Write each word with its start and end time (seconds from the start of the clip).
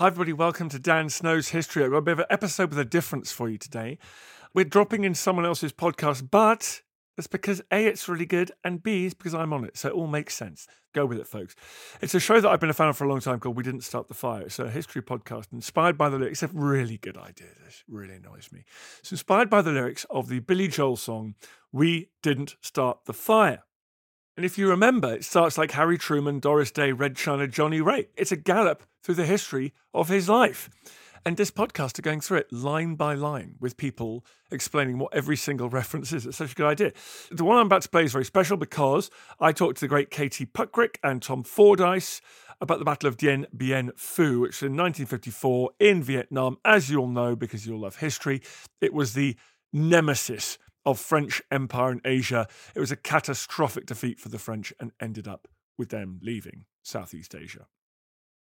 Hi, 0.00 0.08
everybody. 0.08 0.32
Welcome 0.32 0.68
to 0.70 0.80
Dan 0.80 1.08
Snow's 1.08 1.50
History. 1.50 1.84
I've 1.84 1.92
got 1.92 1.98
a 1.98 2.02
bit 2.02 2.12
of 2.14 2.18
an 2.18 2.26
episode 2.28 2.70
with 2.70 2.80
a 2.80 2.84
difference 2.84 3.30
for 3.30 3.48
you 3.48 3.58
today. 3.58 3.98
We're 4.52 4.64
dropping 4.64 5.04
in 5.04 5.14
someone 5.14 5.46
else's 5.46 5.72
podcast, 5.72 6.32
but 6.32 6.82
that's 7.16 7.28
because 7.28 7.62
A, 7.70 7.86
it's 7.86 8.08
really 8.08 8.26
good, 8.26 8.50
and 8.64 8.82
B, 8.82 9.04
it's 9.04 9.14
because 9.14 9.36
I'm 9.36 9.52
on 9.52 9.64
it. 9.64 9.76
So 9.76 9.90
it 9.90 9.94
all 9.94 10.08
makes 10.08 10.34
sense. 10.34 10.66
Go 10.96 11.06
with 11.06 11.18
it, 11.18 11.28
folks. 11.28 11.54
It's 12.02 12.12
a 12.12 12.18
show 12.18 12.40
that 12.40 12.50
I've 12.50 12.58
been 12.58 12.70
a 12.70 12.74
fan 12.74 12.88
of 12.88 12.96
for 12.96 13.04
a 13.04 13.08
long 13.08 13.20
time 13.20 13.38
called 13.38 13.56
We 13.56 13.62
Didn't 13.62 13.82
Start 13.82 14.08
the 14.08 14.14
Fire. 14.14 14.42
It's 14.42 14.58
a 14.58 14.68
history 14.68 15.00
podcast 15.00 15.52
inspired 15.52 15.96
by 15.96 16.08
the 16.08 16.18
lyrics. 16.18 16.42
It's 16.42 16.52
a 16.52 16.56
really 16.58 16.98
good 16.98 17.16
idea. 17.16 17.50
This 17.64 17.84
really 17.86 18.16
annoys 18.16 18.50
me. 18.50 18.64
It's 18.98 19.12
inspired 19.12 19.48
by 19.48 19.62
the 19.62 19.70
lyrics 19.70 20.04
of 20.10 20.28
the 20.28 20.40
Billy 20.40 20.66
Joel 20.66 20.96
song, 20.96 21.36
We 21.70 22.08
Didn't 22.20 22.56
Start 22.60 23.04
the 23.04 23.12
Fire. 23.12 23.62
And 24.36 24.44
if 24.44 24.58
you 24.58 24.68
remember, 24.68 25.14
it 25.14 25.24
starts 25.24 25.56
like 25.56 25.70
Harry 25.72 25.96
Truman, 25.96 26.40
Doris 26.40 26.72
Day, 26.72 26.90
Red 26.90 27.14
China, 27.14 27.46
Johnny 27.46 27.80
Ray. 27.80 28.08
It's 28.16 28.32
a 28.32 28.36
gallop 28.36 28.82
through 29.00 29.14
the 29.14 29.26
history 29.26 29.72
of 29.92 30.08
his 30.08 30.28
life. 30.28 30.68
And 31.24 31.36
this 31.36 31.52
podcast 31.52 32.00
are 32.00 32.02
going 32.02 32.20
through 32.20 32.38
it 32.38 32.52
line 32.52 32.96
by 32.96 33.14
line 33.14 33.54
with 33.60 33.76
people 33.76 34.26
explaining 34.50 34.98
what 34.98 35.14
every 35.14 35.36
single 35.36 35.68
reference 35.70 36.12
is. 36.12 36.26
It's 36.26 36.36
such 36.36 36.50
a 36.50 36.54
good 36.56 36.66
idea. 36.66 36.92
The 37.30 37.44
one 37.44 37.58
I'm 37.58 37.66
about 37.66 37.82
to 37.82 37.88
play 37.88 38.02
is 38.02 38.12
very 38.12 38.24
special 38.24 38.56
because 38.56 39.08
I 39.38 39.52
talked 39.52 39.76
to 39.76 39.80
the 39.82 39.88
great 39.88 40.10
Katie 40.10 40.46
Puckrick 40.46 40.96
and 41.04 41.22
Tom 41.22 41.44
Fordyce 41.44 42.20
about 42.60 42.80
the 42.80 42.84
Battle 42.84 43.08
of 43.08 43.16
Dien 43.16 43.46
Bien 43.56 43.92
Phu, 43.96 44.40
which 44.40 44.62
in 44.62 44.76
1954 44.76 45.70
in 45.78 46.02
Vietnam. 46.02 46.58
As 46.64 46.90
you 46.90 46.98
all 46.98 47.08
know, 47.08 47.36
because 47.36 47.66
you 47.66 47.74
all 47.74 47.80
love 47.82 47.96
history, 47.96 48.42
it 48.80 48.92
was 48.92 49.14
the 49.14 49.36
nemesis 49.72 50.58
of 50.86 50.98
French 50.98 51.42
empire 51.50 51.92
in 51.92 52.00
Asia. 52.04 52.46
It 52.74 52.80
was 52.80 52.92
a 52.92 52.96
catastrophic 52.96 53.86
defeat 53.86 54.20
for 54.20 54.28
the 54.28 54.38
French 54.38 54.72
and 54.78 54.92
ended 55.00 55.26
up 55.26 55.48
with 55.78 55.88
them 55.88 56.20
leaving 56.22 56.66
Southeast 56.82 57.34
Asia. 57.34 57.66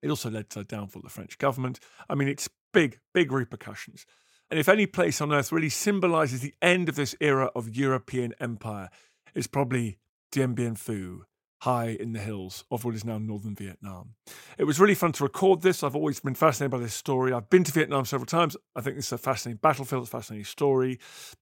It 0.01 0.09
also 0.09 0.29
led 0.29 0.49
to 0.51 0.59
the 0.59 0.65
downfall 0.65 0.99
of 0.99 1.05
the 1.05 1.09
French 1.09 1.37
government. 1.37 1.79
I 2.09 2.15
mean, 2.15 2.27
it's 2.27 2.49
big, 2.73 2.99
big 3.13 3.31
repercussions. 3.31 4.05
And 4.49 4.59
if 4.59 4.69
any 4.69 4.85
place 4.85 5.21
on 5.21 5.33
earth 5.33 5.51
really 5.51 5.69
symbolizes 5.69 6.41
the 6.41 6.53
end 6.61 6.89
of 6.89 6.95
this 6.95 7.15
era 7.19 7.49
of 7.55 7.75
European 7.75 8.33
empire, 8.39 8.89
it's 9.33 9.47
probably 9.47 9.97
Dien 10.31 10.53
Bien 10.53 10.75
Phu, 10.75 11.21
high 11.65 11.97
in 11.99 12.13
the 12.13 12.19
hills 12.19 12.63
of 12.69 12.85
what 12.85 12.93
is 12.93 13.03
now 13.03 13.17
northern 13.17 13.55
Vietnam. 13.55 14.11
It 14.59 14.65
was 14.65 14.79
really 14.79 14.93
fun 14.93 15.13
to 15.13 15.23
record 15.23 15.63
this. 15.63 15.81
I've 15.81 15.95
always 15.95 16.19
been 16.19 16.35
fascinated 16.35 16.69
by 16.69 16.77
this 16.77 16.93
story. 16.93 17.33
I've 17.33 17.49
been 17.49 17.63
to 17.63 17.71
Vietnam 17.71 18.05
several 18.05 18.27
times. 18.27 18.55
I 18.75 18.81
think 18.81 18.97
this 18.97 19.07
is 19.07 19.13
a 19.13 19.17
fascinating 19.17 19.59
battlefield, 19.63 20.03
it's 20.03 20.13
a 20.13 20.17
fascinating 20.17 20.45
story. 20.45 20.99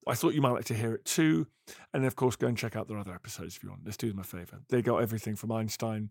I 0.07 0.16
thought 0.16 0.34
you 0.34 0.41
might 0.41 0.51
like 0.51 0.63
to 0.66 0.73
hear 0.73 0.94
it 0.94 1.03
too. 1.03 1.47
And 1.94 2.06
of 2.06 2.16
course, 2.16 2.38
go 2.38 2.47
and 2.47 2.57
check 2.57 2.78
out 2.78 2.88
their 2.88 2.97
other 2.97 3.13
episodes 3.13 3.57
if 3.57 3.63
you 3.63 3.69
want. 3.69 3.81
Let's 3.84 3.97
do 3.97 4.07
them 4.07 4.19
a 4.19 4.23
favor. 4.23 4.61
They 4.69 4.81
got 4.81 5.01
everything 5.01 5.35
from 5.35 5.51
Einstein, 5.51 6.09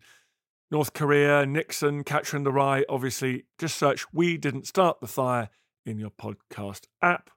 North 0.70 0.92
Korea, 0.92 1.46
Nixon, 1.46 2.04
Catcher 2.04 2.36
in 2.36 2.44
the 2.44 2.52
Rye. 2.52 2.84
Obviously, 2.90 3.44
just 3.58 3.78
search 3.78 4.04
We 4.12 4.36
Didn't 4.36 4.66
Start 4.66 5.00
the 5.00 5.06
Fire 5.06 5.48
in 5.86 5.98
your 5.98 6.10
podcast 6.10 6.82
app 7.00 7.30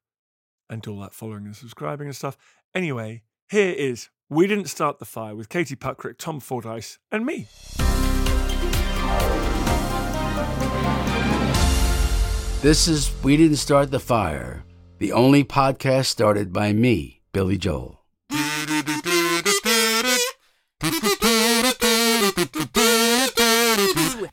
and 0.70 0.82
do 0.82 0.92
all 0.92 1.00
that 1.00 1.14
following 1.14 1.46
and 1.46 1.56
subscribing 1.56 2.08
and 2.08 2.16
stuff. 2.16 2.38
Anyway, 2.74 3.24
here 3.50 3.74
is 3.74 4.10
We 4.30 4.48
Didn't 4.48 4.68
Start 4.68 5.00
the 5.00 5.06
Fire 5.06 5.36
with 5.36 5.50
Katie 5.50 5.76
Puckrick, 5.76 6.18
Tom 6.18 6.40
Fordyce, 6.40 6.98
and 7.12 7.26
me. 7.26 7.48
This 12.62 12.88
is 12.88 13.12
We 13.24 13.38
Didn't 13.38 13.58
Start 13.58 13.92
the 13.92 14.00
Fire, 14.00 14.64
the 14.98 15.12
only 15.12 15.44
podcast 15.44 16.06
started 16.06 16.52
by 16.52 16.74
me, 16.74 17.22
Billy 17.32 17.58
Joel. 17.58 18.05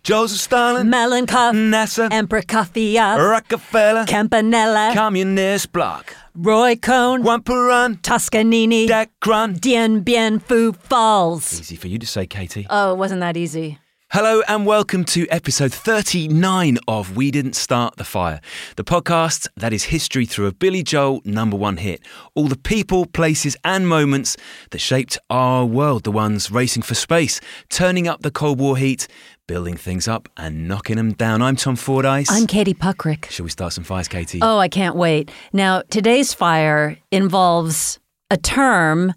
Joseph 0.02 0.40
Stalin, 0.40 0.88
Malenkov, 0.88 1.54
NASA, 1.54 2.08
Emperor 2.10 2.42
Kofiev, 2.42 3.18
Rockefeller, 3.18 4.04
Campanella, 4.04 4.90
Communist 4.94 5.70
Bloc, 5.70 6.16
Roy 6.34 6.74
Cohn, 6.74 7.22
Wampuran, 7.22 8.02
Toscanini, 8.02 8.88
Dak 8.88 9.12
Grun. 9.20 9.54
Dien 9.54 10.00
Bien 10.00 10.40
Phu 10.40 10.74
Falls. 10.74 11.60
Easy 11.60 11.76
for 11.76 11.86
you 11.86 12.00
to 12.00 12.06
say, 12.06 12.26
Katie. 12.26 12.66
Oh, 12.68 12.94
it 12.94 12.96
wasn't 12.96 13.20
that 13.20 13.36
easy. 13.36 13.78
Hello 14.14 14.42
and 14.46 14.66
welcome 14.66 15.04
to 15.06 15.26
episode 15.30 15.72
39 15.72 16.76
of 16.86 17.16
We 17.16 17.30
Didn't 17.30 17.54
Start 17.54 17.96
the 17.96 18.04
Fire, 18.04 18.42
the 18.76 18.84
podcast 18.84 19.48
that 19.56 19.72
is 19.72 19.84
history 19.84 20.26
through 20.26 20.48
a 20.48 20.52
Billy 20.52 20.82
Joel 20.82 21.22
number 21.24 21.56
one 21.56 21.78
hit. 21.78 22.02
All 22.34 22.46
the 22.46 22.58
people, 22.58 23.06
places, 23.06 23.56
and 23.64 23.88
moments 23.88 24.36
that 24.70 24.80
shaped 24.80 25.16
our 25.30 25.64
world, 25.64 26.04
the 26.04 26.12
ones 26.12 26.50
racing 26.50 26.82
for 26.82 26.94
space, 26.94 27.40
turning 27.70 28.06
up 28.06 28.20
the 28.20 28.30
Cold 28.30 28.60
War 28.60 28.76
heat, 28.76 29.08
building 29.52 29.76
things 29.76 30.08
up, 30.08 30.30
and 30.38 30.66
knocking 30.66 30.96
them 30.96 31.12
down. 31.12 31.42
I'm 31.42 31.56
Tom 31.56 31.76
Fordyce. 31.76 32.30
I'm 32.30 32.46
Katie 32.46 32.72
Puckrick. 32.72 33.30
Shall 33.30 33.44
we 33.44 33.50
start 33.50 33.74
some 33.74 33.84
fires, 33.84 34.08
Katie? 34.08 34.38
Oh, 34.40 34.56
I 34.56 34.66
can't 34.66 34.96
wait. 34.96 35.30
Now, 35.52 35.82
today's 35.90 36.32
fire 36.32 36.96
involves 37.10 38.00
a 38.30 38.38
term 38.38 39.12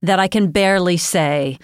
that 0.00 0.20
I 0.20 0.28
can 0.28 0.52
barely 0.52 0.96
say. 0.96 1.58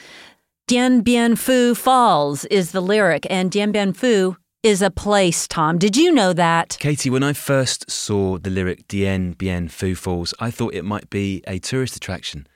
Dien 0.66 1.02
Bien 1.02 1.36
Phu 1.36 1.76
Falls 1.76 2.44
is 2.46 2.72
the 2.72 2.80
lyric, 2.80 3.28
and 3.30 3.48
Dien 3.48 3.70
Bien 3.70 3.92
Phu 3.92 4.34
is 4.64 4.82
a 4.82 4.90
place, 4.90 5.46
Tom. 5.46 5.78
Did 5.78 5.96
you 5.96 6.10
know 6.10 6.32
that? 6.32 6.76
Katie, 6.80 7.10
when 7.10 7.22
I 7.22 7.32
first 7.32 7.88
saw 7.88 8.38
the 8.38 8.50
lyric 8.50 8.88
Dien 8.88 9.34
Bien 9.34 9.68
Phu 9.68 9.96
Falls, 9.96 10.34
I 10.40 10.50
thought 10.50 10.74
it 10.74 10.84
might 10.84 11.08
be 11.10 11.44
a 11.46 11.60
tourist 11.60 11.94
attraction. 11.94 12.48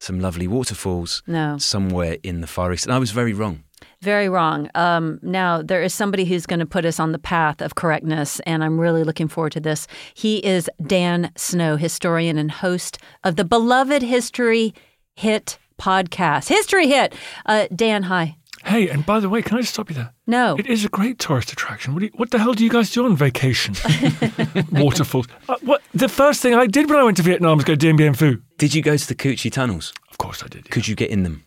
Some 0.00 0.18
lovely 0.18 0.48
waterfalls 0.48 1.22
No. 1.28 1.56
somewhere 1.58 2.16
in 2.24 2.40
the 2.40 2.48
Far 2.48 2.72
East. 2.72 2.86
And 2.86 2.92
I 2.92 2.98
was 2.98 3.12
very 3.12 3.32
wrong. 3.32 3.62
Very 4.02 4.28
wrong. 4.28 4.70
Um, 4.74 5.18
now, 5.22 5.62
there 5.62 5.82
is 5.82 5.94
somebody 5.94 6.24
who's 6.24 6.46
going 6.46 6.60
to 6.60 6.66
put 6.66 6.84
us 6.84 7.00
on 7.00 7.12
the 7.12 7.18
path 7.18 7.60
of 7.62 7.74
correctness, 7.74 8.40
and 8.40 8.62
I'm 8.64 8.78
really 8.78 9.04
looking 9.04 9.28
forward 9.28 9.52
to 9.52 9.60
this. 9.60 9.86
He 10.14 10.38
is 10.38 10.68
Dan 10.86 11.30
Snow, 11.36 11.76
historian 11.76 12.38
and 12.38 12.50
host 12.50 12.98
of 13.24 13.36
the 13.36 13.44
beloved 13.44 14.02
History 14.02 14.74
Hit 15.14 15.58
podcast. 15.80 16.48
History 16.48 16.88
Hit. 16.88 17.14
Uh, 17.46 17.66
Dan, 17.74 18.04
hi. 18.04 18.36
Hey, 18.64 18.88
and 18.88 19.04
by 19.04 19.20
the 19.20 19.28
way, 19.28 19.42
can 19.42 19.58
I 19.58 19.60
just 19.60 19.74
stop 19.74 19.90
you 19.90 19.96
there? 19.96 20.14
No. 20.26 20.56
It 20.58 20.66
is 20.66 20.86
a 20.86 20.88
great 20.88 21.18
tourist 21.18 21.52
attraction. 21.52 21.92
What, 21.92 22.00
do 22.00 22.06
you, 22.06 22.12
what 22.14 22.30
the 22.30 22.38
hell 22.38 22.54
do 22.54 22.64
you 22.64 22.70
guys 22.70 22.90
do 22.90 23.04
on 23.04 23.14
vacation? 23.14 23.74
Waterfalls. 24.72 25.26
Uh, 25.48 25.56
what 25.62 25.82
the 25.92 26.08
first 26.08 26.40
thing 26.40 26.54
I 26.54 26.66
did 26.66 26.88
when 26.88 26.98
I 26.98 27.02
went 27.04 27.18
to 27.18 27.22
Vietnam 27.22 27.58
was 27.58 27.64
go 27.64 27.74
Dien 27.74 27.96
Bien 27.96 28.14
Phu. 28.14 28.40
Did 28.56 28.74
you 28.74 28.80
go 28.82 28.96
to 28.96 29.06
the 29.06 29.14
Coochie 29.14 29.52
tunnels? 29.52 29.92
Of 30.10 30.18
course 30.18 30.42
I 30.42 30.46
did. 30.48 30.64
yeah. 30.64 30.70
Could 30.70 30.88
you 30.88 30.94
get 30.96 31.10
in 31.10 31.24
them? 31.24 31.44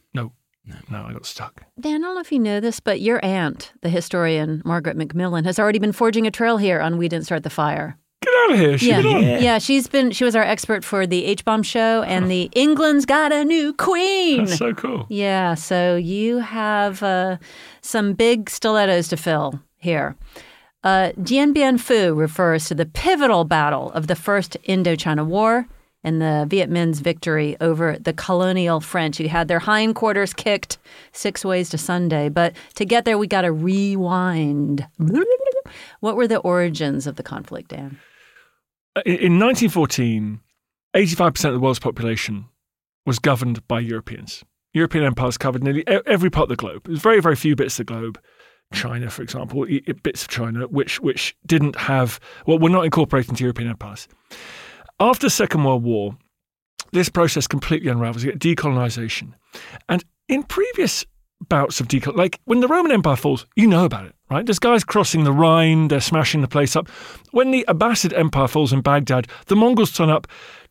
No, 0.68 0.76
no, 0.92 1.06
I 1.08 1.14
got 1.14 1.26
stuck. 1.26 1.64
Dan, 1.80 2.04
I 2.04 2.08
don't 2.08 2.16
know 2.16 2.20
if 2.22 2.32
you 2.32 2.40
know 2.40 2.60
this, 2.60 2.80
but 2.82 3.00
your 3.02 3.24
aunt, 3.24 3.72
the 3.82 3.90
historian 3.90 4.62
Margaret 4.66 4.98
McMillan, 4.98 5.46
has 5.46 5.60
already 5.60 5.80
been 5.80 5.94
forging 5.94 6.28
a 6.28 6.32
trail 6.32 6.58
here 6.58 6.82
on 6.82 6.98
We 6.98 7.08
Didn't 7.08 7.26
Start 7.26 7.44
the 7.44 7.50
Fire. 7.50 7.98
Get 8.22 8.34
out 8.44 8.52
of 8.54 8.60
here. 8.60 8.78
She 8.78 8.90
Yeah. 8.90 9.02
get 9.02 9.16
on. 9.16 9.24
yeah, 9.24 9.58
She's 9.60 9.88
been 9.88 10.12
she 10.12 10.24
was 10.26 10.36
our 10.36 10.44
expert 10.44 10.84
for 10.84 11.08
the 11.08 11.24
H 11.26 11.46
bomb 11.46 11.64
show 11.64 12.02
and 12.04 12.30
the 12.30 12.50
England's 12.54 13.06
got 13.06 13.32
a 13.32 13.46
new 13.46 13.74
queen. 13.74 14.46
That's 14.46 14.58
so 14.58 14.74
cool. 14.74 15.06
Yeah, 15.10 15.54
so 15.54 15.96
you 15.96 16.40
have 16.40 17.02
uh, 17.04 17.38
some 17.82 18.14
big 18.14 18.50
stilettos 18.50 19.08
to 19.10 19.18
fill 19.18 19.62
here. 19.78 20.16
Uh, 20.84 21.12
Dien 21.22 21.54
Bien 21.54 21.78
Phu 21.78 22.18
refers 22.18 22.68
to 22.68 22.76
the 22.76 22.86
pivotal 22.86 23.44
battle 23.46 23.92
of 23.92 24.08
the 24.08 24.16
First 24.16 24.58
Indochina 24.68 25.26
War 25.26 25.68
and 26.08 26.22
the 26.22 26.46
Viet 26.48 26.70
Minh's 26.70 27.02
victory 27.02 27.58
over 27.60 27.98
the 28.00 28.14
colonial 28.14 28.80
French, 28.80 29.18
who 29.18 29.28
had 29.28 29.50
their 29.50 29.60
hindquarters 29.60 30.34
kicked 30.34 30.78
six 31.12 31.44
ways 31.44 31.70
to 31.72 31.78
Sunday. 31.78 32.30
But 32.30 32.56
to 32.76 32.86
get 32.86 33.04
there, 33.04 33.18
we 33.18 33.28
got 33.28 33.42
to 33.42 33.52
rewind. 33.52 34.88
What 36.00 36.16
were 36.16 36.28
the 36.28 36.38
origins 36.38 37.08
of 37.08 37.18
the 37.18 37.24
conflict, 37.24 37.72
Dan? 37.72 38.00
Uh, 38.96 39.02
in 39.06 39.38
1914, 39.38 40.40
85% 40.96 41.46
of 41.46 41.54
the 41.54 41.60
world's 41.60 41.80
population 41.80 42.46
was 43.06 43.20
governed 43.20 43.68
by 43.68 43.82
Europeans. 43.82 44.46
European 44.74 45.04
empires 45.04 45.38
covered 45.38 45.62
nearly 45.62 45.86
every 45.88 46.30
part 46.30 46.44
of 46.44 46.50
the 46.50 46.56
globe. 46.56 46.84
There's 46.86 47.02
very, 47.02 47.20
very 47.20 47.36
few 47.36 47.54
bits 47.58 47.78
of 47.78 47.86
the 47.86 47.94
globe. 47.94 48.18
China, 48.72 49.10
for 49.10 49.24
example, 49.24 49.66
bits 50.04 50.22
of 50.22 50.28
China 50.30 50.68
which 50.68 51.02
which 51.02 51.36
didn't 51.46 51.76
have 51.76 52.20
well, 52.46 52.60
were 52.60 52.70
not 52.70 52.86
incorporated 52.86 53.32
into 53.32 53.44
European 53.44 53.70
empires. 53.70 54.08
After 55.00 55.30
Second 55.30 55.64
World 55.64 55.84
War, 55.84 56.18
this 56.92 57.10
process 57.10 57.48
completely 57.48 57.90
unravels. 57.90 58.24
You 58.24 58.32
get 58.32 58.40
decolonization, 58.40 59.34
and 59.90 60.04
in 60.28 60.44
previous 60.44 61.06
bouts 61.50 61.80
of 61.80 61.88
decol, 61.88 62.16
like 62.16 62.40
when 62.46 62.62
the 62.62 62.68
Roman 62.68 62.92
Empire 62.92 63.16
falls, 63.16 63.46
you 63.56 63.68
know 63.68 63.86
about 63.86 64.06
it, 64.06 64.16
right? 64.30 64.46
There's 64.46 64.60
guys 64.60 64.84
crossing 64.84 65.24
the 65.24 65.32
Rhine, 65.32 65.88
they're 65.88 66.02
smashing 66.02 66.42
the 66.42 66.48
place 66.48 66.76
up. 66.76 66.90
When 67.32 67.52
the 67.52 67.66
Abbasid 67.68 68.18
Empire 68.18 68.48
falls 68.48 68.74
in 68.74 68.82
Baghdad, 68.82 69.28
the 69.46 69.56
Mongols 69.56 69.92
turn 69.92 70.10
up, 70.10 70.28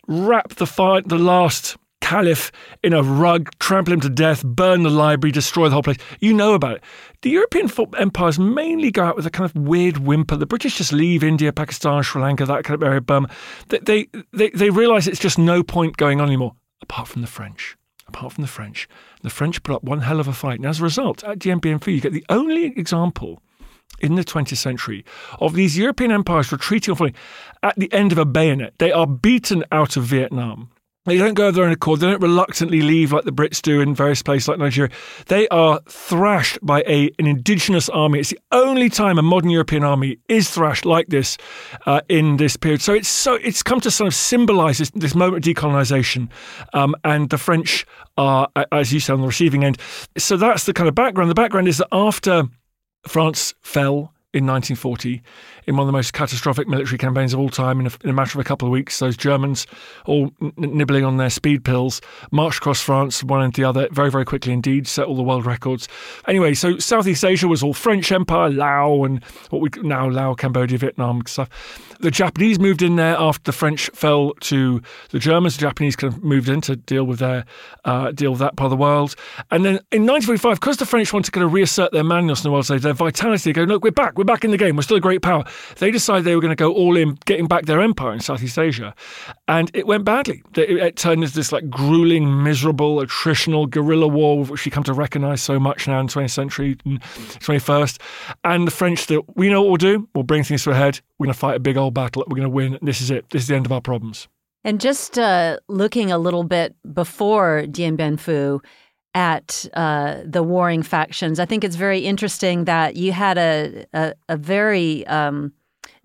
wrap 0.08 0.54
the 0.54 0.66
fi- 0.66 1.02
the 1.02 1.18
last 1.18 1.76
caliph 2.00 2.52
in 2.82 2.92
a 2.92 3.02
rug, 3.02 3.50
trample 3.58 3.92
him 3.94 4.00
to 4.00 4.08
death, 4.08 4.44
burn 4.44 4.82
the 4.82 4.90
library, 4.90 5.32
destroy 5.32 5.68
the 5.68 5.74
whole 5.74 5.82
place. 5.82 5.96
You 6.20 6.32
know 6.32 6.54
about 6.54 6.76
it. 6.76 6.84
The 7.22 7.30
European 7.30 7.70
empires 7.98 8.38
mainly 8.38 8.90
go 8.90 9.04
out 9.04 9.16
with 9.16 9.26
a 9.26 9.30
kind 9.30 9.50
of 9.50 9.56
weird 9.56 9.98
whimper. 9.98 10.36
The 10.36 10.46
British 10.46 10.76
just 10.76 10.92
leave 10.92 11.24
India, 11.24 11.52
Pakistan, 11.52 12.02
Sri 12.02 12.22
Lanka, 12.22 12.46
that 12.46 12.64
kind 12.64 12.80
of 12.80 12.86
area, 12.86 13.00
Burma. 13.00 13.28
They 13.68 13.78
they 13.78 14.06
they, 14.32 14.50
they 14.50 14.70
realise 14.70 15.06
it's 15.06 15.20
just 15.20 15.38
no 15.38 15.62
point 15.62 15.96
going 15.96 16.20
on 16.20 16.28
anymore, 16.28 16.54
apart 16.82 17.08
from 17.08 17.22
the 17.22 17.28
French. 17.28 17.76
Apart 18.08 18.34
from 18.34 18.42
the 18.42 18.48
French, 18.48 18.88
the 19.22 19.30
French 19.30 19.60
put 19.64 19.74
up 19.74 19.82
one 19.82 20.02
hell 20.02 20.20
of 20.20 20.28
a 20.28 20.32
fight, 20.32 20.60
and 20.60 20.66
as 20.66 20.78
a 20.78 20.84
result, 20.84 21.24
at 21.24 21.40
Phu, 21.40 21.86
you 21.92 22.00
get 22.00 22.12
the 22.12 22.24
only 22.28 22.66
example 22.66 23.42
in 24.00 24.14
the 24.14 24.24
20th 24.24 24.56
century 24.56 25.04
of 25.40 25.54
these 25.54 25.76
European 25.76 26.12
empires 26.12 26.52
retreating 26.52 26.92
or 26.92 26.96
falling 26.96 27.14
at 27.62 27.74
the 27.76 27.92
end 27.92 28.12
of 28.12 28.18
a 28.18 28.24
bayonet. 28.24 28.74
They 28.78 28.92
are 28.92 29.06
beaten 29.06 29.64
out 29.72 29.96
of 29.96 30.04
Vietnam. 30.04 30.70
They 31.06 31.18
don't 31.18 31.34
go 31.34 31.52
there 31.52 31.64
in 31.64 31.72
accord. 31.72 32.00
They 32.00 32.08
don't 32.08 32.20
reluctantly 32.20 32.82
leave 32.82 33.12
like 33.12 33.24
the 33.24 33.32
Brits 33.32 33.62
do 33.62 33.80
in 33.80 33.94
various 33.94 34.22
places 34.22 34.48
like 34.48 34.58
Nigeria. 34.58 34.90
They 35.26 35.46
are 35.48 35.80
thrashed 35.88 36.58
by 36.62 36.82
a, 36.82 37.10
an 37.20 37.26
indigenous 37.28 37.88
army. 37.88 38.18
It's 38.18 38.30
the 38.30 38.40
only 38.50 38.90
time 38.90 39.16
a 39.16 39.22
modern 39.22 39.50
European 39.50 39.84
army 39.84 40.18
is 40.28 40.50
thrashed 40.50 40.84
like 40.84 41.06
this 41.06 41.38
uh, 41.86 42.00
in 42.08 42.38
this 42.38 42.56
period. 42.56 42.82
So 42.82 42.92
it's 42.92 43.08
so 43.08 43.34
it's 43.34 43.62
come 43.62 43.80
to 43.80 43.90
sort 43.90 44.08
of 44.08 44.14
symbolise 44.14 44.78
this, 44.78 44.90
this 44.90 45.14
moment 45.14 45.46
of 45.46 45.54
decolonization, 45.54 46.28
um, 46.74 46.96
and 47.04 47.30
the 47.30 47.38
French 47.38 47.86
are, 48.16 48.48
as 48.72 48.92
you 48.92 48.98
say, 48.98 49.12
on 49.12 49.20
the 49.20 49.26
receiving 49.28 49.62
end. 49.62 49.78
So 50.18 50.36
that's 50.36 50.64
the 50.64 50.72
kind 50.72 50.88
of 50.88 50.96
background. 50.96 51.30
The 51.30 51.34
background 51.34 51.68
is 51.68 51.78
that 51.78 51.88
after 51.92 52.44
France 53.06 53.54
fell 53.62 54.12
in 54.34 54.44
1940 54.44 55.22
in 55.66 55.76
one 55.76 55.82
of 55.82 55.86
the 55.88 55.92
most 55.92 56.12
catastrophic 56.12 56.68
military 56.68 56.98
campaigns 56.98 57.32
of 57.32 57.40
all 57.40 57.48
time. 57.48 57.80
In 57.80 57.86
a, 57.86 57.90
in 58.04 58.10
a 58.10 58.12
matter 58.12 58.38
of 58.38 58.44
a 58.44 58.48
couple 58.48 58.68
of 58.68 58.72
weeks, 58.72 58.98
those 58.98 59.16
Germans, 59.16 59.66
all 60.04 60.32
n- 60.40 60.52
nibbling 60.56 61.04
on 61.04 61.16
their 61.16 61.30
speed 61.30 61.64
pills, 61.64 62.00
marched 62.30 62.58
across 62.58 62.80
France, 62.80 63.24
one 63.24 63.42
into 63.42 63.60
the 63.60 63.68
other, 63.68 63.88
very, 63.90 64.10
very 64.10 64.24
quickly 64.24 64.52
indeed, 64.52 64.86
set 64.86 65.06
all 65.06 65.16
the 65.16 65.22
world 65.22 65.44
records. 65.44 65.88
Anyway, 66.28 66.54
so 66.54 66.78
Southeast 66.78 67.24
Asia 67.24 67.48
was 67.48 67.62
all 67.62 67.74
French 67.74 68.10
Empire, 68.12 68.50
Lao, 68.50 69.04
and 69.04 69.22
what 69.50 69.60
we 69.60 69.68
now 69.82 70.08
Lao, 70.08 70.34
Cambodia, 70.34 70.78
Vietnam 70.78 71.22
stuff. 71.26 71.48
The 72.00 72.10
Japanese 72.10 72.58
moved 72.58 72.82
in 72.82 72.96
there 72.96 73.16
after 73.18 73.42
the 73.44 73.52
French 73.52 73.88
fell 73.94 74.34
to 74.40 74.82
the 75.10 75.18
Germans. 75.18 75.56
The 75.56 75.62
Japanese 75.62 75.96
kind 75.96 76.12
of 76.12 76.22
moved 76.22 76.48
in 76.48 76.60
to 76.62 76.76
deal 76.76 77.04
with 77.04 77.20
their 77.20 77.44
uh, 77.84 78.12
deal 78.12 78.32
with 78.32 78.40
that 78.40 78.56
part 78.56 78.66
of 78.66 78.70
the 78.70 78.82
world. 78.82 79.14
And 79.50 79.64
then 79.64 79.74
in 79.92 80.06
1945, 80.06 80.60
because 80.60 80.76
the 80.76 80.86
French 80.86 81.12
wanted 81.12 81.26
to 81.26 81.30
kind 81.30 81.44
of 81.44 81.52
reassert 81.52 81.92
their 81.92 82.04
manliness 82.04 82.40
in 82.40 82.44
the 82.44 82.52
world, 82.52 82.66
so 82.66 82.78
their 82.78 82.92
vitality, 82.92 83.50
they 83.50 83.52
go, 83.52 83.62
look, 83.62 83.82
we're 83.82 83.90
back, 83.90 84.18
we're 84.18 84.24
back 84.24 84.44
in 84.44 84.50
the 84.50 84.58
game, 84.58 84.76
we're 84.76 84.82
still 84.82 84.96
a 84.96 85.00
great 85.00 85.22
power. 85.22 85.44
They 85.78 85.90
decided 85.90 86.24
they 86.24 86.34
were 86.34 86.40
going 86.40 86.50
to 86.50 86.56
go 86.56 86.72
all 86.72 86.96
in, 86.96 87.18
getting 87.24 87.46
back 87.46 87.66
their 87.66 87.80
empire 87.80 88.12
in 88.12 88.20
Southeast 88.20 88.58
Asia, 88.58 88.94
and 89.48 89.70
it 89.74 89.86
went 89.86 90.04
badly. 90.04 90.42
It, 90.56 90.70
it 90.70 90.96
turned 90.96 91.22
into 91.22 91.34
this 91.34 91.52
like 91.52 91.68
grueling, 91.68 92.42
miserable, 92.42 92.96
attritional 92.96 93.68
guerrilla 93.68 94.08
war, 94.08 94.44
which 94.44 94.64
we 94.64 94.70
come 94.70 94.84
to 94.84 94.92
recognise 94.92 95.42
so 95.42 95.58
much 95.58 95.86
now 95.86 96.00
in 96.00 96.06
the 96.06 96.12
20th 96.12 96.30
century, 96.30 96.76
and 96.84 97.00
21st. 97.00 98.00
And 98.44 98.66
the 98.66 98.70
French 98.70 99.04
thought, 99.04 99.24
we 99.34 99.48
know 99.48 99.62
what 99.62 99.68
we'll 99.68 99.76
do. 99.76 100.08
We'll 100.14 100.24
bring 100.24 100.44
things 100.44 100.64
to 100.64 100.70
a 100.70 100.74
head. 100.74 101.00
We're 101.18 101.26
going 101.26 101.34
to 101.34 101.38
fight 101.38 101.56
a 101.56 101.60
big 101.60 101.76
old 101.76 101.94
battle. 101.94 102.24
We're 102.26 102.36
going 102.36 102.48
to 102.48 102.50
win. 102.50 102.78
This 102.82 103.00
is 103.00 103.10
it. 103.10 103.28
This 103.30 103.42
is 103.42 103.48
the 103.48 103.56
end 103.56 103.66
of 103.66 103.72
our 103.72 103.80
problems. 103.80 104.28
And 104.64 104.80
just 104.80 105.16
uh, 105.16 105.58
looking 105.68 106.10
a 106.10 106.18
little 106.18 106.42
bit 106.42 106.74
before 106.92 107.66
Dien 107.66 107.94
Bien 107.94 108.16
Phu 108.16 108.60
at 109.16 109.64
uh, 109.72 110.18
the 110.24 110.42
warring 110.42 110.82
factions, 110.82 111.40
I 111.40 111.46
think 111.46 111.64
it's 111.64 111.74
very 111.74 112.00
interesting 112.00 112.66
that 112.66 112.96
you 112.96 113.12
had 113.12 113.38
a 113.38 113.86
a, 113.94 114.12
a 114.28 114.36
very 114.36 115.06
um, 115.06 115.52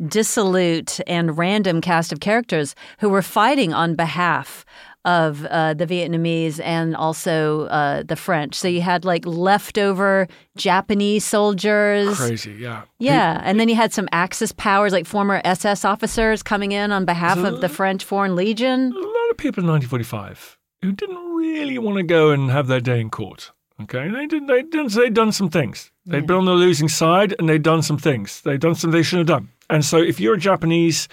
dissolute 0.07 0.99
and 1.05 1.37
random 1.37 1.81
cast 1.81 2.13
of 2.13 2.21
characters 2.21 2.73
who 2.99 3.09
were 3.09 3.21
fighting 3.21 3.73
on 3.73 3.95
behalf 3.95 4.65
of 5.03 5.45
uh, 5.45 5.73
the 5.73 5.85
Vietnamese 5.85 6.63
and 6.63 6.95
also 6.95 7.65
uh, 7.65 8.03
the 8.03 8.15
French. 8.15 8.55
So 8.55 8.67
you 8.67 8.81
had 8.81 9.03
like 9.03 9.25
leftover 9.25 10.27
Japanese 10.55 11.25
soldiers. 11.25 12.17
Crazy, 12.17 12.53
yeah. 12.53 12.83
Yeah, 12.99 13.41
and 13.43 13.59
then 13.59 13.67
you 13.67 13.75
had 13.75 13.91
some 13.91 14.07
Axis 14.11 14.51
powers, 14.51 14.93
like 14.93 15.05
former 15.05 15.41
SS 15.43 15.83
officers, 15.83 16.43
coming 16.43 16.71
in 16.71 16.91
on 16.91 17.03
behalf 17.03 17.39
of 17.39 17.59
the 17.61 17.69
French 17.69 18.05
Foreign 18.05 18.35
Legion. 18.35 18.93
a 18.93 18.95
lot 18.95 19.29
of 19.31 19.37
people 19.37 19.63
in 19.63 19.69
1945 19.69 20.57
who 20.81 20.91
didn't 20.91 21.35
really 21.35 21.77
want 21.77 21.97
to 21.97 22.03
go 22.03 22.31
and 22.31 22.49
have 22.49 22.67
their 22.67 22.81
day 22.81 22.99
in 22.99 23.09
court. 23.09 23.51
Okay, 23.83 24.09
they 24.09 24.27
did. 24.27 24.47
They 24.47 24.61
done. 24.63 24.87
They'd 24.87 25.13
done 25.13 25.31
some 25.31 25.49
things. 25.49 25.91
They'd 26.05 26.27
been 26.27 26.35
on 26.37 26.45
the 26.45 26.53
losing 26.53 26.87
side, 26.87 27.33
and 27.39 27.49
they'd 27.49 27.63
done 27.63 27.81
some 27.81 27.97
things. 27.97 28.41
They'd 28.41 28.59
done 28.59 28.75
some 28.75 28.91
they 28.91 29.01
shouldn't 29.03 29.29
have 29.29 29.39
done. 29.39 29.49
And 29.69 29.83
so, 29.83 29.97
if 29.97 30.19
you're 30.19 30.35
a 30.35 30.39
Japanese 30.39 31.07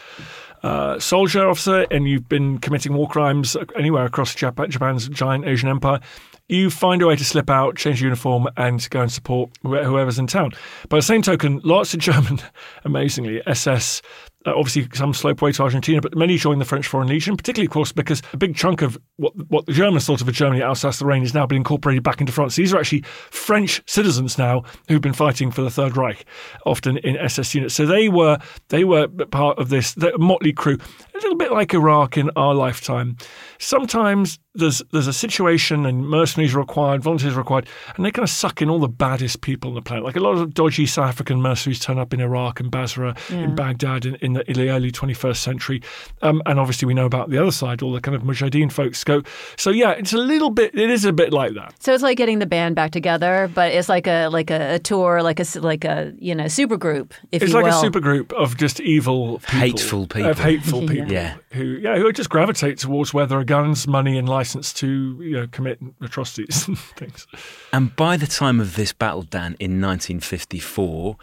uh, 0.62 0.99
soldier 0.99 1.49
officer 1.49 1.87
and 1.91 2.09
you've 2.09 2.29
been 2.29 2.59
committing 2.59 2.93
war 2.93 3.09
crimes 3.09 3.56
anywhere 3.76 4.05
across 4.05 4.35
Jap- 4.35 4.69
Japan's 4.69 5.09
giant 5.09 5.47
Asian 5.47 5.69
empire, 5.69 6.00
you 6.49 6.69
find 6.71 7.00
a 7.00 7.06
way 7.06 7.17
to 7.17 7.25
slip 7.25 7.49
out, 7.49 7.76
change 7.76 8.00
your 8.00 8.09
uniform, 8.09 8.49
and 8.56 8.88
go 8.91 9.03
and 9.03 9.12
support 9.12 9.50
wh- 9.62 9.85
whoever's 9.85 10.19
in 10.19 10.26
town. 10.26 10.53
By 10.88 10.99
the 10.99 11.03
same 11.03 11.23
token, 11.23 11.61
lots 11.62 11.94
of 11.94 12.00
German, 12.00 12.41
amazingly, 12.85 13.43
SS, 13.47 14.03
Uh, 14.49 14.55
obviously 14.56 14.89
some 14.95 15.12
slope 15.12 15.43
away 15.43 15.53
to 15.53 15.62
Argentina, 15.62 16.00
but 16.00 16.17
many 16.17 16.37
joined 16.39 16.61
the 16.61 16.65
French 16.65 16.87
Foreign 16.87 17.09
Legion, 17.09 17.37
particularly, 17.37 17.67
of 17.67 17.73
course, 17.73 17.93
because 17.93 18.23
a 18.33 18.37
big 18.37 18.56
chunk 18.56 18.83
of 18.83 18.99
what, 19.17 19.35
what 19.50 19.67
the 19.67 19.73
Germans 19.73 20.06
thought 20.06 20.21
of 20.21 20.29
as 20.29 20.35
Germany, 20.35 20.62
Alsace-Lorraine, 20.62 21.23
has 21.23 21.35
now 21.35 21.47
been 21.47 21.59
incorporated 21.59 22.03
back 22.03 22.21
into 22.21 22.33
France. 22.33 22.56
These 22.56 22.73
are 22.73 22.79
actually 22.79 23.03
French 23.31 23.83
citizens 23.87 24.39
now 24.39 24.62
who've 24.89 25.03
been 25.03 25.12
fighting 25.12 25.50
for 25.50 25.61
the 25.62 25.71
Third 25.71 25.97
Reich, 25.97 26.25
often 26.65 26.97
in 26.99 27.17
SS 27.17 27.55
units. 27.55 27.75
So 27.75 27.85
they 27.85 28.09
were 28.09 28.38
they 28.69 28.85
were 28.85 29.09
part 29.09 29.59
of 29.59 29.69
this 29.69 29.95
motley 30.17 30.52
crew, 30.52 30.78
a 31.19 31.23
little 31.23 31.37
bit 31.37 31.53
like 31.53 31.75
Iraq 31.75 32.17
in 32.17 32.31
our 32.37 32.55
lifetime. 32.55 33.17
Sometimes 33.59 34.39
there's 34.55 34.83
there's 34.93 35.07
a 35.07 35.13
situation 35.13 35.85
and 35.87 36.09
mercenaries 36.09 36.55
are 36.55 36.59
required, 36.61 37.03
volunteers 37.03 37.35
are 37.35 37.39
required, 37.39 37.69
and 37.97 38.05
they 38.05 38.11
kind 38.11 38.25
of 38.25 38.31
suck 38.31 38.63
in 38.63 38.71
all 38.71 38.79
the 38.79 38.89
baddest 38.89 39.41
people 39.41 39.71
on 39.71 39.75
the 39.75 39.83
planet. 39.83 40.05
Like 40.05 40.17
a 40.17 40.21
lot 40.21 40.37
of 40.39 40.55
dodgy 40.55 40.87
South 40.87 41.09
African 41.09 41.41
mercenaries 41.41 41.81
turn 41.81 41.99
up 41.99 42.15
in 42.15 42.21
Iraq 42.21 42.61
and 42.61 42.71
Basra, 42.71 43.15
in 43.31 43.55
Baghdad 43.55 44.07
in, 44.07 44.15
in, 44.17 44.33
the, 44.35 44.49
in 44.51 44.55
the 44.57 44.71
early 44.71 44.91
21st 44.91 45.37
century, 45.37 45.83
um, 46.23 46.41
and 46.47 46.59
obviously 46.59 46.87
we 46.87 46.95
know 46.95 47.07
about 47.07 47.31
the 47.31 47.39
other 47.39 47.51
side, 47.51 47.83
all 47.83 47.93
the 47.93 48.01
kind 48.01 48.15
of 48.15 48.23
Mujahideen 48.23 48.71
folks 48.71 49.03
go. 49.05 49.23
So 49.57 49.71
yeah, 49.71 49.91
it's 49.93 50.13
a 50.13 50.19
little 50.19 50.51
bit, 50.51 50.75
it 50.75 50.91
is 50.91 51.05
a 51.05 51.13
bit 51.13 51.33
like 51.33 51.55
that. 51.55 51.75
So 51.83 51.93
it's 51.93 52.03
like 52.03 52.17
getting 52.17 52.39
the 52.39 52.47
band 52.47 52.75
back 52.77 52.91
together, 52.93 53.51
but 53.55 53.73
it's 53.73 53.89
like 53.89 54.07
a 54.07 54.29
like 54.29 54.51
a, 54.51 54.75
a 54.75 54.79
tour, 54.79 55.23
like 55.23 55.39
a 55.41 55.43
s- 55.43 55.57
like 55.57 55.85
a 55.85 56.13
you 56.19 56.35
know 56.35 56.49
super 56.49 56.77
group, 56.77 57.13
if 57.33 57.43
It's 57.43 57.51
you 57.53 57.57
like 57.57 57.65
will. 57.71 57.79
a 57.79 57.81
super 57.81 58.01
group 58.01 58.33
of 58.35 58.57
just 58.57 58.81
evil, 58.81 59.39
people, 59.41 59.59
Hateful 59.59 60.07
people. 60.07 60.31
of 60.31 60.39
hateful 60.39 60.81
people, 60.87 61.08
Yeah. 61.09 61.37
who 61.53 61.65
yeah, 61.65 61.97
who 61.97 62.12
just 62.12 62.31
gravitate 62.31 62.79
towards 62.79 63.12
where 63.15 63.27
there 63.27 63.38
are 63.38 63.45
guns, 63.45 63.87
money, 63.87 64.19
and 64.19 64.29
license 64.29 64.73
to 64.75 65.19
you 65.21 65.33
know 65.33 65.47
commit 65.47 65.79
atrocities 66.00 66.69
and 66.69 66.79
things. 66.79 67.27
And 67.73 67.95
by 67.97 68.17
the 68.17 68.27
time 68.27 68.61
of 68.61 68.77
this 68.77 68.93
battle, 68.93 69.23
Dan, 69.23 69.57
in 69.59 69.81
1954, 69.81 71.17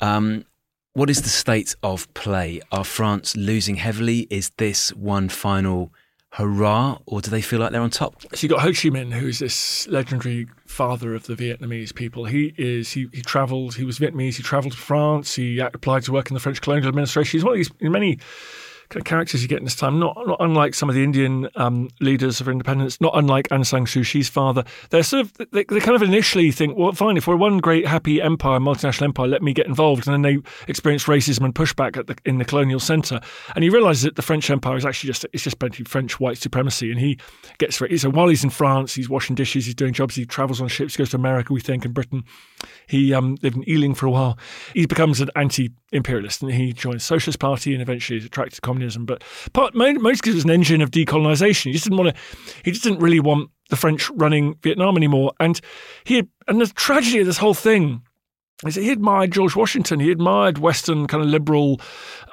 um, 0.00 0.44
what 0.94 1.08
is 1.08 1.22
the 1.22 1.28
state 1.28 1.74
of 1.82 2.12
play? 2.14 2.60
Are 2.70 2.84
France 2.84 3.36
losing 3.36 3.76
heavily? 3.76 4.26
Is 4.30 4.50
this 4.58 4.90
one 4.94 5.28
final 5.28 5.92
hurrah, 6.32 6.98
or 7.06 7.20
do 7.20 7.30
they 7.30 7.42
feel 7.42 7.60
like 7.60 7.72
they're 7.72 7.82
on 7.82 7.90
top? 7.90 8.22
So 8.34 8.44
you 8.44 8.48
got 8.48 8.60
Ho 8.60 8.68
Chi 8.68 8.88
Minh, 8.88 9.12
who's 9.12 9.38
this 9.38 9.86
legendary 9.88 10.48
father 10.66 11.14
of 11.14 11.26
the 11.26 11.34
Vietnamese 11.34 11.94
people. 11.94 12.24
He 12.24 12.54
is 12.56 12.90
he 12.90 13.08
he 13.12 13.22
travelled. 13.22 13.74
He 13.74 13.84
was 13.84 13.98
Vietnamese. 13.98 14.36
He 14.36 14.42
travelled 14.42 14.72
to 14.72 14.78
France. 14.78 15.34
He 15.34 15.58
applied 15.58 16.04
to 16.04 16.12
work 16.12 16.30
in 16.30 16.34
the 16.34 16.40
French 16.40 16.60
colonial 16.60 16.88
administration. 16.88 17.38
He's 17.38 17.44
one 17.44 17.54
of 17.54 17.58
these 17.58 17.72
many 17.80 18.18
characters 19.00 19.42
you 19.42 19.48
get 19.48 19.58
in 19.58 19.64
this 19.64 19.76
time. 19.76 19.98
Not, 19.98 20.16
not 20.26 20.36
unlike 20.40 20.74
some 20.74 20.88
of 20.88 20.94
the 20.94 21.02
Indian 21.02 21.48
um, 21.56 21.88
leaders 22.00 22.40
of 22.40 22.48
independence, 22.48 23.00
not 23.00 23.12
unlike 23.16 23.48
Aung 23.48 23.66
San 23.66 23.86
Suu 23.86 24.04
Kyi's 24.04 24.28
father. 24.28 24.64
They're 24.90 25.02
sort 25.02 25.26
of 25.26 25.50
they, 25.50 25.64
they 25.64 25.80
kind 25.80 25.96
of 25.96 26.02
initially 26.02 26.50
think, 26.50 26.76
well, 26.76 26.92
fine, 26.92 27.16
if 27.16 27.26
we're 27.26 27.36
one 27.36 27.58
great 27.58 27.86
happy 27.86 28.20
empire, 28.20 28.58
multinational 28.58 29.02
empire, 29.02 29.28
let 29.28 29.42
me 29.42 29.52
get 29.52 29.66
involved, 29.66 30.06
and 30.06 30.14
then 30.14 30.22
they 30.22 30.38
experience 30.68 31.04
racism 31.04 31.44
and 31.44 31.54
pushback 31.54 31.94
the, 32.06 32.16
in 32.24 32.38
the 32.38 32.44
colonial 32.44 32.80
centre, 32.80 33.20
and 33.54 33.64
he 33.64 33.70
realises 33.70 34.02
that 34.02 34.16
the 34.16 34.22
French 34.22 34.50
empire 34.50 34.76
is 34.76 34.84
actually 34.84 35.08
just 35.08 35.26
it's 35.32 35.42
just 35.42 35.58
basically 35.58 35.84
French 35.84 36.20
white 36.20 36.38
supremacy, 36.38 36.90
and 36.90 37.00
he 37.00 37.18
gets 37.58 37.76
so 37.76 38.10
while 38.10 38.28
he's 38.28 38.44
in 38.44 38.50
France, 38.50 38.94
he's 38.94 39.08
washing 39.08 39.34
dishes, 39.34 39.66
he's 39.66 39.74
doing 39.74 39.92
jobs, 39.92 40.14
he 40.14 40.26
travels 40.26 40.60
on 40.60 40.68
ships, 40.68 40.96
goes 40.96 41.10
to 41.10 41.16
America, 41.16 41.52
we 41.52 41.60
think, 41.60 41.84
and 41.84 41.94
Britain. 41.94 42.24
He 42.86 43.14
um, 43.14 43.36
lived 43.42 43.56
in 43.56 43.68
Ealing 43.68 43.94
for 43.94 44.06
a 44.06 44.10
while. 44.10 44.38
He 44.74 44.86
becomes 44.86 45.20
an 45.20 45.30
anti-imperialist, 45.36 46.42
and 46.42 46.52
he 46.52 46.72
joins 46.72 47.04
Socialist 47.04 47.38
Party, 47.38 47.72
and 47.72 47.82
eventually 47.82 48.18
is 48.18 48.24
attracted 48.24 48.56
to 48.56 48.60
communism. 48.60 48.81
But 49.06 49.24
part 49.52 49.74
most 49.74 50.22
because 50.22 50.34
it 50.34 50.36
was 50.36 50.44
an 50.44 50.50
engine 50.50 50.80
of 50.82 50.90
decolonisation. 50.90 51.66
He 51.66 51.72
just 51.72 51.84
didn't 51.84 51.98
want 51.98 52.14
to. 52.14 52.22
He 52.64 52.70
just 52.70 52.84
didn't 52.84 53.00
really 53.00 53.20
want 53.20 53.50
the 53.70 53.76
French 53.76 54.10
running 54.10 54.56
Vietnam 54.62 54.96
anymore. 54.96 55.32
And 55.40 55.60
he 56.04 56.16
had, 56.16 56.28
and 56.46 56.60
the 56.60 56.66
tragedy 56.66 57.20
of 57.20 57.26
this 57.26 57.38
whole 57.38 57.54
thing 57.54 58.02
he 58.70 58.90
admired 58.90 59.32
George 59.32 59.56
Washington. 59.56 60.00
He 60.00 60.10
admired 60.10 60.58
Western 60.58 61.06
kind 61.06 61.22
of 61.22 61.28
liberal 61.28 61.80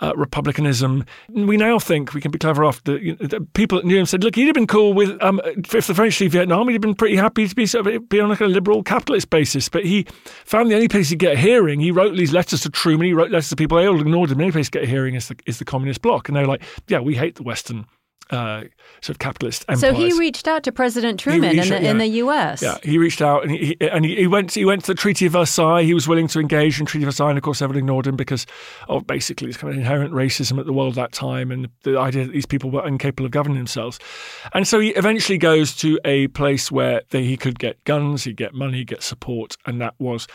uh, 0.02 0.14
republicanism. 0.16 1.06
We 1.30 1.58
now 1.58 1.80
think 1.80 2.14
we 2.14 2.22
can 2.22 2.32
be 2.32 2.38
clever 2.38 2.64
after 2.64 2.98
you 2.98 3.18
know, 3.20 3.28
the 3.28 3.42
people 3.42 3.78
that 3.78 3.86
knew 3.86 3.98
him 3.98 4.06
said, 4.06 4.24
look, 4.24 4.36
he'd 4.36 4.46
have 4.46 4.54
been 4.54 4.68
cool 4.68 4.94
with 4.94 5.22
um, 5.24 5.42
if 5.46 5.88
the 5.88 5.96
French 5.96 6.20
leave 6.20 6.34
Vietnam. 6.34 6.68
He'd 6.68 6.76
have 6.76 6.82
been 6.82 6.96
pretty 6.96 7.16
happy 7.16 7.48
to 7.48 7.56
be 7.56 7.66
sort 7.66 7.88
of, 7.88 8.10
be 8.10 8.20
on 8.20 8.30
like 8.30 8.42
a 8.42 8.46
liberal 8.46 8.84
capitalist 8.84 9.30
basis. 9.30 9.70
But 9.70 9.86
he 9.86 10.06
found 10.46 10.70
the 10.70 10.76
only 10.76 10.88
place 10.88 11.10
he'd 11.10 11.20
get 11.20 11.34
a 11.34 11.40
hearing. 11.40 11.80
He 11.80 11.92
wrote 11.92 12.16
these 12.16 12.32
letters 12.32 12.62
to 12.62 12.70
Truman. 12.70 13.08
He 13.08 13.14
wrote 13.14 13.32
letters 13.32 13.50
to 13.50 13.56
people. 13.56 13.78
They 13.78 13.88
all 13.88 14.00
ignored 14.00 14.32
him. 14.32 14.38
The 14.38 14.44
only 14.44 14.52
place 14.52 14.68
to 14.68 14.80
get 14.80 14.84
a 14.84 14.92
hearing 14.92 15.16
is 15.16 15.30
the, 15.30 15.36
is 15.46 15.60
the 15.60 15.66
communist 15.66 16.02
bloc. 16.02 16.30
And 16.30 16.36
they're 16.36 16.48
like, 16.48 16.62
yeah, 16.88 17.00
we 17.00 17.16
hate 17.16 17.36
the 17.36 17.44
Western 17.44 17.86
uh, 18.30 18.64
sort 19.02 19.10
of 19.10 19.20
capitalist 19.20 19.66
empires. 19.68 19.82
So 19.82 19.94
he 19.94 20.18
reached 20.18 20.48
out 20.48 20.64
to 20.64 20.72
President 20.72 21.20
Truman 21.20 21.58
in, 21.58 21.58
the, 21.58 21.82
yeah. 21.82 21.92
in 21.92 21.98
the 21.98 22.08
U.S. 22.08 22.62
Yeah, 22.62 22.78
he 22.84 22.98
reached 22.98 23.22
out 23.22 23.44
and 23.44 23.52
he, 23.52 23.78
and 23.80 24.06
he, 24.06 24.16
he, 24.16 24.28
went 24.28 24.54
he 24.54 24.66
went 24.66 24.84
to 24.86 24.94
the 24.94 24.96
Treaty 24.96 25.26
of 25.26 25.34
Versailles. 25.34 25.84
He 25.84 25.94
was 25.94 26.08
willing 26.08 26.28
to 26.28 26.40
engage 26.40 26.80
in 26.80 26.86
Treaty 26.86 27.06
of 27.06 27.08
Versailles, 27.08 27.30
and 27.30 27.38
of 27.38 27.44
course, 27.44 27.62
everyone 27.62 27.80
ignored 27.80 28.08
him 28.08 28.16
because 28.16 28.46
of 28.88 29.08
basically 29.08 29.48
this 29.48 29.58
kind 29.58 29.74
of 29.74 29.80
inherent 29.80 30.14
racism 30.14 30.60
at 30.60 30.66
the 30.66 30.74
world 30.74 30.98
at 30.98 31.12
that 31.12 31.12
time 31.12 31.52
and 31.52 31.70
the 31.84 31.98
idea 31.98 32.26
that 32.26 32.34
these 32.34 32.46
people 32.46 32.70
were 32.70 32.86
incapable 32.88 33.26
of 33.26 33.32
governing 33.32 33.58
themselves. 33.58 34.00
And 34.54 34.68
so 34.68 34.80
he 34.80 34.90
eventually 34.90 35.38
goes 35.38 35.76
to 35.78 36.00
a 36.06 36.28
place 36.30 36.72
where 36.72 37.02
they, 37.10 37.24
he 37.24 37.38
could 37.38 37.60
get 37.60 37.84
guns, 37.84 38.24
he'd 38.24 38.38
get 38.38 38.54
money, 38.54 38.80
he'd 38.80 38.88
get 38.88 39.04
support, 39.04 39.58
and 39.66 39.82
that 39.82 39.96
was 40.00 40.28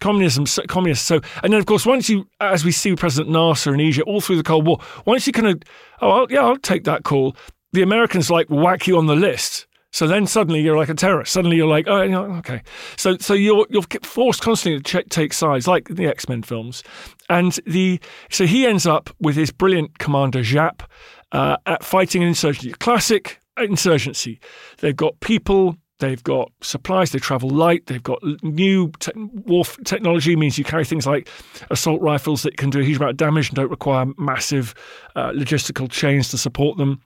communism. 0.00 0.44
Communist. 0.68 1.06
So, 1.06 1.20
and 1.42 1.52
then 1.52 1.60
of 1.60 1.66
course, 1.66 1.84
once 1.84 2.08
you, 2.08 2.28
as 2.40 2.64
we 2.64 2.72
see 2.72 2.90
with 2.90 3.00
President 3.00 3.30
Nasser 3.32 3.74
in 3.74 3.80
Egypt, 3.80 4.06
all 4.06 4.20
through 4.20 4.36
the 4.36 4.42
Cold 4.42 4.66
War, 4.66 4.78
once 5.04 5.26
you 5.26 5.32
kind 5.32 5.48
of, 5.48 5.62
oh, 6.00 6.10
I'll, 6.10 6.26
yeah, 6.30 6.40
I'll 6.40 6.56
take 6.56 6.84
that 6.84 7.04
call 7.04 7.36
the 7.72 7.82
Americans 7.82 8.30
like 8.30 8.48
whack 8.48 8.86
you 8.86 8.98
on 8.98 9.06
the 9.06 9.16
list. 9.16 9.66
So 9.92 10.06
then 10.06 10.26
suddenly 10.26 10.60
you're 10.60 10.76
like 10.76 10.88
a 10.88 10.94
terrorist. 10.94 11.32
Suddenly 11.32 11.56
you're 11.56 11.66
like, 11.68 11.88
oh, 11.88 12.00
okay. 12.38 12.62
So 12.96 13.16
so 13.18 13.34
you're 13.34 13.66
you're 13.70 13.82
forced 14.02 14.40
constantly 14.40 14.80
to 14.80 15.02
take 15.02 15.32
sides, 15.32 15.66
like 15.66 15.88
the 15.88 16.06
X 16.06 16.28
Men 16.28 16.42
films. 16.42 16.84
And 17.28 17.58
the 17.66 18.00
so 18.30 18.46
he 18.46 18.66
ends 18.66 18.86
up 18.86 19.10
with 19.20 19.34
his 19.34 19.50
brilliant 19.50 19.98
commander 19.98 20.40
Giap 20.40 20.82
uh, 21.32 21.56
at 21.66 21.82
fighting 21.82 22.22
an 22.22 22.28
insurgency, 22.28 22.72
classic 22.72 23.40
insurgency. 23.56 24.40
They've 24.78 24.96
got 24.96 25.18
people. 25.20 25.76
They've 26.00 26.22
got 26.22 26.50
supplies. 26.60 27.12
They 27.12 27.18
travel 27.18 27.50
light. 27.50 27.86
They've 27.86 28.02
got 28.02 28.20
new 28.42 28.90
te- 28.98 29.12
warf 29.14 29.78
technology. 29.84 30.34
Means 30.34 30.58
you 30.58 30.64
carry 30.64 30.84
things 30.84 31.06
like 31.06 31.28
assault 31.70 32.00
rifles 32.02 32.42
that 32.42 32.56
can 32.56 32.70
do 32.70 32.80
a 32.80 32.84
huge 32.84 32.96
amount 32.96 33.12
of 33.12 33.16
damage 33.16 33.48
and 33.48 33.56
don't 33.56 33.70
require 33.70 34.06
massive 34.18 34.74
uh, 35.14 35.30
logistical 35.30 35.90
chains 35.90 36.30
to 36.30 36.38
support 36.38 36.76
them. 36.76 37.00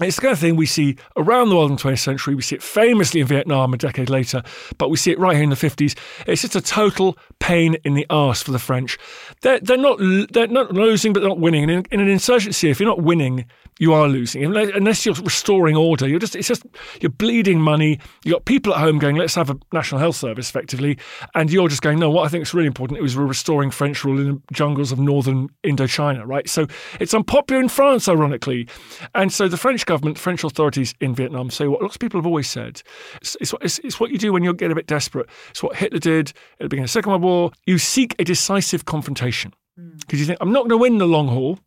It's 0.00 0.16
the 0.16 0.22
kind 0.22 0.32
of 0.32 0.38
thing 0.38 0.56
we 0.56 0.64
see 0.64 0.96
around 1.18 1.50
the 1.50 1.56
world 1.56 1.70
in 1.70 1.76
the 1.76 1.82
20th 1.82 1.98
century. 1.98 2.34
We 2.34 2.40
see 2.40 2.54
it 2.54 2.62
famously 2.62 3.20
in 3.20 3.26
Vietnam 3.26 3.74
a 3.74 3.76
decade 3.76 4.08
later, 4.08 4.42
but 4.78 4.88
we 4.88 4.96
see 4.96 5.10
it 5.10 5.18
right 5.18 5.34
here 5.34 5.44
in 5.44 5.50
the 5.50 5.54
50s. 5.56 5.94
It's 6.26 6.40
just 6.40 6.56
a 6.56 6.62
total 6.62 7.18
pain 7.40 7.76
in 7.84 7.92
the 7.92 8.06
arse 8.08 8.42
for 8.42 8.52
the 8.52 8.58
French. 8.58 8.98
They're, 9.42 9.60
they're 9.60 9.76
not 9.76 9.98
they're 10.32 10.46
not 10.46 10.72
losing, 10.72 11.12
but 11.12 11.20
they're 11.20 11.28
not 11.28 11.40
winning. 11.40 11.64
And 11.64 11.70
in, 11.70 11.84
in 11.90 12.00
an 12.00 12.08
insurgency, 12.08 12.70
if 12.70 12.80
you're 12.80 12.88
not 12.88 13.02
winning, 13.02 13.44
you 13.78 13.92
are 13.92 14.08
losing 14.08 14.44
unless 14.44 15.04
you're 15.04 15.14
restoring 15.16 15.76
order. 15.76 16.08
You're 16.08 16.18
just 16.18 16.36
it's 16.36 16.48
just 16.48 16.64
you're 17.00 17.10
bleeding 17.10 17.60
money. 17.60 17.98
You've 18.24 18.32
got 18.32 18.44
people 18.46 18.72
at 18.74 18.80
home 18.80 18.98
going, 18.98 19.16
let's 19.16 19.34
have 19.34 19.50
a 19.50 19.58
national 19.74 20.00
health 20.00 20.16
service, 20.16 20.48
effectively, 20.48 20.98
and 21.34 21.50
you're 21.50 21.68
just 21.68 21.82
going, 21.82 21.98
no. 21.98 22.10
What 22.10 22.24
I 22.24 22.28
think 22.28 22.42
is 22.42 22.54
really 22.54 22.66
important 22.66 22.98
it 22.98 23.02
was 23.02 23.16
restoring 23.16 23.70
French 23.70 24.04
rule 24.04 24.20
in 24.20 24.26
the 24.26 24.42
jungles 24.52 24.92
of 24.92 24.98
northern 24.98 25.48
Indochina, 25.64 26.26
right? 26.26 26.48
So 26.48 26.66
it's 27.00 27.12
unpopular 27.12 27.60
in 27.60 27.68
France, 27.68 28.08
ironically, 28.08 28.68
and 29.14 29.32
so 29.32 29.48
the 29.48 29.56
French 29.56 29.81
government, 29.84 30.18
French 30.18 30.44
authorities 30.44 30.94
in 31.00 31.14
Vietnam 31.14 31.50
say 31.50 31.66
what 31.66 31.82
lots 31.82 31.96
of 31.96 32.00
people 32.00 32.18
have 32.18 32.26
always 32.26 32.48
said. 32.48 32.82
It's, 33.20 33.36
it's, 33.40 33.54
it's, 33.60 33.78
it's 33.80 34.00
what 34.00 34.10
you 34.10 34.18
do 34.18 34.32
when 34.32 34.42
you 34.42 34.52
get 34.54 34.70
a 34.70 34.74
bit 34.74 34.86
desperate. 34.86 35.28
It's 35.50 35.62
what 35.62 35.76
Hitler 35.76 35.98
did 35.98 36.28
at 36.28 36.34
the 36.60 36.68
beginning 36.68 36.84
of 36.84 36.88
the 36.88 36.92
Second 36.92 37.10
World 37.10 37.22
War. 37.22 37.50
You 37.66 37.78
seek 37.78 38.14
a 38.18 38.24
decisive 38.24 38.84
confrontation 38.84 39.52
hmm. 39.76 39.96
because 39.98 40.20
you 40.20 40.26
think 40.26 40.38
I'm 40.40 40.52
not 40.52 40.60
going 40.60 40.70
to 40.70 40.78
win 40.78 40.98
the 40.98 41.06
long 41.06 41.28
haul. 41.28 41.58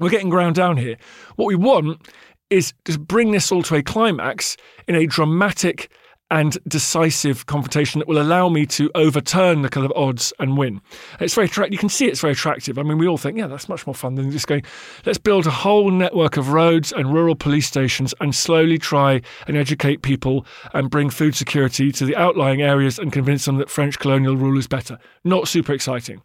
We're 0.00 0.10
getting 0.10 0.30
ground 0.30 0.56
down 0.56 0.76
here. 0.76 0.96
What 1.36 1.46
we 1.46 1.54
want 1.54 2.08
is 2.50 2.72
to 2.84 2.98
bring 2.98 3.30
this 3.30 3.50
all 3.50 3.62
to 3.64 3.76
a 3.76 3.82
climax 3.82 4.56
in 4.88 4.94
a 4.94 5.06
dramatic 5.06 5.90
and 6.30 6.56
decisive 6.66 7.46
confrontation 7.46 7.98
that 7.98 8.08
will 8.08 8.20
allow 8.20 8.48
me 8.48 8.66
to 8.66 8.90
overturn 8.94 9.62
the 9.62 9.68
kind 9.68 9.84
of 9.84 9.92
odds 9.94 10.32
and 10.38 10.56
win. 10.56 10.80
It's 11.20 11.34
very 11.34 11.46
attractive. 11.46 11.72
You 11.72 11.78
can 11.78 11.88
see 11.88 12.06
it's 12.06 12.20
very 12.20 12.32
attractive. 12.32 12.78
I 12.78 12.82
mean, 12.82 12.98
we 12.98 13.06
all 13.06 13.18
think, 13.18 13.36
yeah, 13.36 13.46
that's 13.46 13.68
much 13.68 13.86
more 13.86 13.94
fun 13.94 14.14
than 14.14 14.30
just 14.30 14.46
going, 14.46 14.62
let's 15.04 15.18
build 15.18 15.46
a 15.46 15.50
whole 15.50 15.90
network 15.90 16.36
of 16.36 16.52
roads 16.52 16.92
and 16.92 17.12
rural 17.12 17.36
police 17.36 17.66
stations 17.66 18.14
and 18.20 18.34
slowly 18.34 18.78
try 18.78 19.20
and 19.46 19.56
educate 19.56 20.02
people 20.02 20.46
and 20.72 20.90
bring 20.90 21.10
food 21.10 21.34
security 21.36 21.92
to 21.92 22.04
the 22.04 22.16
outlying 22.16 22.62
areas 22.62 22.98
and 22.98 23.12
convince 23.12 23.44
them 23.44 23.56
that 23.58 23.70
French 23.70 23.98
colonial 23.98 24.36
rule 24.36 24.58
is 24.58 24.66
better. 24.66 24.98
Not 25.24 25.46
super 25.46 25.72
exciting. 25.72 26.22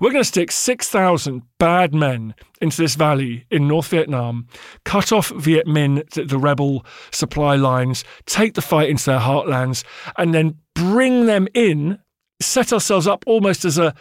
We're 0.00 0.10
going 0.10 0.22
to 0.22 0.28
stick 0.28 0.50
6,000 0.50 1.42
bad 1.58 1.94
men 1.94 2.34
into 2.60 2.80
this 2.80 2.94
valley 2.94 3.44
in 3.50 3.68
North 3.68 3.88
Vietnam, 3.88 4.46
cut 4.84 5.12
off 5.12 5.30
Viet 5.30 5.66
Minh, 5.66 6.28
the 6.28 6.38
rebel 6.38 6.84
supply 7.10 7.54
lines, 7.54 8.04
take 8.24 8.54
the 8.54 8.62
fight 8.62 8.88
into 8.88 9.04
their 9.04 9.18
heartlands, 9.44 9.84
and 10.16 10.34
then 10.34 10.56
bring 10.74 11.26
them 11.26 11.48
in, 11.54 11.98
set 12.40 12.72
ourselves 12.72 13.06
up 13.06 13.24
almost 13.26 13.64
as 13.64 13.78
a 13.78 13.94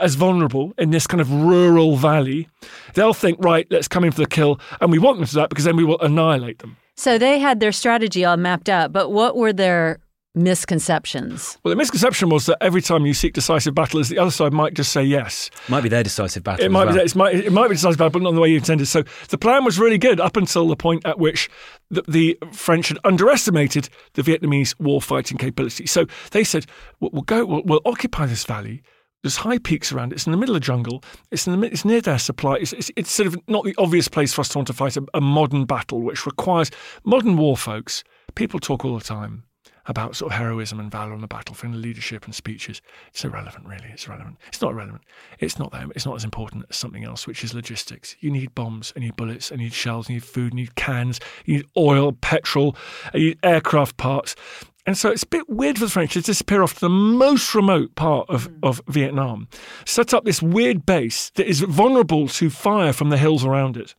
as 0.00 0.14
vulnerable 0.14 0.72
in 0.78 0.90
this 0.90 1.06
kind 1.06 1.20
of 1.20 1.30
rural 1.30 1.96
valley. 1.96 2.48
They'll 2.94 3.14
think, 3.14 3.38
right, 3.40 3.66
let's 3.70 3.88
come 3.88 4.04
in 4.04 4.12
for 4.12 4.20
the 4.20 4.26
kill, 4.26 4.60
and 4.80 4.90
we 4.90 4.98
want 4.98 5.18
them 5.18 5.26
to 5.26 5.32
do 5.32 5.40
that 5.40 5.50
because 5.50 5.64
then 5.64 5.76
we 5.76 5.84
will 5.84 6.00
annihilate 6.00 6.58
them. 6.58 6.76
So 6.96 7.18
they 7.18 7.38
had 7.38 7.60
their 7.60 7.72
strategy 7.72 8.24
all 8.24 8.36
mapped 8.36 8.68
out, 8.68 8.92
but 8.92 9.10
what 9.10 9.36
were 9.36 9.52
their 9.52 9.98
misconceptions? 10.34 11.58
Well, 11.62 11.70
the 11.70 11.76
misconception 11.76 12.28
was 12.28 12.46
that 12.46 12.58
every 12.60 12.82
time 12.82 13.06
you 13.06 13.14
seek 13.14 13.34
decisive 13.34 13.74
battle, 13.74 14.02
the 14.02 14.18
other 14.18 14.30
side 14.30 14.52
might 14.52 14.74
just 14.74 14.92
say 14.92 15.02
yes. 15.02 15.50
Might 15.68 15.82
be 15.82 15.88
their 15.88 16.02
decisive 16.02 16.42
battle. 16.42 16.64
It 16.64 16.70
might 16.70 16.86
well. 16.86 16.94
be. 16.94 17.00
It 17.00 17.16
might, 17.16 17.34
it 17.34 17.52
might 17.52 17.68
be 17.68 17.74
decisive 17.74 17.98
battle, 17.98 18.12
but 18.12 18.22
not 18.22 18.34
the 18.34 18.40
way 18.40 18.48
you 18.48 18.56
intended. 18.56 18.86
So 18.86 19.02
the 19.28 19.38
plan 19.38 19.64
was 19.64 19.78
really 19.78 19.98
good 19.98 20.20
up 20.20 20.36
until 20.36 20.68
the 20.68 20.76
point 20.76 21.04
at 21.06 21.18
which 21.18 21.50
the, 21.90 22.02
the 22.08 22.38
French 22.52 22.88
had 22.88 22.98
underestimated 23.04 23.88
the 24.14 24.22
Vietnamese 24.22 24.78
war 24.80 25.00
fighting 25.00 25.38
capability. 25.38 25.86
So 25.86 26.06
they 26.30 26.44
said, 26.44 26.66
"We'll, 27.00 27.10
we'll 27.12 27.22
go. 27.22 27.44
We'll, 27.44 27.62
we'll 27.64 27.82
occupy 27.84 28.26
this 28.26 28.44
valley." 28.44 28.82
There's 29.22 29.36
high 29.36 29.58
peaks 29.58 29.92
around 29.92 30.10
it. 30.10 30.16
It's 30.16 30.26
in 30.26 30.32
the 30.32 30.36
middle 30.38 30.56
of 30.56 30.62
the 30.62 30.66
jungle. 30.66 31.04
It's 31.30 31.46
in 31.46 31.60
the, 31.60 31.66
it's 31.68 31.84
near 31.84 32.00
their 32.00 32.18
supply. 32.18 32.56
It's, 32.56 32.72
it's, 32.72 32.90
it's 32.96 33.12
sort 33.12 33.28
of 33.28 33.38
not 33.46 33.64
the 33.64 33.74
obvious 33.78 34.08
place 34.08 34.32
for 34.32 34.40
us 34.40 34.48
to 34.48 34.58
want 34.58 34.66
to 34.66 34.72
fight 34.72 34.96
a, 34.96 35.04
a 35.14 35.20
modern 35.20 35.64
battle, 35.64 36.02
which 36.02 36.26
requires 36.26 36.72
modern 37.04 37.36
war 37.36 37.56
folks. 37.56 38.02
People 38.34 38.58
talk 38.58 38.84
all 38.84 38.98
the 38.98 39.04
time 39.04 39.44
about 39.86 40.16
sort 40.16 40.32
of 40.32 40.38
heroism 40.38 40.78
and 40.80 40.90
valor 40.90 41.12
on 41.12 41.20
the 41.20 41.26
battlefield 41.26 41.74
and 41.74 41.82
leadership 41.82 42.24
and 42.24 42.34
speeches. 42.34 42.80
It's 43.08 43.24
irrelevant, 43.24 43.66
really. 43.66 43.88
It's 43.92 44.06
irrelevant. 44.06 44.38
It's 44.48 44.60
not 44.60 44.72
irrelevant. 44.72 45.02
It's 45.38 45.58
not 45.58 45.72
that. 45.72 45.88
It's 45.94 46.06
not 46.06 46.16
as 46.16 46.24
important 46.24 46.66
as 46.70 46.76
something 46.76 47.04
else, 47.04 47.26
which 47.26 47.44
is 47.44 47.54
logistics. 47.54 48.16
You 48.20 48.30
need 48.30 48.54
bombs, 48.54 48.92
and 48.94 49.02
you 49.02 49.10
need 49.10 49.16
bullets, 49.16 49.50
and 49.50 49.60
you 49.60 49.66
need 49.66 49.74
shells, 49.74 50.06
and 50.06 50.14
you 50.14 50.20
need 50.20 50.26
food, 50.26 50.52
and 50.52 50.58
you 50.58 50.66
need 50.66 50.74
cans, 50.74 51.20
you 51.44 51.56
need 51.56 51.66
oil, 51.76 52.12
petrol, 52.12 52.76
and 53.12 53.22
you 53.22 53.28
need 53.30 53.38
aircraft 53.42 53.96
parts. 53.96 54.34
And 54.84 54.98
so 54.98 55.10
it's 55.10 55.22
a 55.22 55.28
bit 55.28 55.48
weird 55.48 55.78
for 55.78 55.84
the 55.84 55.90
French 55.90 56.14
to 56.14 56.20
disappear 56.20 56.62
off 56.62 56.74
to 56.74 56.80
the 56.80 56.88
most 56.88 57.54
remote 57.54 57.94
part 57.94 58.28
of, 58.28 58.50
mm. 58.50 58.58
of 58.64 58.80
Vietnam, 58.88 59.46
set 59.86 60.12
up 60.12 60.24
this 60.24 60.42
weird 60.42 60.84
base 60.84 61.30
that 61.30 61.48
is 61.48 61.60
vulnerable 61.60 62.26
to 62.26 62.50
fire 62.50 62.92
from 62.92 63.10
the 63.10 63.18
hills 63.18 63.44
around 63.44 63.76
it 63.76 63.94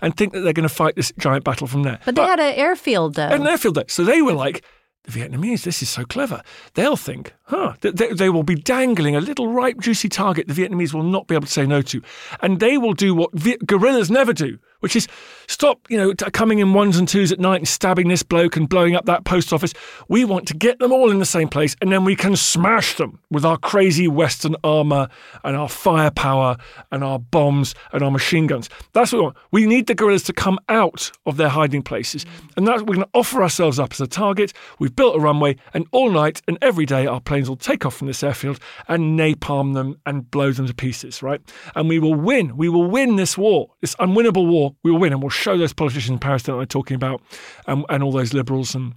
and 0.00 0.16
think 0.16 0.32
that 0.32 0.40
they're 0.40 0.52
going 0.52 0.68
to 0.68 0.74
fight 0.74 0.96
this 0.96 1.12
giant 1.18 1.44
battle 1.44 1.66
from 1.66 1.82
there. 1.82 1.98
But 2.04 2.16
they 2.16 2.22
had 2.22 2.40
an 2.40 2.54
airfield, 2.54 3.14
though. 3.14 3.28
An 3.28 3.46
airfield 3.46 3.76
there. 3.76 3.84
So 3.88 4.04
they 4.04 4.22
were 4.22 4.32
like, 4.32 4.64
the 5.04 5.12
Vietnamese, 5.12 5.64
this 5.64 5.82
is 5.82 5.88
so 5.88 6.04
clever. 6.04 6.42
They'll 6.74 6.96
think, 6.96 7.34
huh, 7.44 7.74
they, 7.80 8.12
they, 8.12 8.30
will 8.30 8.44
be 8.44 8.54
dangling 8.54 9.16
a 9.16 9.20
little 9.20 9.48
ripe, 9.48 9.80
juicy 9.80 10.08
target 10.08 10.46
the 10.46 10.54
Vietnamese 10.54 10.94
will 10.94 11.02
not 11.02 11.26
be 11.26 11.34
able 11.34 11.46
to 11.46 11.52
say 11.52 11.66
no 11.66 11.82
to. 11.82 12.02
And 12.40 12.60
they 12.60 12.78
will 12.78 12.94
do 12.94 13.14
what 13.14 13.32
vi- 13.32 13.58
guerrillas 13.66 14.10
never 14.10 14.32
do, 14.32 14.58
which 14.82 14.96
is 14.96 15.06
stop, 15.48 15.80
you 15.88 15.96
know, 15.96 16.12
coming 16.32 16.58
in 16.58 16.74
ones 16.74 16.96
and 16.96 17.08
twos 17.08 17.32
at 17.32 17.38
night 17.38 17.56
and 17.56 17.68
stabbing 17.68 18.08
this 18.08 18.22
bloke 18.22 18.56
and 18.56 18.68
blowing 18.68 18.96
up 18.96 19.06
that 19.06 19.24
post 19.24 19.52
office. 19.52 19.72
We 20.08 20.24
want 20.24 20.46
to 20.48 20.54
get 20.54 20.78
them 20.78 20.92
all 20.92 21.10
in 21.10 21.18
the 21.18 21.24
same 21.24 21.48
place 21.48 21.76
and 21.80 21.92
then 21.92 22.04
we 22.04 22.16
can 22.16 22.36
smash 22.36 22.96
them 22.96 23.20
with 23.30 23.44
our 23.44 23.56
crazy 23.56 24.08
Western 24.08 24.56
armor 24.64 25.08
and 25.44 25.56
our 25.56 25.68
firepower 25.68 26.56
and 26.90 27.04
our 27.04 27.18
bombs 27.18 27.74
and 27.92 28.02
our 28.02 28.10
machine 28.10 28.46
guns. 28.46 28.68
That's 28.92 29.12
what 29.12 29.18
we 29.18 29.24
want. 29.24 29.36
We 29.52 29.66
need 29.66 29.86
the 29.86 29.94
guerrillas 29.94 30.24
to 30.24 30.32
come 30.32 30.58
out 30.68 31.10
of 31.26 31.36
their 31.36 31.48
hiding 31.48 31.82
places. 31.82 32.26
And 32.56 32.66
that's 32.66 32.82
we're 32.82 32.96
going 32.96 33.06
to 33.06 33.10
offer 33.14 33.42
ourselves 33.42 33.78
up 33.78 33.92
as 33.92 34.00
a 34.00 34.06
target. 34.06 34.52
We've 34.78 34.94
built 34.94 35.16
a 35.16 35.20
runway 35.20 35.56
and 35.74 35.86
all 35.92 36.10
night 36.10 36.42
and 36.48 36.58
every 36.60 36.86
day 36.86 37.06
our 37.06 37.20
planes 37.20 37.48
will 37.48 37.56
take 37.56 37.86
off 37.86 37.94
from 37.94 38.08
this 38.08 38.22
airfield 38.22 38.58
and 38.88 39.18
napalm 39.18 39.74
them 39.74 39.98
and 40.06 40.30
blow 40.30 40.52
them 40.52 40.66
to 40.66 40.74
pieces, 40.74 41.22
right? 41.22 41.40
And 41.74 41.88
we 41.88 41.98
will 41.98 42.14
win. 42.14 42.56
We 42.56 42.68
will 42.68 42.90
win 42.90 43.16
this 43.16 43.38
war, 43.38 43.70
this 43.80 43.94
unwinnable 43.96 44.48
war. 44.48 44.71
We 44.82 44.90
will 44.90 44.98
win, 44.98 45.12
and 45.12 45.22
we'll 45.22 45.30
show 45.30 45.56
those 45.56 45.72
politicians 45.72 46.10
in 46.10 46.18
Paris 46.18 46.44
that 46.44 46.54
I'm 46.54 46.66
talking 46.66 46.94
about, 46.94 47.22
and, 47.66 47.84
and 47.88 48.02
all 48.02 48.12
those 48.12 48.32
liberals 48.34 48.74
and 48.74 48.94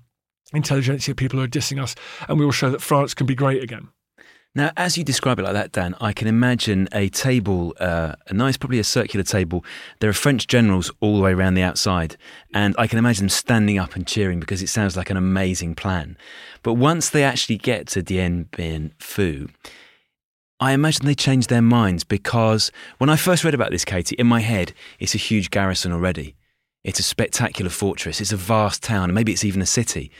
intelligentsia 0.53 1.15
people 1.15 1.39
who 1.39 1.45
are 1.45 1.49
dissing 1.49 1.81
us, 1.81 1.95
and 2.27 2.39
we 2.39 2.45
will 2.45 2.51
show 2.51 2.69
that 2.69 2.81
France 2.81 3.13
can 3.13 3.25
be 3.25 3.35
great 3.35 3.63
again. 3.63 3.89
Now, 4.57 4.71
as 4.77 4.97
you 4.97 5.03
describe 5.03 5.37
it 5.37 5.43
like 5.43 5.53
that, 5.53 5.73
Dan, 5.73 5.95
I 5.99 6.13
can 6.13 6.29
imagine 6.29 6.87
a 6.93 7.09
table, 7.09 7.75
uh, 7.77 8.13
a 8.27 8.33
nice, 8.33 8.55
probably 8.55 8.79
a 8.79 8.85
circular 8.85 9.23
table. 9.25 9.65
There 9.99 10.09
are 10.09 10.13
French 10.13 10.47
generals 10.47 10.89
all 11.01 11.17
the 11.17 11.21
way 11.21 11.33
around 11.33 11.55
the 11.55 11.61
outside, 11.61 12.15
and 12.53 12.73
I 12.77 12.87
can 12.87 12.97
imagine 12.97 13.23
them 13.23 13.29
standing 13.29 13.77
up 13.77 13.97
and 13.97 14.07
cheering 14.07 14.39
because 14.39 14.61
it 14.61 14.67
sounds 14.67 14.95
like 14.95 15.09
an 15.09 15.17
amazing 15.17 15.75
plan. 15.75 16.17
But 16.63 16.75
once 16.75 17.09
they 17.09 17.25
actually 17.25 17.57
get 17.57 17.87
to 17.87 18.01
Dien 18.01 18.47
Bien 18.55 18.93
Phu, 18.97 19.49
I 20.59 20.71
imagine 20.71 21.05
they 21.05 21.15
changed 21.15 21.49
their 21.49 21.61
minds 21.61 22.03
because 22.05 22.71
when 22.97 23.09
I 23.09 23.17
first 23.17 23.43
read 23.43 23.53
about 23.53 23.71
this, 23.71 23.83
Katie, 23.83 24.15
in 24.17 24.27
my 24.27 24.39
head, 24.39 24.73
it's 24.99 25.13
a 25.13 25.17
huge 25.17 25.49
garrison 25.51 25.91
already. 25.91 26.35
It's 26.83 26.99
a 26.99 27.03
spectacular 27.03 27.69
fortress. 27.69 28.21
It's 28.21 28.31
a 28.31 28.37
vast 28.37 28.81
town. 28.81 29.13
Maybe 29.13 29.33
it's 29.33 29.43
even 29.43 29.61
a 29.61 29.65
city. 29.65 30.11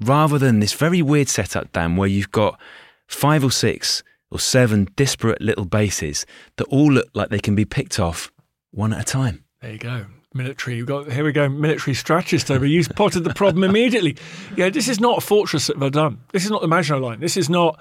Rather 0.00 0.38
than 0.38 0.58
this 0.58 0.72
very 0.72 1.02
weird 1.02 1.28
setup, 1.28 1.70
Dan, 1.72 1.96
where 1.96 2.08
you've 2.08 2.32
got 2.32 2.58
five 3.06 3.44
or 3.44 3.50
six 3.52 4.02
or 4.30 4.40
seven 4.40 4.88
disparate 4.96 5.40
little 5.40 5.64
bases 5.64 6.26
that 6.56 6.64
all 6.64 6.90
look 6.90 7.08
like 7.14 7.28
they 7.28 7.38
can 7.38 7.54
be 7.54 7.64
picked 7.64 8.00
off 8.00 8.32
one 8.72 8.92
at 8.92 9.00
a 9.00 9.04
time. 9.04 9.44
There 9.62 9.72
you 9.72 9.78
go. 9.78 10.06
Military. 10.34 10.76
We've 10.76 10.86
got 10.86 11.10
here 11.10 11.24
we 11.24 11.32
go. 11.32 11.48
Military 11.48 11.94
strategist 11.94 12.50
over. 12.50 12.66
You 12.66 12.82
spotted 12.82 13.24
the 13.24 13.32
problem 13.32 13.62
immediately. 13.62 14.16
Yeah, 14.56 14.68
this 14.68 14.88
is 14.88 15.00
not 15.00 15.18
a 15.18 15.20
fortress 15.20 15.70
at 15.70 15.76
Verdun. 15.76 16.18
This 16.32 16.44
is 16.44 16.50
not 16.50 16.60
the 16.60 16.68
Maginot 16.68 17.02
Line. 17.02 17.20
This 17.20 17.36
is 17.36 17.48
not 17.48 17.80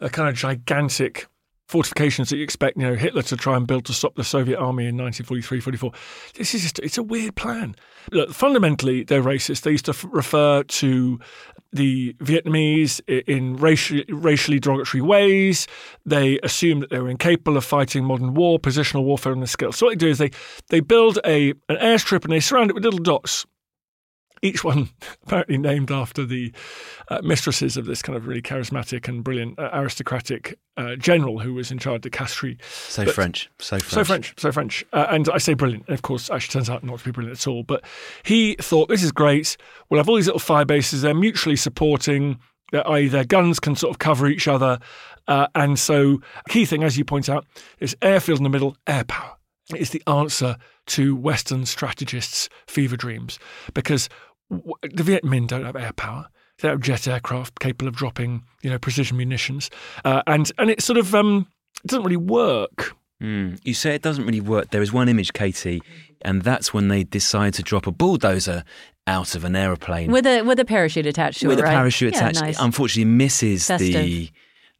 a 0.00 0.10
kind 0.10 0.28
of 0.28 0.34
gigantic 0.34 1.28
fortifications 1.66 2.28
that 2.28 2.36
you 2.36 2.44
expect, 2.44 2.76
you 2.76 2.82
know, 2.84 2.94
Hitler 2.94 3.22
to 3.22 3.36
try 3.36 3.56
and 3.56 3.66
build 3.66 3.84
to 3.86 3.92
stop 3.92 4.14
the 4.16 4.24
Soviet 4.24 4.58
army 4.58 4.84
in 4.84 4.96
1943, 4.96 5.60
44. 5.60 5.92
This 6.34 6.54
is 6.54 6.62
just, 6.62 6.78
it's 6.80 6.98
a 6.98 7.02
weird 7.02 7.36
plan. 7.36 7.74
Look, 8.12 8.30
fundamentally, 8.32 9.04
they're 9.04 9.22
racist. 9.22 9.62
They 9.62 9.72
used 9.72 9.86
to 9.86 9.92
f- 9.92 10.04
refer 10.10 10.62
to 10.62 11.18
the 11.72 12.12
Vietnamese 12.14 13.00
in 13.08 13.56
racially, 13.56 14.04
racially 14.08 14.60
derogatory 14.60 15.00
ways. 15.00 15.66
They 16.04 16.38
assumed 16.42 16.82
that 16.82 16.90
they 16.90 17.00
were 17.00 17.10
incapable 17.10 17.56
of 17.56 17.64
fighting 17.64 18.04
modern 18.04 18.34
war, 18.34 18.58
positional 18.58 19.04
warfare 19.04 19.32
on 19.32 19.40
the 19.40 19.46
scale. 19.46 19.72
So 19.72 19.86
what 19.86 19.92
they 19.92 19.96
do 19.96 20.08
is 20.08 20.18
they, 20.18 20.30
they 20.68 20.80
build 20.80 21.18
a, 21.24 21.50
an 21.68 21.76
airstrip 21.76 22.24
and 22.24 22.32
they 22.32 22.40
surround 22.40 22.70
it 22.70 22.74
with 22.74 22.84
little 22.84 23.00
dots 23.00 23.46
each 24.44 24.62
one 24.62 24.90
apparently 25.24 25.58
named 25.58 25.90
after 25.90 26.24
the 26.24 26.52
uh, 27.08 27.20
mistresses 27.22 27.76
of 27.76 27.86
this 27.86 28.02
kind 28.02 28.16
of 28.16 28.26
really 28.26 28.42
charismatic 28.42 29.08
and 29.08 29.24
brilliant 29.24 29.58
uh, 29.58 29.70
aristocratic 29.72 30.58
uh, 30.76 30.96
general 30.96 31.38
who 31.38 31.54
was 31.54 31.70
in 31.70 31.78
charge 31.78 31.96
of 31.96 32.02
the 32.02 32.10
Castries. 32.10 32.58
So 32.62 33.04
but, 33.04 33.14
French, 33.14 33.50
so 33.58 33.78
French, 33.78 33.92
so 33.92 34.04
French, 34.04 34.34
so 34.38 34.52
French. 34.52 34.84
Uh, 34.92 35.06
and 35.10 35.28
I 35.30 35.38
say 35.38 35.54
brilliant. 35.54 35.84
And 35.88 35.94
of 35.94 36.02
course, 36.02 36.30
actually 36.30 36.52
turns 36.52 36.70
out 36.70 36.84
not 36.84 36.98
to 36.98 37.04
be 37.04 37.10
brilliant 37.10 37.38
at 37.40 37.46
all. 37.46 37.62
But 37.62 37.84
he 38.22 38.56
thought 38.60 38.88
this 38.88 39.02
is 39.02 39.12
great. 39.12 39.56
We'll 39.88 39.98
have 39.98 40.08
all 40.08 40.16
these 40.16 40.26
little 40.26 40.38
fire 40.38 40.64
bases. 40.64 41.02
They're 41.02 41.14
mutually 41.14 41.56
supporting. 41.56 42.38
I.e., 42.72 43.08
their 43.08 43.24
guns 43.24 43.60
can 43.60 43.76
sort 43.76 43.90
of 43.94 43.98
cover 43.98 44.26
each 44.26 44.48
other. 44.48 44.80
Uh, 45.28 45.46
and 45.54 45.78
so, 45.78 46.20
a 46.44 46.48
key 46.48 46.64
thing, 46.64 46.82
as 46.82 46.98
you 46.98 47.04
point 47.04 47.28
out, 47.28 47.46
is 47.78 47.96
airfield 48.02 48.40
in 48.40 48.44
the 48.44 48.50
middle, 48.50 48.76
air 48.86 49.04
power. 49.04 49.36
It's 49.70 49.90
the 49.90 50.02
answer 50.06 50.56
to 50.86 51.16
Western 51.16 51.64
strategists' 51.64 52.48
fever 52.66 52.96
dreams 52.96 53.38
because 53.72 54.08
the 54.50 55.02
Viet 55.02 55.24
Minh 55.24 55.46
don't 55.46 55.64
have 55.64 55.76
air 55.76 55.92
power. 55.92 56.28
They 56.58 56.68
have 56.68 56.80
jet 56.80 57.08
aircraft 57.08 57.58
capable 57.58 57.88
of 57.88 57.96
dropping, 57.96 58.44
you 58.62 58.70
know, 58.70 58.78
precision 58.78 59.16
munitions, 59.16 59.70
uh, 60.04 60.22
and 60.26 60.50
and 60.58 60.70
it 60.70 60.82
sort 60.82 60.98
of 60.98 61.14
um, 61.14 61.46
it 61.82 61.88
doesn't 61.88 62.04
really 62.04 62.16
work. 62.16 62.94
Mm. 63.22 63.58
You 63.64 63.74
say 63.74 63.94
it 63.94 64.02
doesn't 64.02 64.24
really 64.24 64.40
work. 64.40 64.70
There 64.70 64.82
is 64.82 64.92
one 64.92 65.08
image, 65.08 65.32
Katie, 65.32 65.82
and 66.22 66.42
that's 66.42 66.72
when 66.72 66.88
they 66.88 67.04
decide 67.04 67.54
to 67.54 67.62
drop 67.62 67.86
a 67.86 67.92
bulldozer 67.92 68.64
out 69.06 69.34
of 69.34 69.44
an 69.44 69.54
aeroplane 69.54 70.10
with 70.10 70.26
a 70.26 70.42
with 70.42 70.58
a 70.60 70.64
parachute 70.64 71.06
attached 71.06 71.40
to 71.40 71.48
with 71.48 71.58
it. 71.58 71.62
With 71.62 71.70
a 71.70 71.74
parachute 71.74 72.12
yeah, 72.12 72.18
attached. 72.18 72.40
Nice. 72.40 72.60
Unfortunately, 72.60 73.04
misses 73.04 73.66
Festive. 73.66 73.92
the 73.92 74.30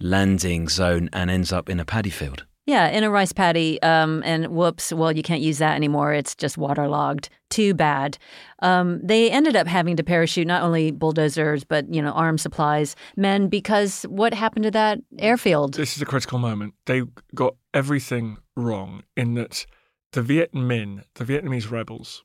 landing 0.00 0.68
zone 0.68 1.08
and 1.12 1.30
ends 1.30 1.52
up 1.52 1.68
in 1.68 1.80
a 1.80 1.84
paddy 1.84 2.10
field. 2.10 2.44
Yeah, 2.66 2.88
in 2.88 3.04
a 3.04 3.10
rice 3.10 3.32
paddy, 3.32 3.80
um, 3.82 4.22
and 4.24 4.46
whoops, 4.48 4.90
well, 4.90 5.12
you 5.12 5.22
can't 5.22 5.42
use 5.42 5.58
that 5.58 5.74
anymore. 5.74 6.14
It's 6.14 6.34
just 6.34 6.56
waterlogged. 6.56 7.28
Too 7.50 7.74
bad. 7.74 8.16
Um, 8.60 9.00
they 9.02 9.30
ended 9.30 9.54
up 9.54 9.66
having 9.66 9.96
to 9.96 10.02
parachute 10.02 10.46
not 10.46 10.62
only 10.62 10.90
bulldozers, 10.90 11.62
but, 11.62 11.92
you 11.92 12.00
know, 12.00 12.12
armed 12.12 12.40
supplies, 12.40 12.96
men, 13.16 13.48
because 13.48 14.04
what 14.04 14.32
happened 14.32 14.62
to 14.62 14.70
that 14.70 14.98
airfield? 15.18 15.74
This 15.74 15.94
is 15.94 16.00
a 16.00 16.06
critical 16.06 16.38
moment. 16.38 16.72
They 16.86 17.02
got 17.34 17.54
everything 17.74 18.38
wrong 18.56 19.02
in 19.14 19.34
that 19.34 19.66
the 20.12 20.22
Viet 20.22 20.54
Minh, 20.54 21.02
the 21.16 21.24
Vietnamese 21.24 21.70
rebels, 21.70 22.24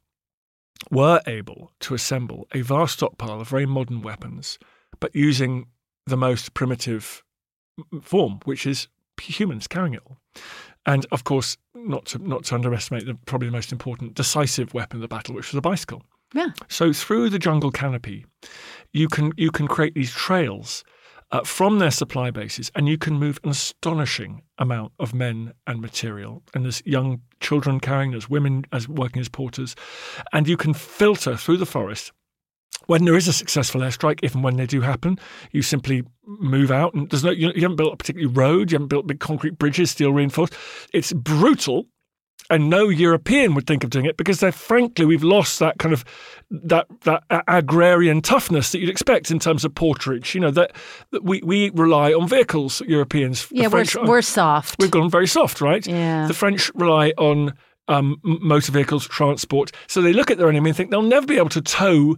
were 0.89 1.21
able 1.27 1.73
to 1.81 1.93
assemble 1.93 2.47
a 2.53 2.61
vast 2.61 2.93
stockpile 2.93 3.41
of 3.41 3.49
very 3.49 3.65
modern 3.65 4.01
weapons, 4.01 4.57
but 5.01 5.13
using 5.13 5.67
the 6.05 6.15
most 6.15 6.53
primitive 6.53 7.23
form, 8.01 8.39
which 8.45 8.65
is 8.65 8.87
humans 9.19 9.67
carrying 9.67 9.95
it 9.95 10.01
all. 10.05 10.17
And 10.85 11.05
of 11.11 11.23
course, 11.23 11.57
not 11.75 12.05
to 12.07 12.19
not 12.19 12.45
to 12.45 12.55
underestimate 12.55 13.05
the 13.05 13.15
probably 13.25 13.47
the 13.47 13.53
most 13.53 13.71
important 13.71 14.13
decisive 14.13 14.73
weapon 14.73 14.97
of 14.97 15.01
the 15.01 15.07
battle, 15.07 15.35
which 15.35 15.51
was 15.51 15.57
a 15.57 15.61
bicycle. 15.61 16.03
Yeah. 16.33 16.49
So 16.67 16.93
through 16.93 17.29
the 17.29 17.39
jungle 17.39 17.71
canopy, 17.71 18.25
you 18.93 19.07
can 19.07 19.31
you 19.37 19.51
can 19.51 19.67
create 19.67 19.93
these 19.95 20.11
trails 20.11 20.83
uh, 21.31 21.43
from 21.43 21.79
their 21.79 21.91
supply 21.91 22.31
bases, 22.31 22.71
and 22.75 22.87
you 22.87 22.97
can 22.97 23.13
move 23.13 23.39
an 23.43 23.49
astonishing 23.49 24.41
amount 24.57 24.93
of 24.99 25.13
men 25.13 25.53
and 25.67 25.81
material. 25.81 26.43
And 26.53 26.65
there's 26.65 26.81
young 26.85 27.21
children 27.39 27.79
carrying, 27.79 28.11
there's 28.11 28.29
women 28.29 28.65
as 28.71 28.87
working 28.87 29.19
as 29.19 29.29
porters, 29.29 29.75
and 30.33 30.47
you 30.47 30.57
can 30.57 30.73
filter 30.73 31.35
through 31.35 31.57
the 31.57 31.65
forest 31.65 32.11
when 32.89 33.05
there 33.05 33.15
is 33.15 33.27
a 33.27 33.33
successful 33.33 33.81
airstrike, 33.81 34.19
if 34.23 34.33
and 34.33 34.43
when 34.43 34.57
they 34.57 34.65
do 34.65 34.81
happen, 34.81 35.19
you 35.51 35.61
simply 35.61 36.03
move 36.25 36.71
out, 36.71 36.95
and 36.95 37.07
there's 37.11 37.23
no 37.23 37.29
you, 37.29 37.51
you 37.53 37.61
haven't 37.61 37.75
built 37.75 37.93
a 37.93 37.97
particular 37.97 38.27
road, 38.27 38.71
you 38.71 38.75
haven't 38.77 38.87
built 38.87 39.05
big 39.05 39.19
concrete 39.19 39.59
bridges, 39.59 39.91
steel 39.91 40.11
reinforced. 40.11 40.55
It's 40.91 41.13
brutal, 41.13 41.85
and 42.49 42.67
no 42.67 42.89
European 42.89 43.53
would 43.53 43.67
think 43.67 43.83
of 43.83 43.91
doing 43.91 44.05
it 44.05 44.17
because 44.17 44.39
they're 44.39 44.51
frankly 44.51 45.05
we've 45.05 45.23
lost 45.23 45.59
that 45.59 45.77
kind 45.77 45.93
of 45.93 46.03
that 46.49 46.87
that 47.01 47.23
agrarian 47.47 48.23
toughness 48.23 48.71
that 48.71 48.79
you'd 48.79 48.89
expect 48.89 49.29
in 49.29 49.37
terms 49.37 49.63
of 49.63 49.75
porterage. 49.75 50.33
You 50.33 50.41
know 50.41 50.51
that, 50.51 50.71
that 51.11 51.23
we 51.23 51.43
we 51.43 51.69
rely 51.69 52.11
on 52.11 52.27
vehicles, 52.27 52.81
Europeans. 52.87 53.47
Yeah, 53.51 53.67
we're, 53.67 53.85
French, 53.85 54.07
we're 54.07 54.23
soft. 54.23 54.77
We've 54.79 54.89
gone 54.89 55.11
very 55.11 55.27
soft, 55.27 55.61
right? 55.61 55.85
Yeah. 55.85 56.25
The 56.25 56.33
French 56.33 56.71
rely 56.73 57.13
on 57.19 57.53
um, 57.87 58.19
motor 58.23 58.71
vehicles, 58.71 59.07
transport. 59.07 59.71
So 59.85 60.01
they 60.01 60.11
look 60.13 60.31
at 60.31 60.39
their 60.39 60.49
enemy 60.49 60.71
and 60.71 60.77
think 60.77 60.89
they'll 60.89 61.03
never 61.03 61.27
be 61.27 61.37
able 61.37 61.49
to 61.49 61.61
tow 61.61 62.17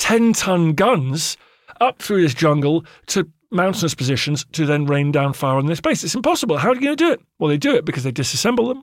10 0.00 0.32
ton 0.32 0.72
guns 0.72 1.36
up 1.80 2.00
through 2.02 2.22
this 2.22 2.34
jungle 2.34 2.84
to 3.06 3.28
mountainous 3.50 3.94
positions 3.94 4.44
to 4.52 4.64
then 4.66 4.86
rain 4.86 5.12
down 5.12 5.32
fire 5.32 5.56
on 5.56 5.66
this 5.66 5.80
base. 5.80 6.02
It's 6.02 6.14
impossible. 6.14 6.56
How 6.56 6.70
are 6.70 6.74
you 6.74 6.80
going 6.80 6.96
to 6.96 7.04
do 7.04 7.12
it? 7.12 7.20
Well, 7.38 7.48
they 7.48 7.58
do 7.58 7.74
it 7.74 7.84
because 7.84 8.02
they 8.04 8.12
disassemble 8.12 8.68
them. 8.68 8.82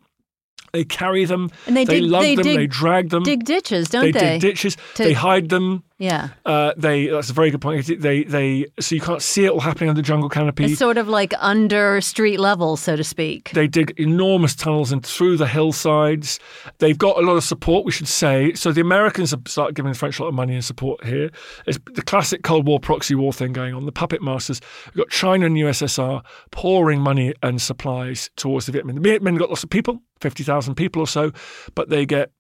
They 0.74 0.84
carry 0.84 1.26
them. 1.26 1.50
And 1.66 1.76
they 1.76 1.86
dig- 1.86 2.04
lug 2.04 2.22
they 2.22 2.36
them. 2.36 2.44
dig- 2.44 2.58
they 2.58 2.68
drag 2.68 3.10
them. 3.10 3.24
dig 3.24 3.46
ditches, 3.46 3.90
don't 3.90 4.04
they? 4.04 4.12
they? 4.12 4.20
dig 4.32 4.42
ditches. 4.42 4.76
To- 4.96 5.04
they 5.04 5.14
hide 5.14 5.50
them. 5.50 5.84
Yeah. 5.98 6.30
Uh, 6.46 6.74
they. 6.78 7.08
That's 7.08 7.32
a 7.32 7.34
very 7.34 7.50
good 7.50 7.62
point. 7.62 7.86
They. 7.88 8.24
They. 8.24 8.68
So 8.80 8.94
you 8.94 9.02
can't 9.02 9.22
see 9.22 9.46
it 9.46 9.50
all 9.50 9.60
happening 9.60 9.90
under 9.90 10.04
jungle 10.04 10.30
canopy. 10.30 10.66
It's 10.66 10.78
sort 10.78 10.98
of 10.98 11.08
like 11.08 11.34
under 11.40 12.02
street 12.02 12.40
level, 12.40 12.78
so 12.78 12.96
to 12.96 13.04
speak. 13.04 13.50
They 13.52 13.68
dig 13.68 14.00
enormous 14.00 14.54
tunnels 14.54 14.92
and 14.92 15.04
through 15.04 15.38
the 15.38 15.48
hillsides. 15.48 16.40
They've 16.78 16.98
got 16.98 17.18
a 17.18 17.22
lot 17.22 17.36
of 17.36 17.44
support, 17.44 17.84
we 17.84 17.92
should 17.92 18.08
say. 18.08 18.54
So 18.54 18.72
the 18.72 18.82
Americans 18.82 19.32
have 19.32 19.42
started 19.48 19.76
giving 19.76 19.92
the 19.92 19.98
French 19.98 20.20
a 20.20 20.24
lot 20.24 20.30
of 20.30 20.36
money 20.36 20.54
and 20.54 20.64
support 20.64 21.04
here. 21.04 21.32
It's 21.66 21.80
the 21.94 22.04
classic 22.04 22.44
Cold 22.44 22.68
War 22.68 22.80
proxy 22.80 23.16
war 23.16 23.34
thing 23.34 23.52
going 23.54 23.74
on. 23.74 23.86
The 23.86 23.92
puppet 23.92 24.22
masters. 24.22 24.62
We've 24.88 25.04
got 25.04 25.10
China 25.10 25.48
and 25.48 25.56
USSR 25.58 26.24
pouring 26.52 27.02
money 27.02 27.34
and 27.42 27.60
supplies 27.60 28.30
towards 28.36 28.68
the 28.68 28.72
Viet 28.72 28.86
Minh. 28.86 28.96
The 28.96 29.02
Viet 29.02 29.24
Minh 29.24 29.40
got 29.40 29.50
lots 29.50 29.64
of 29.64 29.72
people, 29.72 30.00
50,000 30.22 30.76
people 30.76 31.02
or 31.02 31.08
so, 31.08 31.32
but 31.74 31.90
they 31.90 32.06
get 32.06 32.32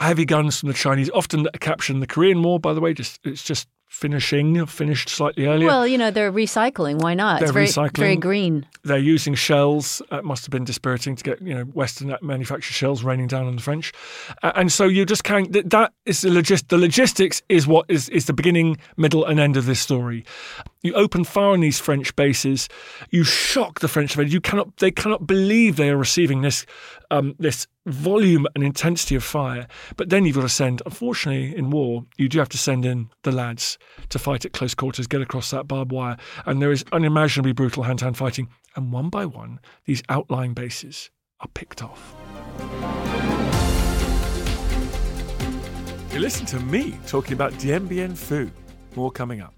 heavy 0.00 0.24
guns 0.24 0.60
from 0.60 0.68
the 0.68 0.74
Chinese, 0.74 1.10
often 1.10 1.48
captured 1.60 1.94
in 1.94 2.00
the 2.00 2.06
Korean 2.06 2.42
War, 2.42 2.58
by 2.60 2.72
the 2.72 2.80
way. 2.80 2.94
Just 2.94 3.20
It's 3.24 3.42
just 3.42 3.68
finishing, 3.88 4.64
finished 4.66 5.08
slightly 5.08 5.46
earlier. 5.46 5.66
Well, 5.66 5.86
you 5.86 5.98
know, 5.98 6.10
they're 6.10 6.32
recycling. 6.32 7.00
Why 7.00 7.14
not? 7.14 7.40
They're 7.40 7.48
it's 7.48 7.52
very, 7.52 7.88
recycling. 7.88 7.96
very 7.96 8.16
green. 8.16 8.66
They're 8.84 8.98
using 8.98 9.34
shells. 9.34 10.02
It 10.12 10.24
must 10.24 10.44
have 10.44 10.50
been 10.50 10.64
dispiriting 10.64 11.16
to 11.16 11.24
get 11.24 11.40
you 11.42 11.54
know 11.54 11.64
Western 11.64 12.14
manufactured 12.22 12.74
shells 12.74 13.02
raining 13.02 13.26
down 13.26 13.46
on 13.46 13.56
the 13.56 13.62
French, 13.62 13.92
uh, 14.42 14.52
and 14.54 14.70
so 14.70 14.84
you 14.84 15.04
just 15.04 15.24
can't. 15.24 15.52
That, 15.52 15.70
that 15.70 15.92
is 16.06 16.20
the 16.20 16.30
logist. 16.30 16.68
The 16.68 16.78
logistics 16.78 17.42
is 17.48 17.66
what 17.66 17.86
is 17.88 18.08
is 18.10 18.26
the 18.26 18.32
beginning, 18.32 18.76
middle, 18.96 19.24
and 19.24 19.40
end 19.40 19.56
of 19.56 19.66
this 19.66 19.80
story. 19.80 20.24
You 20.82 20.94
open 20.94 21.24
fire 21.24 21.48
on 21.48 21.60
these 21.60 21.80
French 21.80 22.14
bases. 22.14 22.68
You 23.10 23.24
shock 23.24 23.80
the 23.80 23.88
French. 23.88 24.16
You 24.16 24.40
cannot. 24.40 24.76
They 24.76 24.90
cannot 24.90 25.26
believe 25.26 25.76
they 25.76 25.90
are 25.90 25.96
receiving 25.96 26.42
this 26.42 26.66
um, 27.10 27.34
this 27.38 27.66
volume 27.86 28.46
and 28.54 28.62
intensity 28.62 29.14
of 29.14 29.24
fire. 29.24 29.66
But 29.96 30.10
then 30.10 30.24
you've 30.24 30.36
got 30.36 30.42
to 30.42 30.48
send. 30.48 30.82
Unfortunately, 30.84 31.56
in 31.56 31.70
war, 31.70 32.04
you 32.16 32.28
do 32.28 32.38
have 32.38 32.48
to 32.50 32.58
send 32.58 32.84
in 32.84 33.10
the 33.22 33.32
lads 33.32 33.78
to 34.10 34.18
fight 34.18 34.44
at 34.44 34.52
close 34.52 34.74
quarters, 34.74 35.06
get 35.06 35.20
across 35.20 35.50
that 35.50 35.68
barbed 35.68 35.92
wire, 35.92 36.16
and 36.46 36.60
there 36.60 36.72
is 36.72 36.84
unimaginably 36.92 37.52
brutal 37.52 37.82
hand-to-hand 37.82 38.16
fighting. 38.16 38.48
And 38.76 38.92
one 38.92 39.08
by 39.08 39.26
one, 39.26 39.60
these 39.86 40.02
outlying 40.08 40.54
bases 40.54 41.10
are 41.40 41.48
picked 41.48 41.82
off. 41.82 42.14
You 46.12 46.20
listen 46.20 46.46
to 46.46 46.60
me 46.60 46.98
talking 47.06 47.34
about 47.34 47.58
Dien 47.58 47.86
Bien 47.86 48.12
Phu. 48.12 48.50
More 48.96 49.10
coming 49.10 49.40
up. 49.40 49.57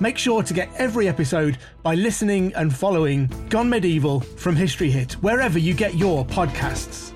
Make 0.00 0.18
sure 0.18 0.42
to 0.42 0.54
get 0.54 0.68
every 0.76 1.08
episode 1.08 1.58
by 1.82 1.94
listening 1.94 2.52
and 2.54 2.74
following 2.74 3.28
Gone 3.48 3.68
Medieval 3.68 4.20
from 4.36 4.54
History 4.54 4.90
Hit, 4.90 5.14
wherever 5.22 5.58
you 5.58 5.74
get 5.74 5.94
your 5.94 6.24
podcasts. 6.24 7.12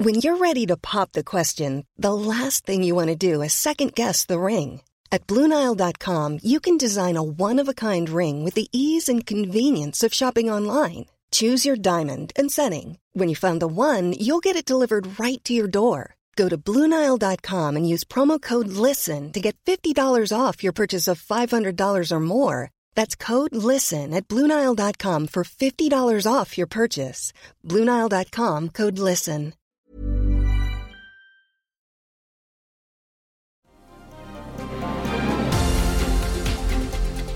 When 0.00 0.14
you're 0.16 0.36
ready 0.36 0.64
to 0.66 0.76
pop 0.76 1.10
the 1.10 1.24
question, 1.24 1.84
the 1.96 2.14
last 2.14 2.64
thing 2.64 2.84
you 2.84 2.94
want 2.94 3.08
to 3.08 3.16
do 3.16 3.42
is 3.42 3.52
second 3.52 3.96
guess 3.96 4.24
the 4.24 4.38
ring. 4.38 4.82
At 5.10 5.26
Bluenile.com, 5.26 6.38
you 6.42 6.60
can 6.60 6.76
design 6.76 7.16
a 7.16 7.22
one 7.22 7.58
of 7.58 7.68
a 7.68 7.74
kind 7.74 8.08
ring 8.08 8.44
with 8.44 8.54
the 8.54 8.68
ease 8.70 9.08
and 9.08 9.26
convenience 9.26 10.04
of 10.04 10.14
shopping 10.14 10.48
online. 10.48 11.06
Choose 11.32 11.66
your 11.66 11.76
diamond 11.76 12.32
and 12.36 12.52
setting. 12.52 12.98
When 13.12 13.28
you 13.28 13.34
find 13.34 13.60
the 13.60 13.66
one, 13.66 14.12
you'll 14.12 14.38
get 14.38 14.54
it 14.54 14.64
delivered 14.64 15.18
right 15.18 15.42
to 15.44 15.52
your 15.52 15.66
door. 15.66 16.14
Go 16.38 16.48
to 16.48 16.56
Bluenile.com 16.56 17.76
and 17.76 17.88
use 17.92 18.04
promo 18.04 18.40
code 18.40 18.68
LISTEN 18.68 19.32
to 19.32 19.40
get 19.40 19.56
$50 19.66 20.30
off 20.32 20.62
your 20.62 20.72
purchase 20.72 21.08
of 21.08 21.20
$500 21.20 22.12
or 22.12 22.20
more. 22.20 22.70
That's 22.94 23.16
code 23.16 23.56
LISTEN 23.56 24.14
at 24.14 24.28
Bluenile.com 24.28 25.26
for 25.26 25.42
$50 25.42 26.32
off 26.32 26.56
your 26.56 26.68
purchase. 26.68 27.32
Bluenile.com 27.66 28.68
code 28.68 29.00
LISTEN. 29.00 29.54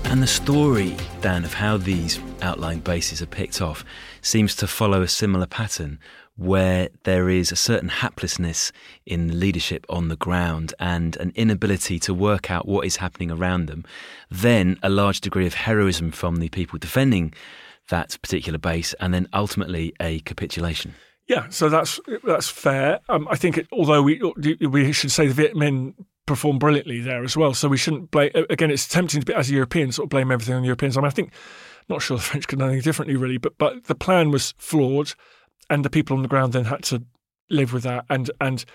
And 0.05 0.21
the 0.21 0.27
story, 0.27 0.95
Dan, 1.21 1.43
of 1.43 1.55
how 1.55 1.75
these 1.75 2.19
outlying 2.41 2.79
bases 2.79 3.21
are 3.21 3.25
picked 3.25 3.61
off 3.61 3.83
seems 4.21 4.55
to 4.57 4.67
follow 4.67 5.01
a 5.01 5.07
similar 5.07 5.47
pattern 5.47 5.97
where 6.35 6.89
there 7.03 7.29
is 7.29 7.51
a 7.51 7.55
certain 7.55 7.89
haplessness 7.89 8.71
in 9.05 9.39
leadership 9.39 9.85
on 9.89 10.07
the 10.07 10.15
ground 10.15 10.73
and 10.79 11.15
an 11.17 11.31
inability 11.35 11.99
to 11.99 12.13
work 12.13 12.49
out 12.49 12.67
what 12.67 12.85
is 12.85 12.97
happening 12.97 13.29
around 13.29 13.67
them, 13.67 13.85
then 14.31 14.79
a 14.81 14.89
large 14.89 15.21
degree 15.21 15.45
of 15.45 15.53
heroism 15.53 16.11
from 16.11 16.37
the 16.37 16.49
people 16.49 16.79
defending 16.79 17.33
that 17.89 18.17
particular 18.21 18.57
base, 18.57 18.93
and 18.99 19.13
then 19.13 19.27
ultimately 19.33 19.93
a 19.99 20.19
capitulation. 20.21 20.95
Yeah, 21.27 21.47
so 21.49 21.69
that's 21.69 21.99
that's 22.23 22.49
fair. 22.49 22.99
Um, 23.09 23.27
I 23.29 23.35
think, 23.35 23.57
it, 23.57 23.67
although 23.71 24.01
we 24.01 24.21
we 24.61 24.91
should 24.91 25.11
say 25.11 25.27
the 25.27 25.33
Viet 25.33 25.53
Minh 25.53 25.93
performed 26.25 26.59
brilliantly 26.59 27.01
there 27.01 27.23
as 27.23 27.37
well, 27.37 27.53
so 27.53 27.67
we 27.67 27.77
shouldn't 27.77 28.11
blame. 28.11 28.31
Again, 28.49 28.71
it's 28.71 28.87
tempting 28.87 29.21
to 29.21 29.25
be 29.25 29.33
as 29.33 29.49
a 29.49 29.53
European 29.53 29.91
sort 29.91 30.05
of 30.05 30.09
blame 30.09 30.31
everything 30.31 30.55
on 30.55 30.63
Europeans. 30.63 30.97
I 30.97 31.01
mean, 31.01 31.07
I 31.07 31.11
think 31.11 31.33
not 31.89 32.01
sure 32.01 32.17
the 32.17 32.23
French 32.23 32.47
could 32.47 32.59
do 32.59 32.65
anything 32.65 32.81
differently, 32.81 33.15
really, 33.15 33.37
but 33.37 33.57
but 33.57 33.85
the 33.85 33.95
plan 33.95 34.31
was 34.31 34.53
flawed 34.57 35.13
and 35.73 35.83
the 35.83 35.89
people 35.89 36.15
on 36.15 36.21
the 36.21 36.29
ground 36.29 36.53
then 36.53 36.65
had 36.65 36.83
to 36.83 37.03
live 37.49 37.73
with 37.73 37.83
that 37.83 38.05
and 38.09 38.29
and 38.39 38.65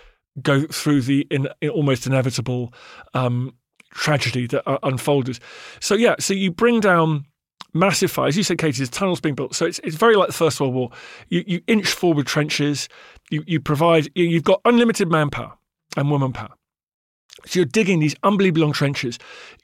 go 0.43 0.67
through 0.67 1.03
the 1.03 1.27
in, 1.31 1.49
in 1.61 1.71
almost 1.71 2.07
inevitable 2.07 2.73
um, 3.15 3.55
tragedy 3.93 4.47
that 4.49 4.69
uh, 4.69 4.79
unfolded. 4.83 5.39
So 5.81 5.95
yeah, 5.95 6.17
so 6.19 6.35
you 6.35 6.51
bring 6.51 6.81
down 6.81 7.25
massive 7.75 8.11
fires. 8.11 8.37
You 8.37 8.43
said, 8.43 8.59
Katie, 8.59 8.79
there's 8.79 8.91
tunnels 8.91 9.21
being 9.21 9.35
built. 9.35 9.55
So 9.55 9.67
it's 9.67 9.79
it's 9.81 9.97
very 9.97 10.17
like 10.17 10.29
the 10.29 10.35
First 10.35 10.61
World 10.61 10.75
War. 10.75 10.91
You 11.29 11.45
you 11.47 11.61
inch 11.67 11.89
forward 11.89 12.27
trenches. 12.27 12.89
You 13.31 13.45
you 13.47 13.61
provide. 13.61 14.09
You've 14.15 14.45
got 14.45 14.61
unlimited 14.65 15.11
manpower 15.11 15.55
and 15.97 16.11
woman 16.11 16.33
power. 16.33 16.58
So 17.47 17.61
you're 17.61 17.67
digging 17.67 18.01
these 18.01 18.17
unbelievably 18.23 18.63
long 18.63 18.73
trenches. 18.73 19.19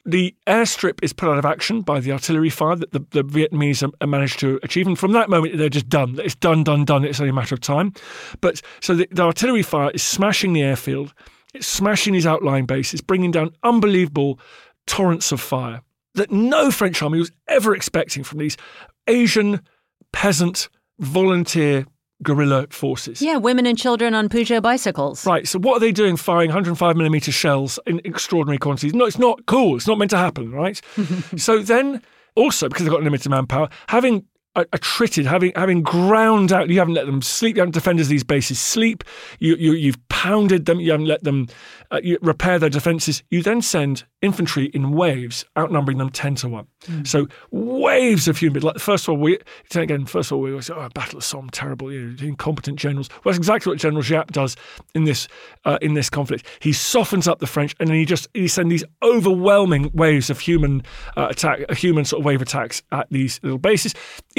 The 0.07 0.35
airstrip 0.47 1.03
is 1.03 1.13
put 1.13 1.29
out 1.29 1.39
of 1.39 1.45
action 1.45 1.81
by 1.81 2.01
the 2.01 2.13
artillery 2.13 2.51
fire 2.51 2.77
that 2.77 2.93
the, 2.93 3.01
the 3.11 3.25
Vietnamese 3.25 3.81
have 3.81 4.09
managed 4.09 4.39
to 4.41 4.61
achieve. 4.63 4.87
And 4.87 4.99
from 4.99 5.13
that 5.13 5.29
moment, 5.29 5.57
they're 5.57 5.69
just 5.69 5.89
done. 5.89 6.19
It's 6.23 6.35
done, 6.35 6.63
done, 6.63 6.85
done. 6.85 7.05
It's 7.05 7.21
only 7.21 7.31
a 7.31 7.35
matter 7.35 7.55
of 7.55 7.61
time. 7.61 7.93
But 8.41 8.61
so 8.81 8.95
the, 8.95 9.09
the 9.11 9.23
artillery 9.23 9.63
fire 9.63 9.91
is 9.91 10.03
smashing 10.03 10.53
the 10.53 10.63
airfield. 10.63 11.15
It's 11.53 11.67
smashing 11.67 12.13
these 12.13 12.27
outlying 12.27 12.67
bases, 12.67 13.01
bringing 13.01 13.31
down 13.31 13.51
unbelievable 13.63 14.39
torrents 14.87 15.33
of 15.33 15.41
fire 15.41 15.81
that 16.15 16.31
no 16.31 16.71
French 16.71 17.03
army 17.03 17.19
was 17.19 17.33
ever 17.49 17.75
expecting 17.75 18.23
from 18.23 18.39
these 18.39 18.57
Asian 19.07 19.61
peasant 20.13 20.69
volunteer 20.99 21.87
guerrilla 22.25 22.67
forces. 22.71 23.23
Yeah, 23.23 23.37
women 23.37 23.67
and 23.67 23.79
children 23.79 24.15
on 24.15 24.29
Peugeot 24.29 24.63
bicycles. 24.63 25.25
Right. 25.27 25.47
So 25.47 25.59
what 25.59 25.77
are 25.77 25.81
they 25.81 25.93
doing? 25.93 26.17
Firing 26.17 26.49
105 26.49 26.97
millimeter 26.97 27.31
shells 27.31 27.79
in 27.87 28.01
extraordinary 28.05 28.59
quantities? 28.59 28.95
No, 28.95 29.05
it's 29.05 29.19
not 29.19 29.47
cool. 29.47 29.77
It's 29.77 29.87
not 29.87 29.99
meant 29.99 30.11
to 30.11 30.19
happen, 30.19 30.51
right? 30.51 30.81
so 31.37 31.61
then, 31.61 32.03
also 32.35 32.69
because 32.69 32.85
they've 32.85 32.93
got 32.93 33.03
limited 33.03 33.29
manpower, 33.29 33.69
having 33.89 34.25
attrited, 34.57 35.27
having 35.27 35.53
having 35.57 35.83
ground 35.83 36.53
out. 36.53 36.69
You 36.69 36.79
haven't 36.79 36.95
let 36.95 37.07
them 37.07 37.23
sleep. 37.23 37.57
You 37.57 37.61
haven't 37.61 37.75
defended 37.75 38.07
these 38.07 38.25
bases 38.25 38.59
sleep. 38.59 39.05
You, 39.39 39.57
you 39.57 39.73
you've 39.73 40.09
pounded 40.09 40.67
them. 40.67 40.81
You 40.81 40.93
haven't 40.93 41.07
let 41.07 41.25
them 41.25 41.49
uh, 41.91 42.01
repair 42.23 42.59
their 42.59 42.71
defences. 42.71 43.23
You 43.31 43.43
then 43.43 43.63
send 43.63 44.05
infantry 44.23 44.67
in 44.67 44.93
waves, 44.93 45.45
outnumbering 45.59 45.99
them 45.99 46.11
ten 46.11 46.35
to 46.37 46.49
one. 46.49 46.67
Mm. 46.87 47.07
So 47.07 47.27
waves 47.51 48.29
of 48.29 48.39
human. 48.39 48.63
Like 48.63 48.79
first 48.79 49.05
of 49.05 49.11
all, 49.11 49.17
we 49.17 49.39
again. 49.75 50.07
First 50.07 50.31
of 50.31 50.37
all, 50.37 50.43
we 50.43 50.51
always 50.51 50.67
say, 50.67 50.75
"Oh, 50.75 50.89
Battle 50.95 51.19
of 51.19 51.25
Somme, 51.25 51.51
terrible, 51.51 51.93
you 51.93 52.01
know, 52.01 52.27
incompetent 52.27 52.79
generals." 52.79 53.09
Well, 53.11 53.33
that's 53.33 53.39
exactly 53.39 53.71
what 53.71 53.79
General 53.79 54.03
Giap 54.03 54.31
does 54.31 54.57
in 54.95 55.05
this 55.05 55.29
uh, 55.65 55.79
in 55.83 55.95
this 55.95 56.09
conflict. 56.09 56.47
He 56.61 56.73
softens 56.73 57.27
up 57.27 57.41
the 57.41 57.47
French, 57.47 57.75
and 57.81 57.89
then 57.89 57.97
he 57.97 58.05
just 58.05 58.29
he 58.35 58.49
sends 58.49 58.71
these 58.71 58.85
overwhelming 59.03 59.91
waves 59.95 60.31
of 60.31 60.39
human 60.39 60.83
uh, 61.17 61.27
attack, 61.31 61.61
a 61.69 61.75
human 61.75 62.05
sort 62.05 62.21
of 62.21 62.25
wave 62.25 62.41
attacks 62.41 62.83
at 62.93 63.09
these 63.11 63.41
little 63.43 63.59
bases 63.59 63.95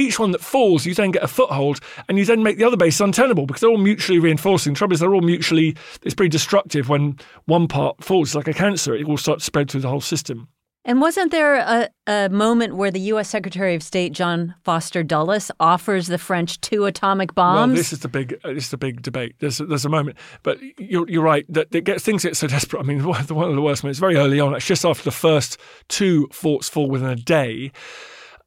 each 0.05 0.19
one 0.19 0.31
that 0.31 0.41
falls, 0.41 0.85
you 0.85 0.93
then 0.93 1.11
get 1.11 1.23
a 1.23 1.27
foothold, 1.27 1.79
and 2.07 2.17
you 2.17 2.25
then 2.25 2.43
make 2.43 2.57
the 2.57 2.63
other 2.63 2.77
base 2.77 2.99
untenable 2.99 3.45
because 3.45 3.61
they're 3.61 3.69
all 3.69 3.77
mutually 3.77 4.19
reinforcing. 4.19 4.73
The 4.73 4.77
trouble 4.77 4.93
is, 4.93 4.99
they're 4.99 5.13
all 5.13 5.21
mutually, 5.21 5.75
it's 6.03 6.15
pretty 6.15 6.29
destructive 6.29 6.89
when 6.89 7.17
one 7.45 7.67
part 7.67 8.03
falls. 8.03 8.29
It's 8.29 8.35
like 8.35 8.47
a 8.47 8.53
cancer, 8.53 8.95
it 8.95 9.07
will 9.07 9.17
start 9.17 9.39
to 9.39 9.45
spread 9.45 9.69
through 9.69 9.81
the 9.81 9.89
whole 9.89 10.01
system. 10.01 10.47
And 10.87 11.01
wasn't 11.01 11.31
there 11.31 11.55
a, 11.55 11.89
a 12.05 12.29
moment 12.29 12.75
where 12.75 12.91
the 12.91 12.99
U.S. 12.99 13.27
Secretary 13.27 13.73
of 13.73 13.81
State 13.81 14.13
John 14.13 14.53
Foster 14.63 15.01
Dulles 15.01 15.49
offers 15.59 16.05
the 16.05 16.19
French 16.19 16.61
two 16.61 16.85
atomic 16.85 17.33
bombs? 17.33 17.69
Well, 17.69 17.75
this 17.75 17.91
is 17.91 17.99
the 17.99 18.07
big, 18.07 18.39
uh, 18.43 18.53
this 18.53 18.65
is 18.65 18.69
the 18.69 18.77
big 18.77 19.01
debate. 19.01 19.33
There's, 19.39 19.57
there's 19.57 19.85
a 19.85 19.89
moment, 19.89 20.17
but 20.43 20.59
you're, 20.77 21.09
you're 21.09 21.23
right 21.23 21.43
that 21.49 21.73
it 21.73 21.85
gets 21.85 22.03
things 22.03 22.21
get 22.21 22.37
so 22.37 22.45
desperate. 22.47 22.81
I 22.81 22.83
mean, 22.83 23.03
one 23.07 23.19
of 23.19 23.27
the 23.27 23.61
worst 23.61 23.83
moments. 23.83 23.99
Very 23.99 24.15
early 24.15 24.39
on, 24.39 24.53
it's 24.53 24.67
just 24.67 24.85
after 24.85 25.03
the 25.03 25.11
first 25.11 25.57
two 25.87 26.27
forts 26.31 26.69
fall 26.69 26.87
within 26.87 27.09
a 27.09 27.15
day. 27.15 27.71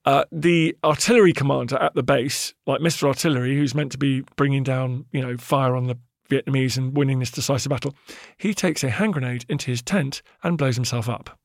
Uh, 0.04 0.24
the 0.32 0.74
artillery 0.84 1.32
commander 1.32 1.76
at 1.76 1.94
the 1.94 2.02
base, 2.02 2.54
like 2.66 2.80
Mr. 2.80 3.06
Artillery, 3.06 3.54
who's 3.56 3.74
meant 3.74 3.92
to 3.92 3.98
be 3.98 4.22
bringing 4.37 4.62
down, 4.62 5.04
you 5.12 5.20
know, 5.20 5.37
fire 5.37 5.76
on 5.76 5.87
the 5.87 5.98
Vietnamese 6.30 6.76
and 6.78 6.96
winning 6.96 7.18
this 7.18 7.30
decisive 7.30 7.70
battle, 7.70 7.94
he 8.38 8.54
takes 8.54 8.82
a 8.84 8.90
hand 8.90 9.12
grenade 9.14 9.44
into 9.48 9.66
his 9.70 9.82
tent 9.82 10.22
and 10.42 10.56
blows 10.56 10.76
himself 10.76 11.08
up, 11.08 11.38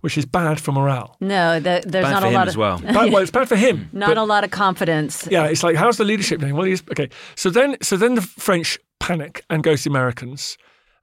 which 0.00 0.16
is 0.18 0.24
bad 0.26 0.60
for 0.60 0.72
morale. 0.72 1.16
No, 1.20 1.60
the, 1.60 1.82
there's 1.86 2.04
bad 2.04 2.10
not 2.12 2.20
for 2.22 2.26
a 2.26 2.30
him 2.30 2.34
lot 2.34 2.48
as 2.48 2.54
of 2.54 2.58
well. 2.58 2.78
Bad, 2.82 3.12
well, 3.12 3.22
it's 3.22 3.30
bad 3.30 3.48
for 3.48 3.56
him. 3.56 3.88
not 3.92 4.08
but- 4.08 4.18
a 4.18 4.22
lot 4.24 4.44
of 4.44 4.50
confidence. 4.50 5.28
yeah, 5.30 5.44
it's 5.46 5.62
like 5.62 5.76
how's 5.76 5.96
the 5.96 6.04
leadership 6.04 6.40
doing? 6.40 6.54
Well, 6.54 6.66
he's 6.66 6.82
okay. 6.90 7.10
So 7.36 7.50
then, 7.50 7.76
so 7.82 7.96
then 7.96 8.14
the 8.14 8.22
French 8.22 8.78
panic 9.00 9.44
and 9.50 9.62
go 9.62 9.76
to 9.76 9.82
the 9.84 9.90
Americans, 9.90 10.56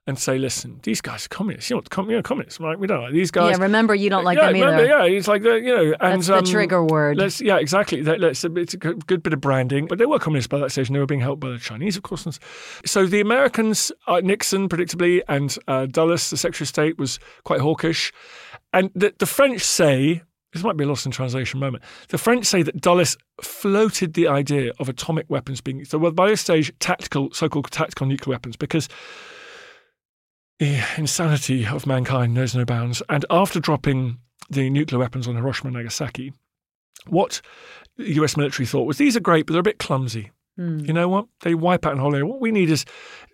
and 0.06 0.18
say, 0.18 0.36
listen, 0.36 0.80
these 0.82 1.00
guys 1.00 1.26
are 1.26 1.28
communists. 1.28 1.70
You 1.70 1.76
know, 1.76 1.82
com- 1.88 2.10
you 2.10 2.16
know 2.16 2.22
communists, 2.22 2.58
right? 2.58 2.76
We 2.76 2.88
don't 2.88 3.02
like 3.02 3.12
these 3.12 3.30
guys. 3.30 3.56
yeah, 3.56 3.62
remember 3.62 3.94
you 3.94 4.10
don't 4.10 4.24
like 4.24 4.36
yeah, 4.36 4.46
them 4.46 4.56
either. 4.56 4.66
remember, 4.66 4.86
yeah, 4.86 5.04
it's 5.04 5.28
like 5.28 5.42
the, 5.42 5.60
you 5.60 5.74
know, 5.74 5.94
and 6.00 6.22
That's 6.22 6.26
the 6.26 6.38
um, 6.38 6.44
trigger 6.44 6.84
word. 6.84 7.18
Let's, 7.18 7.40
yeah, 7.40 7.58
exactly. 7.58 8.02
That, 8.02 8.18
let's, 8.18 8.42
it's 8.44 8.74
a 8.74 8.76
good, 8.76 9.06
good 9.06 9.22
bit 9.22 9.32
of 9.32 9.40
branding, 9.40 9.86
but 9.86 9.98
they 9.98 10.06
were 10.06 10.18
communists 10.18 10.48
by 10.48 10.58
that 10.58 10.70
stage, 10.70 10.88
and 10.88 10.96
they 10.96 11.00
were 11.00 11.06
being 11.06 11.20
helped 11.20 11.40
by 11.40 11.50
the 11.50 11.58
Chinese, 11.58 11.96
of 11.96 12.02
course. 12.02 12.26
So 12.84 13.06
the 13.06 13.20
Americans, 13.20 13.92
uh, 14.08 14.20
Nixon, 14.24 14.68
predictably, 14.68 15.22
and 15.28 15.56
uh, 15.68 15.86
Dulles, 15.86 16.30
the 16.30 16.36
Secretary 16.36 16.64
of 16.64 16.68
State, 16.68 16.98
was 16.98 17.20
quite 17.44 17.60
hawkish, 17.60 18.12
and 18.72 18.90
the, 18.94 19.14
the 19.18 19.26
French 19.26 19.62
say. 19.62 20.22
This 20.52 20.62
might 20.62 20.76
be 20.76 20.84
a 20.84 20.86
lost 20.86 21.06
in 21.06 21.12
translation 21.12 21.58
moment. 21.60 21.82
The 22.08 22.18
French 22.18 22.44
say 22.44 22.62
that 22.62 22.78
Dulles 22.78 23.16
floated 23.40 24.12
the 24.12 24.28
idea 24.28 24.72
of 24.78 24.86
atomic 24.90 25.24
weapons 25.30 25.62
being 25.62 25.82
so. 25.86 25.96
Well, 25.96 26.12
by 26.12 26.28
this 26.28 26.42
stage, 26.42 26.70
tactical, 26.78 27.30
so-called 27.32 27.70
tactical 27.70 28.06
nuclear 28.06 28.34
weapons, 28.34 28.56
because 28.56 28.86
the 30.62 30.80
insanity 30.96 31.66
of 31.66 31.86
mankind 31.86 32.34
knows 32.34 32.54
no 32.54 32.64
bounds. 32.64 33.02
And 33.08 33.24
after 33.30 33.58
dropping 33.58 34.18
the 34.48 34.70
nuclear 34.70 35.00
weapons 35.00 35.26
on 35.26 35.34
Hiroshima 35.34 35.68
and 35.68 35.76
Nagasaki, 35.76 36.32
what 37.08 37.40
the 37.96 38.12
US 38.22 38.36
military 38.36 38.66
thought 38.66 38.84
was 38.84 38.96
these 38.98 39.16
are 39.16 39.20
great, 39.20 39.46
but 39.46 39.54
they're 39.54 39.60
a 39.60 39.64
bit 39.64 39.78
clumsy. 39.80 40.30
Hmm. 40.56 40.80
You 40.84 40.92
know 40.92 41.08
what? 41.08 41.26
They 41.40 41.54
wipe 41.54 41.84
out 41.86 41.94
an 41.94 41.98
whole 41.98 42.14
area. 42.14 42.26
What 42.26 42.40
we 42.40 42.52
need 42.52 42.70
is 42.70 42.84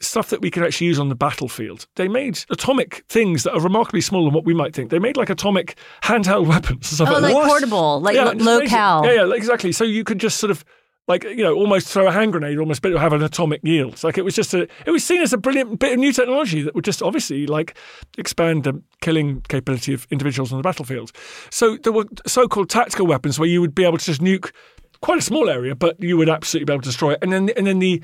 stuff 0.01 0.31
that 0.31 0.41
we 0.41 0.51
can 0.51 0.63
actually 0.63 0.87
use 0.87 0.99
on 1.01 1.09
the 1.11 1.17
battlefield. 1.17 1.87
They 1.97 2.09
made 2.09 2.39
atomic 2.49 3.05
things 3.09 3.43
that 3.43 3.53
are 3.53 3.61
remarkably 3.61 4.01
smaller 4.01 4.27
than 4.27 4.35
what 4.35 4.45
we 4.47 4.55
might 4.55 4.75
think. 4.75 4.91
They 4.91 5.01
made 5.01 5.17
like 5.19 5.29
atomic 5.29 5.77
handheld 6.05 6.47
weapons. 6.49 6.99
Oh, 7.01 7.05
like, 7.05 7.35
like 7.35 7.35
portable, 7.49 8.01
like 8.01 8.15
Yeah, 8.15 8.25
lo- 8.25 8.33
just 8.35 8.45
low 8.47 8.57
amazing. 8.59 8.69
cal. 8.77 9.05
Yeah, 9.05 9.25
yeah, 9.25 9.35
exactly. 9.35 9.73
So 9.73 9.85
you 9.85 10.05
could 10.05 10.19
just 10.21 10.39
sort 10.39 10.51
of 10.53 10.65
like 11.09 11.25
you 11.25 11.43
know 11.43 11.55
almost 11.55 11.89
throw 11.89 12.07
a 12.07 12.13
hand 12.13 12.33
grenade, 12.33 12.59
almost 12.59 12.83
but 12.83 12.89
it'll 12.89 13.01
have 13.01 13.15
an 13.15 13.23
atomic 13.23 13.61
yield. 13.65 14.03
Like 14.05 14.19
it 14.19 14.25
was 14.25 14.37
just 14.37 14.55
a 14.55 14.69
it 14.87 14.91
was 14.91 15.03
seen 15.03 15.23
as 15.23 15.33
a 15.33 15.39
brilliant 15.39 15.79
bit 15.81 15.95
of 15.95 15.99
new 15.99 16.13
technology 16.13 16.63
that 16.63 16.75
would 16.75 16.85
just 16.85 17.03
obviously 17.03 17.47
like 17.47 17.77
expand 18.19 18.65
the 18.65 18.81
killing 19.01 19.41
capability 19.49 19.95
of 19.95 20.07
individuals 20.11 20.53
on 20.53 20.59
the 20.59 20.63
battlefield. 20.63 21.11
So 21.51 21.77
there 21.79 21.93
were 21.93 22.05
so-called 22.27 22.69
tactical 22.69 23.07
weapons 23.07 23.39
where 23.39 23.49
you 23.49 23.61
would 23.61 23.75
be 23.75 23.85
able 23.85 23.99
to 23.99 24.05
just 24.05 24.21
nuke 24.21 24.53
quite 25.01 25.19
a 25.19 25.23
small 25.23 25.49
area, 25.49 25.75
but 25.75 25.99
you 25.99 26.17
would 26.17 26.29
absolutely 26.29 26.67
be 26.67 26.73
able 26.75 26.83
to 26.83 26.89
destroy 26.89 27.13
it. 27.13 27.19
And 27.23 27.33
then 27.33 27.51
and 27.57 27.67
then 27.67 27.79
the 27.79 28.03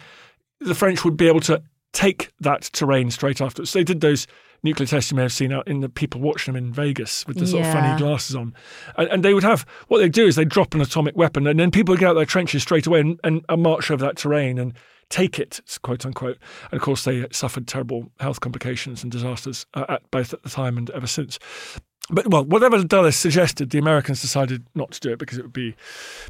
the 0.61 0.75
French 0.75 1.05
would 1.05 1.17
be 1.17 1.29
able 1.29 1.40
to 1.40 1.62
take 1.93 2.33
that 2.40 2.62
terrain 2.73 3.11
straight 3.11 3.40
after. 3.40 3.67
So 3.67 3.79
they 3.79 3.85
did 3.85 4.01
those 4.01 4.27
nuclear 4.64 4.87
tests 4.87 5.11
you 5.11 5.16
may 5.16 5.22
have 5.22 5.33
seen 5.33 5.53
out 5.53 5.68
in 5.68 5.81
the 5.81 5.88
people 5.88 6.20
watching 6.20 6.55
them 6.55 6.64
in 6.64 6.72
Vegas 6.72 7.27
with 7.27 7.38
the 7.38 7.46
sort 7.46 7.64
of 7.64 7.72
funny 7.72 7.96
glasses 7.98 8.35
on. 8.35 8.55
And, 8.96 9.09
and 9.09 9.24
they 9.24 9.35
would 9.35 9.44
have 9.44 9.66
what 9.88 9.98
they 9.98 10.09
do 10.09 10.27
is 10.27 10.37
they 10.37 10.44
drop 10.44 10.74
an 10.74 10.81
atomic 10.81 11.16
weapon 11.16 11.46
and 11.46 11.61
then 11.61 11.70
people 11.70 11.92
would 11.92 12.00
get 12.00 12.09
out 12.09 12.14
their 12.14 12.24
trenches 12.24 12.62
straight 12.62 12.87
away 12.87 13.00
and, 13.00 13.20
and, 13.22 13.44
and 13.48 13.62
march 13.62 13.90
over 13.90 14.05
that 14.05 14.16
terrain 14.16 14.59
and 14.59 14.72
take 15.11 15.38
it, 15.38 15.61
quote 15.83 16.05
unquote. 16.07 16.38
And 16.72 16.81
of 16.81 16.83
course, 16.83 17.05
they 17.05 17.27
suffered 17.31 17.68
terrible 17.68 18.11
health 18.20 18.40
complications 18.40 19.03
and 19.03 19.12
disasters 19.12 19.66
uh, 19.74 19.85
at 19.88 20.11
both 20.11 20.33
at 20.33 20.42
the 20.42 20.50
time 20.50 20.79
and 20.79 20.88
ever 20.90 21.07
since. 21.07 21.38
But 22.11 22.29
well, 22.29 22.44
whatever 22.44 22.83
Dulles 22.85 23.16
suggested, 23.16 23.70
the 23.70 23.79
Americans 23.79 24.20
decided 24.20 24.66
not 24.74 24.90
to 24.92 25.00
do 25.00 25.12
it 25.12 25.18
because 25.18 25.38
it 25.38 25.42
would 25.42 25.55
be 25.55 25.74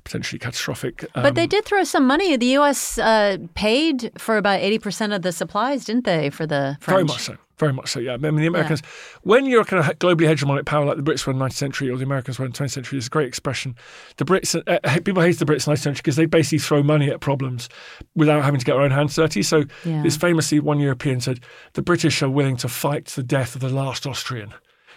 potentially 0.04 0.38
catastrophic. 0.38 1.04
but 1.14 1.34
they 1.34 1.42
Um, 1.44 1.48
did 1.48 1.64
throw 1.64 1.82
some 1.82 2.06
money. 2.06 2.36
The 2.36 2.46
U.S. 2.58 2.96
Uh, 2.96 3.38
paid 3.56 4.12
for 4.16 4.36
about 4.36 4.60
80% 4.60 5.14
of 5.14 5.22
the 5.22 5.32
supplies, 5.32 5.84
didn't 5.84 6.04
they, 6.04 6.30
for 6.30 6.46
the 6.46 6.76
French? 6.80 6.94
Very 6.96 7.04
much 7.04 7.22
so. 7.22 7.36
Very 7.58 7.72
much 7.72 7.90
so, 7.90 8.00
yeah. 8.00 8.14
I 8.14 8.16
mean, 8.16 8.34
the 8.36 8.46
Americans, 8.46 8.82
when 9.22 9.46
you're 9.46 9.60
a 9.60 9.64
kind 9.64 9.80
of 9.88 9.98
globally 10.00 10.26
hegemonic 10.26 10.64
power 10.64 10.84
like 10.84 10.96
the 10.96 11.02
Brits 11.04 11.24
were 11.24 11.32
in 11.32 11.38
the 11.38 11.44
19th 11.44 11.52
century 11.52 11.88
or 11.88 11.96
the 11.96 12.02
Americans 12.04 12.38
were 12.38 12.44
in 12.44 12.50
the 12.50 12.58
20th 12.58 12.70
century, 12.72 12.96
there's 12.96 13.06
a 13.06 13.10
great 13.10 13.28
expression. 13.28 13.76
The 14.16 14.24
Brits, 14.24 14.60
uh, 14.66 15.00
people 15.02 15.22
hate 15.22 15.38
the 15.38 15.44
Brits 15.44 15.66
in 15.68 15.72
the 15.72 15.76
19th 15.76 15.82
century 15.82 16.00
because 16.02 16.16
they 16.16 16.26
basically 16.26 16.58
throw 16.58 16.82
money 16.82 17.10
at 17.10 17.20
problems 17.20 17.68
without 18.16 18.42
having 18.42 18.58
to 18.58 18.66
get 18.66 18.72
their 18.72 18.82
own 18.82 18.90
hands 18.90 19.14
dirty. 19.14 19.42
So, 19.44 19.64
Yeah. 19.84 20.02
this 20.02 20.16
famously, 20.16 20.58
one 20.58 20.80
European 20.80 21.20
said, 21.20 21.40
the 21.74 21.82
British 21.82 22.22
are 22.22 22.28
willing 22.30 22.56
to 22.56 22.68
fight 22.68 23.06
to 23.06 23.16
the 23.16 23.22
death 23.22 23.54
of 23.54 23.60
the 23.60 23.68
last 23.68 24.04
Austrian. 24.06 24.52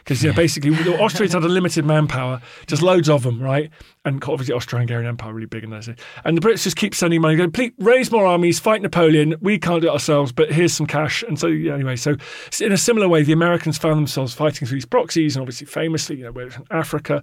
Because 0.07 0.23
know, 0.23 0.31
basically, 0.31 0.69
the 0.69 0.97
Austrians 1.01 1.33
had 1.33 1.43
a 1.43 1.49
limited 1.49 1.83
manpower, 1.83 2.41
just 2.65 2.81
loads 2.81 3.09
of 3.09 3.23
them, 3.23 3.41
right? 3.41 3.69
And 4.05 4.23
obviously, 4.23 4.55
Austro-Hungarian 4.55 5.05
Empire 5.05 5.33
really 5.33 5.47
big 5.47 5.65
in 5.65 5.69
those 5.69 5.87
days. 5.87 5.97
And 6.23 6.37
the 6.37 6.41
Brits 6.41 6.63
just 6.63 6.77
keep 6.77 6.95
sending 6.95 7.19
money, 7.19 7.35
going, 7.35 7.51
please 7.51 7.73
raise 7.77 8.09
more 8.09 8.25
armies, 8.25 8.57
fight 8.57 8.81
Napoleon. 8.81 9.35
We 9.41 9.59
can't 9.59 9.81
do 9.81 9.89
it 9.89 9.91
ourselves, 9.91 10.31
but 10.31 10.49
here's 10.49 10.73
some 10.73 10.87
cash. 10.87 11.23
And 11.23 11.37
so 11.37 11.47
yeah, 11.47 11.73
anyway, 11.73 11.97
so 11.97 12.15
in 12.61 12.71
a 12.71 12.77
similar 12.77 13.09
way, 13.09 13.23
the 13.23 13.33
Americans 13.33 13.77
found 13.77 13.97
themselves 13.97 14.33
fighting 14.33 14.65
through 14.65 14.77
these 14.77 14.85
proxies, 14.85 15.35
and 15.35 15.41
obviously, 15.41 15.67
famously, 15.67 16.15
you 16.15 16.23
know, 16.23 16.31
whether 16.31 16.47
it's 16.47 16.57
in 16.57 16.65
Africa, 16.71 17.21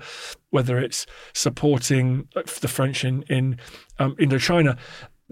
whether 0.51 0.79
it's 0.79 1.07
supporting 1.33 2.29
the 2.35 2.69
French 2.69 3.03
in 3.03 3.23
in 3.31 3.59
um, 3.99 4.15
Indochina, 4.17 4.77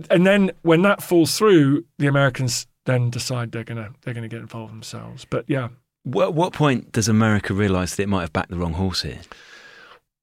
and 0.08 0.26
then 0.26 0.52
when 0.62 0.80
that 0.82 1.02
falls 1.02 1.36
through, 1.36 1.84
the 1.98 2.06
Americans 2.06 2.66
then 2.86 3.10
decide 3.10 3.52
they're 3.52 3.62
gonna 3.62 3.90
they're 4.02 4.14
gonna 4.14 4.28
get 4.28 4.40
involved 4.40 4.72
themselves. 4.72 5.26
But 5.26 5.44
yeah. 5.48 5.68
What, 6.04 6.34
what 6.34 6.52
point 6.52 6.92
does 6.92 7.08
America 7.08 7.54
realise 7.54 7.94
that 7.96 8.04
it 8.04 8.08
might 8.08 8.22
have 8.22 8.32
backed 8.32 8.50
the 8.50 8.58
wrong 8.58 8.74
horse 8.74 9.02
here? 9.02 9.20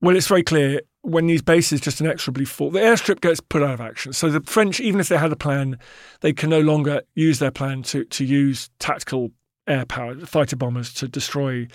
Well, 0.02 0.16
it's 0.16 0.28
very 0.28 0.44
clear 0.44 0.82
when 1.02 1.28
these 1.28 1.42
bases 1.42 1.82
just 1.82 2.02
inexorably 2.02 2.46
fall, 2.46 2.72
the 2.72 2.80
airstrip 2.80 3.22
gets 3.22 3.40
put 3.40 3.64
out 3.64 3.76
of 3.76 3.82
action. 3.82 4.14
So 4.14 4.30
the 4.30 4.42
French, 4.42 4.80
even 4.80 5.00
if 5.00 5.10
they 5.10 5.18
had 5.18 5.32
a 5.32 5.38
plan, 5.38 5.80
they 6.22 6.34
can 6.34 6.50
no 6.50 6.60
longer 6.60 7.02
use 7.16 7.40
their 7.40 7.52
plan 7.52 7.84
to 7.84 8.04
to 8.06 8.26
use 8.26 8.70
tactical 8.80 9.32
air 9.68 9.86
power, 9.86 10.16
fighter 10.26 10.56
bombers 10.56 10.94
to 10.96 11.08
destroy 11.08 11.68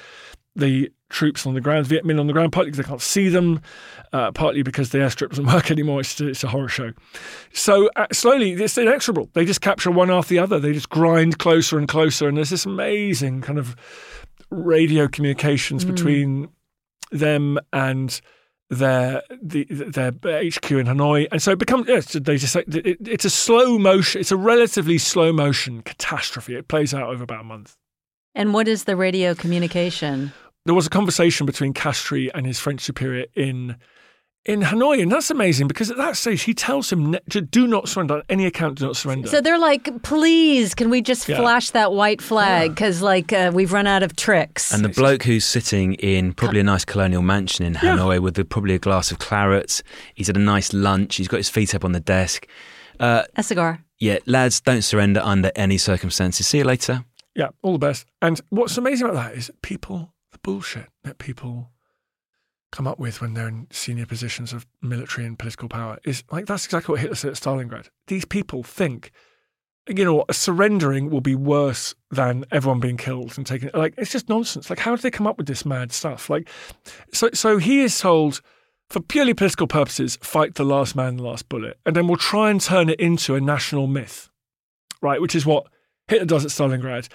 the 0.56 0.90
troops 1.10 1.46
on 1.46 1.54
the 1.54 1.60
ground, 1.60 1.86
Viet 1.86 2.04
Minh 2.04 2.18
on 2.18 2.26
the 2.26 2.32
ground, 2.32 2.52
partly 2.52 2.70
because 2.70 2.84
they 2.84 2.88
can't 2.88 3.00
see 3.00 3.28
them, 3.28 3.60
uh, 4.12 4.32
partly 4.32 4.62
because 4.62 4.90
the 4.90 4.98
airstrip 4.98 5.30
doesn't 5.30 5.46
work 5.52 5.70
anymore. 5.70 6.00
It's, 6.00 6.20
it's 6.20 6.44
a 6.44 6.48
horror 6.48 6.68
show. 6.68 6.92
So 7.52 7.90
uh, 7.96 8.06
slowly, 8.12 8.52
it's 8.52 8.78
inexorable. 8.78 9.30
They 9.32 9.44
just 9.44 9.60
capture 9.60 9.90
one 9.90 10.10
after 10.10 10.30
the 10.30 10.38
other. 10.38 10.58
They 10.58 10.72
just 10.72 10.88
grind 10.88 11.38
closer 11.38 11.78
and 11.78 11.88
closer. 11.88 12.28
And 12.28 12.36
there's 12.36 12.50
this 12.50 12.66
amazing 12.66 13.42
kind 13.42 13.58
of 13.58 13.76
radio 14.50 15.08
communications 15.08 15.84
between 15.84 16.48
them 17.10 17.58
and 17.72 18.20
their 18.70 19.22
the, 19.42 19.64
their 19.64 20.10
HQ 20.10 20.70
in 20.72 20.86
Hanoi, 20.86 21.28
and 21.30 21.42
so 21.42 21.52
it 21.52 21.58
becomes 21.58 21.86
yes, 21.86 22.12
they 22.12 22.36
just 22.36 22.52
say 22.52 22.64
it, 22.66 22.96
it's 23.06 23.24
a 23.24 23.30
slow 23.30 23.78
motion. 23.78 24.20
It's 24.20 24.32
a 24.32 24.36
relatively 24.36 24.98
slow 24.98 25.32
motion 25.32 25.82
catastrophe. 25.82 26.54
It 26.56 26.68
plays 26.68 26.94
out 26.94 27.10
over 27.10 27.24
about 27.24 27.40
a 27.40 27.44
month. 27.44 27.76
And 28.34 28.52
what 28.52 28.66
is 28.66 28.84
the 28.84 28.96
radio 28.96 29.34
communication? 29.34 30.32
There 30.66 30.74
was 30.74 30.86
a 30.86 30.90
conversation 30.90 31.44
between 31.46 31.74
Castries 31.74 32.30
and 32.34 32.46
his 32.46 32.58
French 32.58 32.80
superior 32.80 33.26
in 33.34 33.76
in 34.46 34.60
Hanoi, 34.60 35.00
and 35.02 35.10
that's 35.10 35.30
amazing 35.30 35.68
because 35.68 35.90
at 35.90 35.96
that 35.96 36.18
stage 36.18 36.42
he 36.42 36.52
tells 36.52 36.92
him 36.92 37.16
to 37.30 37.40
do 37.40 37.66
not 37.66 37.88
surrender 37.88 38.16
on 38.16 38.22
any 38.28 38.44
account. 38.44 38.78
Do 38.78 38.84
not 38.86 38.96
surrender. 38.96 39.26
So 39.28 39.40
they're 39.40 39.58
like, 39.58 40.02
please, 40.02 40.74
can 40.74 40.90
we 40.90 41.00
just 41.00 41.26
Yeah. 41.26 41.38
flash 41.38 41.70
that 41.70 41.92
white 41.92 42.20
flag? 42.20 42.74
Because, 42.74 43.00
like, 43.00 43.32
uh, 43.32 43.52
we've 43.54 43.72
run 43.72 43.86
out 43.86 44.02
of 44.02 44.16
tricks. 44.16 44.70
And 44.70 44.84
the 44.84 44.90
bloke 44.90 45.22
who's 45.22 45.46
sitting 45.46 45.94
in 45.94 46.34
probably 46.34 46.60
a 46.60 46.62
nice 46.62 46.84
colonial 46.84 47.22
mansion 47.22 47.64
in 47.64 47.72
Yeah. 47.72 47.96
Hanoi 47.96 48.20
with 48.20 48.38
a, 48.38 48.44
probably 48.44 48.74
a 48.74 48.78
glass 48.78 49.10
of 49.10 49.18
claret, 49.18 49.82
he's 50.14 50.26
had 50.26 50.36
a 50.36 50.40
nice 50.40 50.74
lunch, 50.74 51.16
he's 51.16 51.28
got 51.28 51.38
his 51.38 51.48
feet 51.48 51.74
up 51.74 51.82
on 51.82 51.92
the 51.92 52.00
desk. 52.00 52.46
Uh, 53.00 53.22
a 53.36 53.42
cigar. 53.42 53.80
yeah, 53.98 54.18
lads, 54.26 54.60
don't 54.60 54.82
surrender 54.82 55.20
under 55.24 55.52
any 55.56 55.78
circumstances. 55.78 56.46
See 56.46 56.58
you 56.58 56.64
later. 56.64 57.04
Yeah, 57.34 57.48
all 57.62 57.72
the 57.72 57.78
best. 57.78 58.04
And 58.22 58.40
what's 58.50 58.76
amazing 58.76 59.08
about 59.08 59.16
that 59.30 59.38
is 59.38 59.50
people, 59.62 60.12
the 60.34 60.38
bullshit 60.40 60.88
that 61.04 61.18
people 61.18 61.70
come 62.70 62.86
up 62.86 62.98
with 62.98 63.20
when 63.20 63.34
they're 63.34 63.48
in 63.48 63.68
senior 63.70 64.04
positions 64.04 64.52
of 64.52 64.66
military 64.82 65.24
and 65.26 65.38
political 65.38 65.68
power 65.68 65.96
is 66.04 66.24
like 66.30 66.46
that's 66.46 66.64
exactly 66.64 66.92
what 66.92 67.00
Hitler 67.00 67.14
said 67.14 67.30
at 67.30 67.36
Stalingrad. 67.36 67.88
These 68.08 68.24
people 68.24 68.64
think, 68.64 69.12
you 69.88 70.04
know, 70.04 70.24
a 70.28 70.34
surrendering 70.34 71.08
will 71.08 71.20
be 71.20 71.36
worse 71.36 71.94
than 72.10 72.44
everyone 72.50 72.80
being 72.80 72.96
killed 72.96 73.38
and 73.38 73.46
taken. 73.46 73.70
Like 73.72 73.94
it's 73.96 74.10
just 74.10 74.28
nonsense. 74.28 74.68
Like 74.68 74.80
how 74.80 74.94
did 74.94 75.02
they 75.02 75.10
come 75.10 75.26
up 75.26 75.38
with 75.38 75.46
this 75.46 75.64
mad 75.64 75.92
stuff? 75.92 76.28
Like, 76.28 76.48
so 77.12 77.30
so 77.32 77.58
he 77.58 77.80
is 77.80 77.98
told. 77.98 78.42
For 78.90 79.00
purely 79.00 79.32
political 79.32 79.66
purposes, 79.66 80.18
fight 80.20 80.56
the 80.56 80.62
last 80.62 80.94
man, 80.94 81.16
the 81.16 81.22
last 81.22 81.48
bullet, 81.48 81.78
and 81.86 81.96
then 81.96 82.06
we'll 82.06 82.18
try 82.18 82.50
and 82.50 82.60
turn 82.60 82.90
it 82.90 83.00
into 83.00 83.34
a 83.34 83.40
national 83.40 83.86
myth, 83.86 84.28
right? 85.00 85.22
Which 85.22 85.34
is 85.34 85.46
what 85.46 85.66
Hitler 86.06 86.26
does 86.26 86.44
at 86.44 86.50
Stalingrad. 86.50 87.08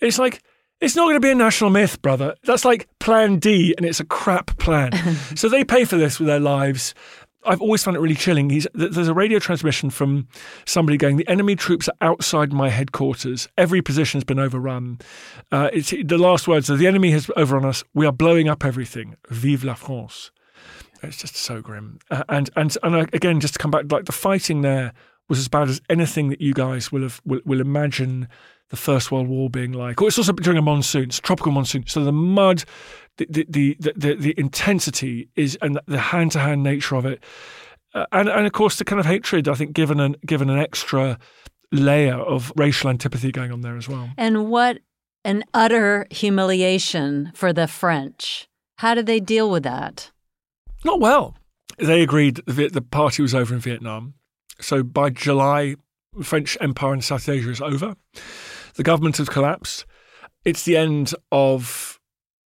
It's 0.00 0.18
like, 0.18 0.42
it's 0.80 0.94
not 0.94 1.04
going 1.04 1.16
to 1.16 1.20
be 1.20 1.30
a 1.30 1.34
national 1.34 1.70
myth, 1.70 2.00
brother. 2.02 2.34
That's 2.44 2.64
like 2.64 2.88
plan 2.98 3.38
D, 3.38 3.74
and 3.76 3.84
it's 3.84 4.00
a 4.00 4.04
crap 4.04 4.56
plan. 4.58 4.92
so 5.36 5.48
they 5.48 5.64
pay 5.64 5.84
for 5.84 5.96
this 5.96 6.18
with 6.18 6.28
their 6.28 6.40
lives. 6.40 6.94
I've 7.44 7.62
always 7.62 7.82
found 7.82 7.96
it 7.96 8.00
really 8.00 8.14
chilling. 8.14 8.50
He's, 8.50 8.66
there's 8.74 9.08
a 9.08 9.14
radio 9.14 9.38
transmission 9.38 9.90
from 9.90 10.28
somebody 10.66 10.98
going, 10.98 11.16
The 11.16 11.28
enemy 11.28 11.56
troops 11.56 11.88
are 11.88 11.94
outside 12.00 12.52
my 12.52 12.68
headquarters. 12.68 13.48
Every 13.56 13.80
position's 13.80 14.24
been 14.24 14.38
overrun. 14.38 14.98
Uh, 15.50 15.70
it's, 15.72 15.90
the 15.90 16.18
last 16.18 16.46
words 16.46 16.68
are, 16.68 16.76
The 16.76 16.86
enemy 16.86 17.10
has 17.12 17.30
overrun 17.36 17.64
us. 17.64 17.84
We 17.94 18.06
are 18.06 18.12
blowing 18.12 18.48
up 18.48 18.64
everything. 18.64 19.16
Vive 19.28 19.64
la 19.64 19.74
France. 19.74 20.30
It's 21.02 21.16
just 21.16 21.36
so 21.36 21.62
grim. 21.62 22.00
Uh, 22.10 22.24
and 22.28 22.50
and 22.56 22.76
and 22.82 22.94
uh, 22.96 23.06
again, 23.12 23.38
just 23.38 23.54
to 23.54 23.58
come 23.58 23.70
back, 23.70 23.84
like 23.90 24.06
the 24.06 24.12
fighting 24.12 24.62
there 24.62 24.92
was 25.28 25.38
as 25.38 25.48
bad 25.48 25.68
as 25.68 25.80
anything 25.88 26.28
that 26.30 26.40
you 26.40 26.54
guys 26.54 26.90
will 26.90 27.02
have 27.02 27.20
will, 27.24 27.40
will 27.44 27.60
imagine 27.60 28.28
the 28.70 28.76
First 28.76 29.10
World 29.10 29.28
War 29.28 29.48
being 29.48 29.72
like. 29.72 30.00
Or 30.00 30.08
it's 30.08 30.18
also 30.18 30.32
during 30.32 30.58
a 30.58 30.62
monsoon, 30.62 31.04
it's 31.04 31.18
a 31.18 31.22
tropical 31.22 31.52
monsoon, 31.52 31.86
so 31.86 32.04
the 32.04 32.12
mud, 32.12 32.64
the 33.16 33.26
the 33.28 33.46
the 33.48 33.76
the, 33.80 33.92
the, 33.96 34.14
the 34.14 34.34
intensity 34.36 35.28
is 35.36 35.58
and 35.62 35.80
the 35.86 35.98
hand 35.98 36.32
to 36.32 36.38
hand 36.38 36.62
nature 36.62 36.96
of 36.96 37.06
it, 37.06 37.22
uh, 37.94 38.06
and 38.12 38.28
and 38.28 38.46
of 38.46 38.52
course 38.52 38.76
the 38.76 38.84
kind 38.84 39.00
of 39.00 39.06
hatred. 39.06 39.48
I 39.48 39.54
think 39.54 39.72
given 39.72 40.00
an 40.00 40.16
given 40.24 40.50
an 40.50 40.58
extra 40.58 41.18
layer 41.72 42.16
of 42.16 42.52
racial 42.56 42.90
antipathy 42.90 43.30
going 43.32 43.52
on 43.52 43.60
there 43.60 43.76
as 43.76 43.88
well. 43.88 44.10
And 44.16 44.48
what 44.48 44.78
an 45.24 45.44
utter 45.52 46.06
humiliation 46.10 47.32
for 47.34 47.52
the 47.52 47.66
French. 47.66 48.48
How 48.76 48.94
did 48.94 49.06
they 49.06 49.20
deal 49.20 49.50
with 49.50 49.64
that? 49.64 50.10
Not 50.84 51.00
well. 51.00 51.36
They 51.78 52.02
agreed 52.02 52.36
that 52.46 52.72
the 52.72 52.80
party 52.80 53.22
was 53.22 53.34
over 53.34 53.54
in 53.54 53.60
Vietnam. 53.60 54.14
So 54.60 54.82
by 54.82 55.10
July, 55.10 55.76
French 56.22 56.56
empire 56.60 56.94
in 56.94 57.00
South 57.00 57.28
Asia 57.28 57.50
is 57.50 57.60
over. 57.60 57.94
The 58.74 58.82
government 58.82 59.16
has 59.18 59.28
collapsed. 59.28 59.86
It's 60.44 60.64
the 60.64 60.76
end 60.76 61.14
of 61.30 61.98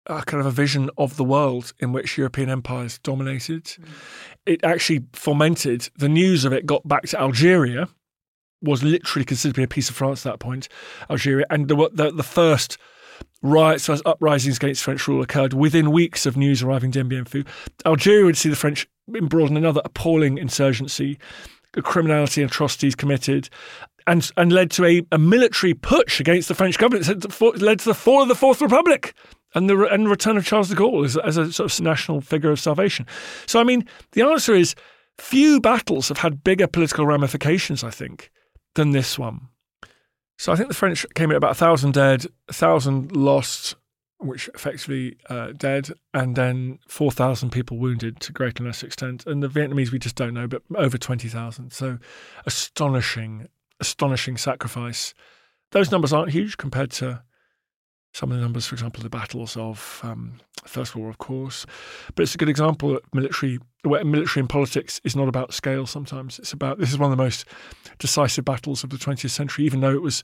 a 0.05 0.23
kind 0.23 0.41
of 0.41 0.47
a 0.47 0.51
vision 0.51 0.89
of 0.97 1.17
the 1.17 1.23
world 1.23 1.73
in 1.79 1.91
which 1.91 2.17
European 2.17 2.49
empires 2.49 2.99
dominated. 2.99 3.65
Mm. 3.65 3.85
It 4.45 4.63
actually 4.63 5.05
fomented, 5.13 5.89
the 5.97 6.09
news 6.09 6.45
of 6.45 6.53
it 6.53 6.65
got 6.65 6.87
back 6.87 7.03
to 7.03 7.19
Algeria, 7.19 7.89
was 8.61 8.83
literally 8.83 9.25
considered 9.25 9.53
to 9.53 9.59
be 9.59 9.63
a 9.63 9.67
piece 9.67 9.89
of 9.89 9.95
France 9.95 10.25
at 10.25 10.33
that 10.33 10.39
point, 10.39 10.67
Algeria. 11.09 11.45
And 11.49 11.67
the, 11.67 11.89
the, 11.93 12.11
the 12.11 12.23
first 12.23 12.77
riots, 13.41 13.85
first 13.85 14.03
uprisings 14.05 14.57
against 14.57 14.83
French 14.83 15.07
rule 15.07 15.21
occurred 15.21 15.53
within 15.53 15.91
weeks 15.91 16.25
of 16.25 16.35
news 16.35 16.61
arriving 16.61 16.91
Dien 16.91 17.07
Bien 17.07 17.25
Phu. 17.25 17.47
Algeria 17.85 18.25
would 18.25 18.37
see 18.37 18.49
the 18.49 18.55
French 18.55 18.87
embroiled 19.15 19.51
in 19.51 19.57
another 19.57 19.81
appalling 19.85 20.37
insurgency, 20.37 21.17
criminality 21.81 22.41
and 22.41 22.49
atrocities 22.49 22.95
committed. 22.95 23.49
And, 24.07 24.31
and 24.37 24.51
led 24.51 24.71
to 24.71 24.85
a, 24.85 25.03
a 25.11 25.19
military 25.19 25.75
push 25.75 26.19
against 26.19 26.47
the 26.47 26.55
French 26.55 26.79
government. 26.79 27.07
It 27.07 27.61
led 27.61 27.79
to 27.79 27.85
the 27.85 27.93
fall 27.93 28.23
of 28.23 28.27
the 28.27 28.33
Fourth 28.33 28.59
Republic 28.59 29.13
and 29.53 29.69
the 29.69 29.85
and 29.85 30.09
return 30.09 30.35
of 30.35 30.45
Charles 30.45 30.69
de 30.69 30.75
Gaulle 30.75 31.05
as, 31.05 31.17
as 31.17 31.37
a 31.37 31.51
sort 31.51 31.71
of 31.71 31.81
national 31.81 32.21
figure 32.21 32.49
of 32.49 32.59
salvation. 32.59 33.05
So, 33.45 33.59
I 33.59 33.63
mean, 33.63 33.87
the 34.13 34.23
answer 34.23 34.55
is 34.55 34.73
few 35.19 35.59
battles 35.59 36.07
have 36.09 36.19
had 36.19 36.43
bigger 36.43 36.65
political 36.65 37.05
ramifications, 37.05 37.83
I 37.83 37.91
think, 37.91 38.31
than 38.75 38.91
this 38.91 39.19
one. 39.19 39.49
So 40.37 40.53
I 40.53 40.55
think 40.55 40.69
the 40.69 40.75
French 40.75 41.05
came 41.15 41.31
in 41.31 41.37
about 41.37 41.51
a 41.51 41.55
thousand 41.55 41.93
dead, 41.93 42.25
a 42.47 42.53
thousand 42.53 43.15
lost, 43.15 43.75
which 44.19 44.49
effectively 44.53 45.17
uh, 45.29 45.53
dead, 45.53 45.89
and 46.13 46.35
then 46.35 46.79
four 46.87 47.11
thousand 47.11 47.51
people 47.51 47.77
wounded 47.77 48.19
to 48.21 48.33
greater 48.33 48.63
or 48.63 48.67
less 48.67 48.83
extent. 48.83 49.25
And 49.25 49.41
the 49.41 49.47
Vietnamese 49.47 49.91
we 49.91 49.99
just 49.99 50.15
don't 50.15 50.33
know, 50.33 50.47
but 50.47 50.61
over 50.75 50.97
twenty 50.97 51.27
thousand. 51.27 51.71
So 51.73 51.97
astonishing, 52.45 53.47
astonishing 53.79 54.37
sacrifice. 54.37 55.13
Those 55.71 55.91
numbers 55.91 56.13
aren't 56.13 56.31
huge 56.31 56.57
compared 56.57 56.91
to 56.93 57.23
some 58.13 58.31
of 58.31 58.37
the 58.37 58.43
numbers, 58.43 58.65
for 58.65 58.75
example, 58.75 59.03
the 59.03 59.09
battles 59.09 59.55
of 59.55 60.01
um, 60.03 60.39
First 60.65 60.95
War, 60.95 61.09
of 61.09 61.19
course. 61.19 61.65
But 62.15 62.23
it's 62.23 62.35
a 62.35 62.37
good 62.37 62.49
example 62.49 62.93
that 62.93 63.13
military, 63.13 63.59
where 63.83 64.03
military 64.03 64.41
and 64.41 64.49
politics 64.49 64.99
is 65.03 65.15
not 65.15 65.27
about 65.27 65.53
scale 65.53 65.85
sometimes. 65.85 66.39
It's 66.39 66.51
about, 66.51 66.79
this 66.79 66.89
is 66.89 66.97
one 66.97 67.11
of 67.11 67.17
the 67.17 67.23
most 67.23 67.45
decisive 67.99 68.45
battles 68.45 68.83
of 68.83 68.89
the 68.89 68.97
20th 68.97 69.29
century, 69.29 69.65
even 69.65 69.81
though 69.81 69.93
it 69.93 70.01
was, 70.01 70.23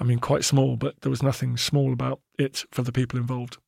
I 0.00 0.04
mean, 0.04 0.18
quite 0.18 0.44
small, 0.44 0.76
but 0.76 1.00
there 1.02 1.10
was 1.10 1.22
nothing 1.22 1.56
small 1.56 1.92
about 1.92 2.20
it 2.38 2.64
for 2.70 2.82
the 2.82 2.92
people 2.92 3.18
involved. 3.18 3.58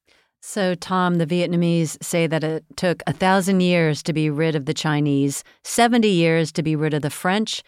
So, 0.47 0.75
Tom, 0.75 1.15
the 1.15 1.27
Vietnamese 1.27 1.97
say 2.05 2.27
that 2.27 2.45
it 2.45 2.65
took 2.77 3.03
a 3.07 3.15
thousand 3.15 3.61
years 3.61 4.03
to 4.03 4.13
be 4.13 4.29
rid 4.29 4.55
of 4.55 4.67
the 4.67 4.75
Chinese, 4.75 5.43
70 5.63 6.07
years 6.07 6.53
to 6.53 6.63
be 6.63 6.77
rid 6.77 6.93
of 6.93 7.01
the 7.01 7.09
French, 7.09 7.63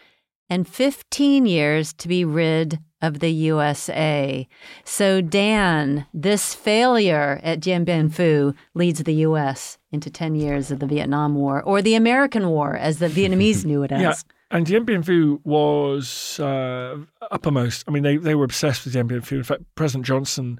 and 0.47 0.67
15 0.67 1.47
years 1.47 1.91
to 1.93 2.07
be 2.07 2.23
rid 2.23 2.79
of 3.01 3.19
the 3.19 3.31
USA. 3.31 4.47
So, 4.83 5.21
Dan, 5.21 6.05
this 6.13 6.53
failure 6.53 7.39
at 7.41 7.59
Dien 7.59 7.83
Bien 7.83 8.09
Phu 8.09 8.55
leads 8.75 9.03
the 9.03 9.13
U.S. 9.25 9.77
into 9.91 10.11
10 10.11 10.35
years 10.35 10.69
of 10.69 10.79
the 10.79 10.87
Vietnam 10.87 11.33
War, 11.35 11.63
or 11.63 11.81
the 11.81 11.95
American 11.95 12.47
War, 12.49 12.75
as 12.75 12.99
the 12.99 13.07
Vietnamese 13.17 13.65
knew 13.65 13.83
it 13.83 13.91
as. 13.91 14.01
Yeah. 14.01 14.13
And 14.49 14.65
Dien 14.65 14.85
Bien 14.85 15.03
Phu 15.03 15.41
was 15.43 16.39
uh, 16.39 16.97
uppermost. 17.31 17.83
I 17.87 17.91
mean, 17.91 18.03
they, 18.03 18.15
they 18.15 18.35
were 18.35 18.45
obsessed 18.45 18.85
with 18.85 18.93
Dien 18.93 19.07
Bien 19.07 19.21
Phu. 19.21 19.37
In 19.37 19.43
fact, 19.43 19.63
President 19.75 20.05
Johnson, 20.05 20.59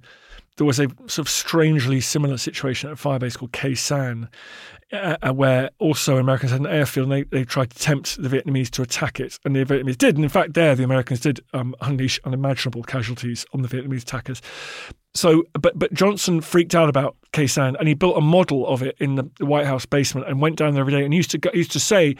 there 0.57 0.65
was 0.65 0.79
a 0.79 0.87
sort 1.07 1.19
of 1.19 1.29
strangely 1.29 2.01
similar 2.01 2.37
situation 2.37 2.89
at 2.89 2.99
a 2.99 3.01
firebase 3.01 3.37
called 3.37 3.53
Khe 3.53 3.73
Sanh 3.73 4.27
uh, 4.91 5.17
uh, 5.21 5.33
where 5.33 5.69
also 5.79 6.17
Americans 6.17 6.51
had 6.51 6.61
an 6.61 6.67
airfield 6.67 7.11
and 7.11 7.11
they, 7.11 7.23
they 7.23 7.43
tried 7.43 7.69
to 7.69 7.77
tempt 7.77 8.21
the 8.21 8.29
Vietnamese 8.29 8.69
to 8.71 8.81
attack 8.81 9.19
it. 9.19 9.37
And 9.43 9.55
the 9.55 9.65
Vietnamese 9.65 9.97
did. 9.97 10.15
And 10.15 10.23
in 10.23 10.29
fact, 10.29 10.53
there, 10.53 10.75
the 10.75 10.83
Americans 10.83 11.19
did 11.19 11.41
um, 11.53 11.75
unleash 11.81 12.19
unimaginable 12.23 12.83
casualties 12.83 13.45
on 13.53 13.61
the 13.61 13.67
Vietnamese 13.67 14.03
attackers. 14.03 14.41
So, 15.13 15.43
but 15.53 15.77
but 15.77 15.93
Johnson 15.93 16.41
freaked 16.41 16.75
out 16.75 16.89
about 16.89 17.17
Khe 17.33 17.45
Sanh 17.45 17.75
and 17.79 17.87
he 17.87 17.95
built 17.95 18.17
a 18.17 18.21
model 18.21 18.67
of 18.67 18.83
it 18.83 18.95
in 18.99 19.15
the, 19.15 19.29
White 19.39 19.65
House 19.65 19.85
basement 19.85 20.27
and 20.27 20.41
went 20.41 20.57
down 20.57 20.73
there 20.73 20.81
every 20.81 20.93
day 20.93 21.03
and 21.03 21.13
used 21.13 21.31
to 21.31 21.51
used 21.53 21.71
to 21.71 21.79
say, 21.79 22.15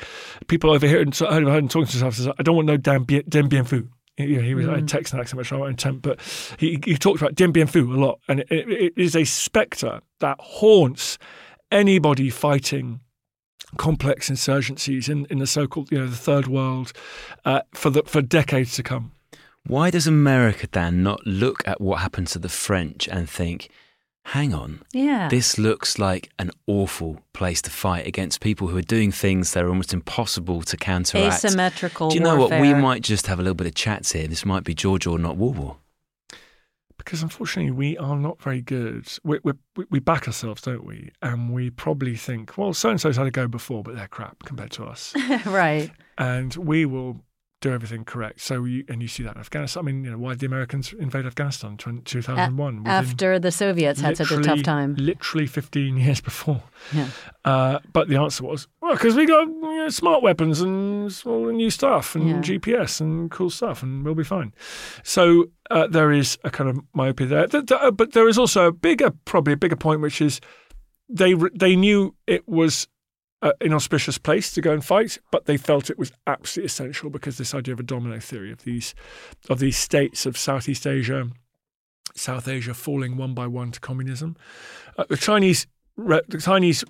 people 0.47 0.71
over 0.71 0.87
here 0.87 0.99
and 0.99 1.15
heard 1.15 1.43
him 1.43 1.67
talking 1.67 1.87
to 1.87 1.97
himself, 1.97 2.35
I 2.39 2.43
don't 2.43 2.55
want 2.55 2.67
no 2.67 2.77
damn 2.77 3.03
Dien 3.05 3.47
Bien 3.47 3.65
Phu. 3.65 3.87
You 4.17 4.37
know, 4.37 4.41
he 4.41 4.55
was 4.55 4.65
mm. 4.65 4.75
I 4.75 4.81
Texan 4.81 5.19
accent, 5.19 5.37
which 5.37 5.53
I 5.53 5.57
won't 5.57 5.73
attempt, 5.73 6.01
but 6.01 6.19
he, 6.57 6.79
he 6.83 6.97
talked 6.97 7.21
about 7.21 7.35
Dien 7.35 7.51
Bien 7.51 7.67
Phu 7.67 7.95
a 7.95 7.99
lot, 7.99 8.19
and 8.27 8.39
it, 8.39 8.47
it, 8.49 8.69
it 8.69 8.93
is 8.97 9.15
a 9.15 9.25
spectre 9.25 10.01
that 10.19 10.39
haunts 10.39 11.19
anybody 11.71 12.29
fighting 12.29 13.01
complex 13.77 14.29
insurgencies 14.29 15.09
in, 15.09 15.25
in 15.29 15.39
the 15.39 15.47
so-called 15.47 15.91
you 15.91 15.99
know 15.99 16.07
the 16.07 16.15
third 16.15 16.47
world 16.47 16.93
uh, 17.45 17.61
for 17.73 17.89
the 17.89 18.03
for 18.03 18.21
decades 18.21 18.73
to 18.75 18.83
come. 18.83 19.11
Why 19.65 19.91
does 19.91 20.07
America 20.07 20.67
then 20.71 21.03
not 21.03 21.27
look 21.27 21.61
at 21.67 21.81
what 21.81 21.99
happened 21.99 22.27
to 22.27 22.39
the 22.39 22.49
French 22.49 23.07
and 23.09 23.29
think, 23.29 23.69
hang 24.31 24.53
on, 24.53 24.81
yeah, 24.93 25.29
this 25.29 25.57
looks 25.57 25.97
like 25.99 26.29
an 26.39 26.51
awful 26.67 27.21
place 27.33 27.61
to 27.63 27.69
fight 27.69 28.07
against 28.07 28.41
people 28.41 28.67
who 28.67 28.77
are 28.77 28.81
doing 28.81 29.11
things 29.11 29.53
that 29.53 29.63
are 29.63 29.69
almost 29.69 29.93
impossible 29.93 30.61
to 30.61 30.77
counteract. 30.77 31.45
Asymmetrical. 31.45 32.09
Do 32.09 32.15
you 32.15 32.21
know 32.21 32.35
warfare. 32.35 32.59
what? 32.59 32.67
We 32.67 32.73
might 32.73 33.03
just 33.03 33.27
have 33.27 33.39
a 33.39 33.41
little 33.41 33.55
bit 33.55 33.67
of 33.67 33.75
chats 33.75 34.11
here. 34.11 34.27
This 34.27 34.45
might 34.45 34.63
be 34.63 34.73
George 34.73 35.07
or 35.07 35.17
not 35.17 35.37
War 35.37 35.53
War 35.53 35.77
because 37.07 37.23
unfortunately 37.23 37.71
we 37.71 37.97
are 37.97 38.17
not 38.17 38.41
very 38.41 38.61
good. 38.61 39.07
We, 39.23 39.39
we, 39.41 39.53
we 39.89 39.99
back 39.99 40.27
ourselves, 40.27 40.61
don't 40.61 40.83
we? 40.83 41.11
And 41.21 41.53
we 41.53 41.69
probably 41.69 42.17
think, 42.17 42.57
well, 42.57 42.73
so 42.73 42.89
and 42.89 42.99
so's 42.99 43.15
had 43.15 43.27
a 43.27 43.31
go 43.31 43.47
before, 43.47 43.81
but 43.81 43.95
they're 43.95 44.09
crap 44.09 44.43
compared 44.43 44.71
to 44.71 44.83
us. 44.83 45.13
right. 45.45 45.89
And 46.17 46.53
we 46.55 46.85
will 46.85 47.21
do 47.59 47.71
everything 47.71 48.05
correct. 48.05 48.41
So, 48.41 48.65
you, 48.65 48.83
and 48.87 49.01
you 49.01 49.07
see 49.07 49.23
that 49.23 49.35
in 49.35 49.39
Afghanistan. 49.39 49.83
I 49.83 49.85
mean, 49.85 50.03
you 50.03 50.11
know, 50.11 50.17
why 50.17 50.31
did 50.31 50.41
the 50.41 50.45
Americans 50.45 50.93
invade 50.93 51.25
Afghanistan 51.25 51.77
in 51.85 52.01
2001? 52.03 52.83
A- 52.85 52.89
after 52.89 53.39
the 53.39 53.51
Soviets 53.51 53.99
had 53.99 54.15
such 54.15 54.31
a 54.31 54.41
tough 54.41 54.61
time. 54.61 54.95
Literally 54.95 55.47
15 55.47 55.97
years 55.97 56.21
before. 56.21 56.61
Yeah. 56.93 57.09
Uh, 57.43 57.79
but 57.93 58.09
the 58.09 58.17
answer 58.17 58.43
was, 58.43 58.67
well, 58.81 58.93
because 58.93 59.15
we 59.15 59.25
got 59.25 59.47
you 59.47 59.61
know, 59.61 59.89
smart 59.89 60.21
weapons 60.21 60.61
and 60.61 61.05
all 61.25 61.47
the 61.47 61.53
new 61.53 61.69
stuff 61.71 62.15
and 62.15 62.27
yeah. 62.27 62.57
GPS 62.57 63.01
and 63.01 63.31
cool 63.31 63.49
stuff, 63.49 63.81
and 63.81 64.05
we'll 64.05 64.15
be 64.15 64.23
fine. 64.23 64.53
So 65.03 65.45
uh, 65.71 65.87
there 65.87 66.11
is 66.11 66.37
a 66.43 66.51
kind 66.51 66.69
of 66.69 66.79
myopia 66.93 67.27
there. 67.27 67.47
But 67.91 68.13
there 68.13 68.27
is 68.27 68.37
also 68.37 68.67
a 68.67 68.71
bigger, 68.71 69.11
probably 69.25 69.53
a 69.53 69.57
bigger 69.57 69.75
point, 69.75 70.01
which 70.01 70.21
is 70.21 70.39
they 71.09 71.33
they 71.55 71.75
knew 71.75 72.15
it 72.27 72.47
was 72.47 72.87
uh, 73.41 73.51
inauspicious 73.61 74.17
place 74.17 74.51
to 74.51 74.61
go 74.61 74.73
and 74.73 74.83
fight, 74.83 75.19
but 75.31 75.45
they 75.45 75.57
felt 75.57 75.89
it 75.89 75.99
was 75.99 76.11
absolutely 76.25 76.67
essential 76.67 77.09
because 77.09 77.37
this 77.37 77.53
idea 77.53 77.73
of 77.73 77.79
a 77.79 77.83
domino 77.83 78.19
theory 78.19 78.51
of 78.51 78.63
these 78.63 78.95
of 79.49 79.59
these 79.59 79.77
states 79.77 80.25
of 80.25 80.37
Southeast 80.37 80.87
Asia, 80.87 81.29
South 82.15 82.47
Asia 82.47 82.73
falling 82.73 83.17
one 83.17 83.33
by 83.33 83.47
one 83.47 83.71
to 83.71 83.79
communism. 83.79 84.35
Uh, 84.97 85.05
the 85.09 85.17
Chinese 85.17 85.67
the 85.95 86.41
Chinese 86.43 86.83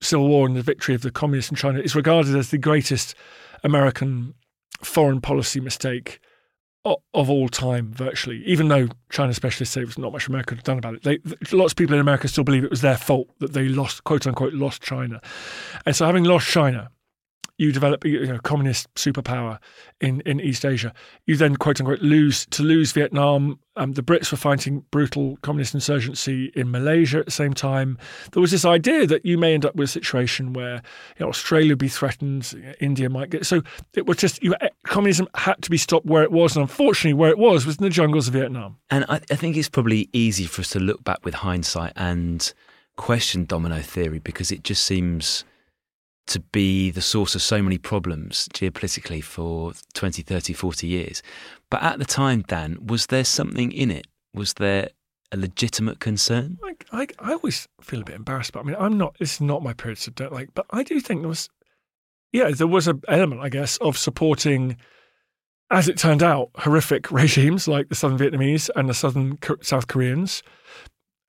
Civil 0.00 0.28
War 0.28 0.46
and 0.46 0.56
the 0.56 0.62
victory 0.62 0.94
of 0.94 1.02
the 1.02 1.10
communists 1.10 1.50
in 1.50 1.56
China 1.56 1.80
is 1.80 1.96
regarded 1.96 2.36
as 2.36 2.50
the 2.50 2.58
greatest 2.58 3.14
American 3.64 4.34
foreign 4.82 5.20
policy 5.20 5.60
mistake 5.60 6.20
of 6.84 7.30
all 7.30 7.48
time, 7.48 7.92
virtually. 7.92 8.42
Even 8.44 8.68
though 8.68 8.88
China 9.10 9.34
specialists 9.34 9.74
say 9.74 9.82
there's 9.82 9.98
not 9.98 10.12
much 10.12 10.28
America 10.28 10.54
could 10.54 10.64
done 10.64 10.78
about 10.78 10.94
it, 10.94 11.02
they, 11.02 11.18
lots 11.52 11.72
of 11.72 11.76
people 11.76 11.94
in 11.94 12.00
America 12.00 12.28
still 12.28 12.44
believe 12.44 12.64
it 12.64 12.70
was 12.70 12.80
their 12.80 12.96
fault 12.96 13.28
that 13.40 13.52
they 13.52 13.68
lost, 13.68 14.04
quote 14.04 14.26
unquote, 14.26 14.52
lost 14.52 14.82
China. 14.82 15.20
And 15.84 15.94
so, 15.94 16.06
having 16.06 16.24
lost 16.24 16.48
China, 16.48 16.90
you 17.58 17.72
develop 17.72 18.04
a 18.04 18.08
you 18.08 18.26
know, 18.26 18.38
communist 18.38 18.92
superpower 18.94 19.58
in, 20.00 20.20
in 20.22 20.40
East 20.40 20.64
Asia. 20.64 20.94
You 21.26 21.36
then, 21.36 21.56
quote 21.56 21.80
unquote, 21.80 22.00
lose 22.00 22.46
to 22.46 22.62
lose 22.62 22.92
Vietnam. 22.92 23.58
Um, 23.76 23.92
the 23.92 24.02
Brits 24.02 24.30
were 24.30 24.38
fighting 24.38 24.84
brutal 24.90 25.38
communist 25.42 25.74
insurgency 25.74 26.52
in 26.54 26.70
Malaysia 26.70 27.18
at 27.18 27.26
the 27.26 27.32
same 27.32 27.52
time. 27.52 27.98
There 28.32 28.40
was 28.40 28.52
this 28.52 28.64
idea 28.64 29.06
that 29.06 29.26
you 29.26 29.36
may 29.38 29.54
end 29.54 29.64
up 29.64 29.74
with 29.74 29.88
a 29.88 29.92
situation 29.92 30.52
where 30.52 30.82
you 31.18 31.24
know, 31.24 31.28
Australia 31.28 31.72
would 31.72 31.78
be 31.78 31.88
threatened, 31.88 32.74
India 32.80 33.10
might 33.10 33.30
get. 33.30 33.44
So 33.44 33.62
it 33.94 34.06
was 34.06 34.16
just 34.16 34.42
you, 34.42 34.54
communism 34.84 35.28
had 35.34 35.60
to 35.62 35.70
be 35.70 35.76
stopped 35.76 36.06
where 36.06 36.22
it 36.22 36.32
was, 36.32 36.56
and 36.56 36.62
unfortunately, 36.62 37.14
where 37.14 37.30
it 37.30 37.38
was 37.38 37.66
was 37.66 37.76
in 37.78 37.84
the 37.84 37.90
jungles 37.90 38.28
of 38.28 38.34
Vietnam. 38.34 38.78
And 38.88 39.04
I, 39.08 39.16
I 39.30 39.34
think 39.34 39.56
it's 39.56 39.68
probably 39.68 40.08
easy 40.12 40.46
for 40.46 40.60
us 40.60 40.70
to 40.70 40.80
look 40.80 41.02
back 41.02 41.24
with 41.24 41.34
hindsight 41.34 41.92
and 41.96 42.52
question 42.96 43.44
domino 43.44 43.80
theory 43.80 44.18
because 44.18 44.50
it 44.50 44.64
just 44.64 44.84
seems 44.84 45.44
to 46.28 46.40
be 46.40 46.90
the 46.90 47.00
source 47.00 47.34
of 47.34 47.42
so 47.42 47.62
many 47.62 47.78
problems 47.78 48.48
geopolitically 48.54 49.22
for 49.22 49.72
20, 49.94 50.22
30, 50.22 50.52
40 50.52 50.86
years. 50.86 51.22
But 51.70 51.82
at 51.82 51.98
the 51.98 52.04
time, 52.04 52.42
Dan, 52.46 52.78
was 52.86 53.06
there 53.06 53.24
something 53.24 53.72
in 53.72 53.90
it? 53.90 54.06
Was 54.34 54.54
there 54.54 54.90
a 55.32 55.36
legitimate 55.36 56.00
concern? 56.00 56.58
I, 56.64 56.74
I, 56.92 57.06
I 57.18 57.32
always 57.32 57.68
feel 57.80 58.00
a 58.00 58.04
bit 58.04 58.14
embarrassed, 58.14 58.52
but 58.52 58.60
I 58.60 58.62
mean, 58.62 58.76
I'm 58.78 58.96
not, 58.96 59.16
is 59.20 59.40
not 59.40 59.62
my 59.62 59.72
period 59.72 60.06
of 60.06 60.14
don't 60.14 60.32
like, 60.32 60.50
but 60.54 60.66
I 60.70 60.82
do 60.82 61.00
think 61.00 61.22
there 61.22 61.28
was, 61.28 61.48
yeah, 62.32 62.50
there 62.50 62.66
was 62.66 62.88
an 62.88 63.02
element, 63.08 63.40
I 63.40 63.48
guess, 63.48 63.76
of 63.78 63.98
supporting 63.98 64.76
as 65.70 65.88
it 65.88 65.98
turned 65.98 66.22
out, 66.22 66.50
horrific 66.56 67.10
regimes 67.10 67.68
like 67.68 67.88
the 67.88 67.94
Southern 67.94 68.18
Vietnamese 68.18 68.70
and 68.74 68.88
the 68.88 68.94
Southern 68.94 69.38
South 69.62 69.86
Koreans 69.86 70.42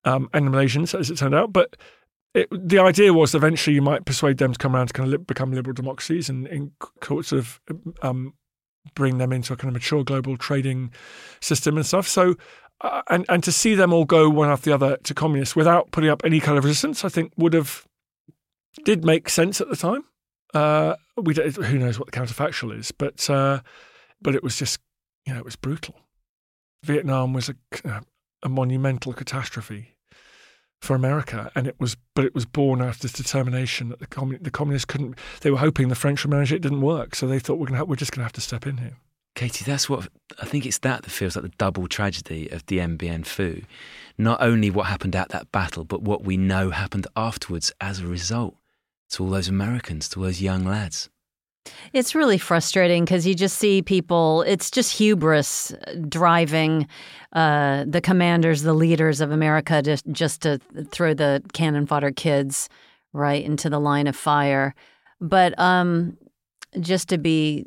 um, 0.05 0.29
and 0.33 0.47
the 0.47 0.51
Malaysians, 0.51 0.97
as 0.97 1.09
it 1.09 1.17
turned 1.17 1.35
out. 1.35 1.51
But 1.51 1.75
it, 2.33 2.47
the 2.51 2.79
idea 2.79 3.13
was 3.13 3.33
eventually 3.33 3.75
you 3.75 3.81
might 3.81 4.05
persuade 4.05 4.37
them 4.37 4.53
to 4.53 4.59
come 4.59 4.75
around 4.75 4.87
to 4.87 4.93
kind 4.93 5.07
of 5.07 5.19
li- 5.19 5.25
become 5.25 5.51
liberal 5.51 5.73
democracies 5.73 6.29
and, 6.29 6.47
and 6.47 6.71
sort 7.03 7.31
of 7.31 7.59
um, 8.01 8.33
bring 8.93 9.17
them 9.17 9.33
into 9.33 9.53
a 9.53 9.55
kind 9.55 9.69
of 9.69 9.73
mature 9.73 10.03
global 10.03 10.37
trading 10.37 10.91
system 11.41 11.75
and 11.75 11.85
stuff. 11.85 12.07
So, 12.07 12.35
uh, 12.81 13.01
and 13.09 13.25
and 13.29 13.43
to 13.43 13.51
see 13.51 13.75
them 13.75 13.93
all 13.93 14.05
go 14.05 14.29
one 14.29 14.49
after 14.49 14.69
the 14.69 14.75
other 14.75 14.97
to 14.97 15.13
communists 15.13 15.55
without 15.55 15.91
putting 15.91 16.09
up 16.09 16.23
any 16.23 16.39
kind 16.39 16.57
of 16.57 16.63
resistance, 16.63 17.03
I 17.03 17.09
think 17.09 17.33
would 17.35 17.53
have 17.53 17.87
did 18.85 19.03
make 19.03 19.29
sense 19.29 19.59
at 19.59 19.69
the 19.69 19.75
time. 19.75 20.05
Uh, 20.53 20.95
we 21.17 21.33
who 21.33 21.77
knows 21.79 21.99
what 21.99 22.11
the 22.11 22.17
counterfactual 22.17 22.77
is, 22.77 22.91
but 22.91 23.29
uh, 23.29 23.61
but 24.21 24.35
it 24.35 24.43
was 24.43 24.55
just 24.55 24.79
you 25.25 25.33
know 25.33 25.39
it 25.39 25.45
was 25.45 25.55
brutal. 25.55 25.95
Vietnam 26.83 27.33
was 27.33 27.49
a, 27.49 27.55
a 28.43 28.49
monumental 28.49 29.13
catastrophe 29.13 29.95
for 30.81 30.95
America, 30.95 31.51
and 31.55 31.67
it 31.67 31.75
was 31.79 31.97
but 32.15 32.25
it 32.25 32.33
was 32.33 32.45
born 32.45 32.81
out 32.81 32.95
of 32.95 32.99
this 32.99 33.13
determination 33.13 33.89
that 33.89 33.99
the 33.99 34.07
commun- 34.07 34.39
the 34.41 34.51
communists 34.51 34.85
couldn't. 34.85 35.17
They 35.41 35.51
were 35.51 35.57
hoping 35.57 35.89
the 35.89 35.95
French 35.95 36.23
would 36.23 36.31
manage 36.31 36.51
it. 36.51 36.57
It 36.57 36.61
didn't 36.61 36.81
work, 36.81 37.15
so 37.15 37.27
they 37.27 37.39
thought 37.39 37.59
we're 37.59 37.67
gonna 37.67 37.85
we're 37.85 37.95
just 37.95 38.11
gonna 38.11 38.23
have 38.23 38.33
to 38.33 38.41
step 38.41 38.65
in 38.65 38.77
here. 38.77 38.97
Katie, 39.35 39.63
that's 39.63 39.89
what 39.89 40.07
I 40.41 40.45
think 40.45 40.65
it's 40.65 40.79
that 40.79 41.03
that 41.03 41.09
feels 41.09 41.35
like 41.35 41.43
the 41.43 41.51
double 41.57 41.87
tragedy 41.87 42.49
of 42.49 42.65
the 42.65 42.75
Dien 42.77 42.97
Bien 42.97 43.23
Phu. 43.23 43.63
Not 44.17 44.41
only 44.41 44.69
what 44.69 44.87
happened 44.87 45.15
at 45.15 45.29
that 45.29 45.51
battle, 45.51 45.85
but 45.85 46.01
what 46.01 46.23
we 46.23 46.35
know 46.35 46.71
happened 46.71 47.07
afterwards 47.15 47.71
as 47.79 47.99
a 47.99 48.07
result 48.07 48.55
to 49.11 49.23
all 49.23 49.29
those 49.29 49.47
Americans, 49.47 50.09
to 50.09 50.19
all 50.19 50.25
those 50.25 50.41
young 50.41 50.65
lads. 50.65 51.09
It's 51.93 52.15
really 52.15 52.37
frustrating 52.37 53.05
because 53.05 53.27
you 53.27 53.35
just 53.35 53.57
see 53.57 53.81
people, 53.81 54.43
it's 54.43 54.71
just 54.71 54.93
hubris 54.97 55.73
driving 56.07 56.87
uh, 57.33 57.85
the 57.87 58.01
commanders, 58.01 58.63
the 58.63 58.73
leaders 58.73 59.21
of 59.21 59.31
America 59.31 59.81
to 59.81 59.97
just 60.11 60.41
to 60.43 60.59
throw 60.91 61.13
the 61.13 61.43
cannon 61.53 61.85
fodder 61.85 62.11
kids 62.11 62.69
right 63.13 63.43
into 63.43 63.69
the 63.69 63.79
line 63.79 64.07
of 64.07 64.15
fire. 64.15 64.73
But 65.19 65.57
um, 65.59 66.17
just 66.79 67.09
to 67.09 67.17
be 67.17 67.65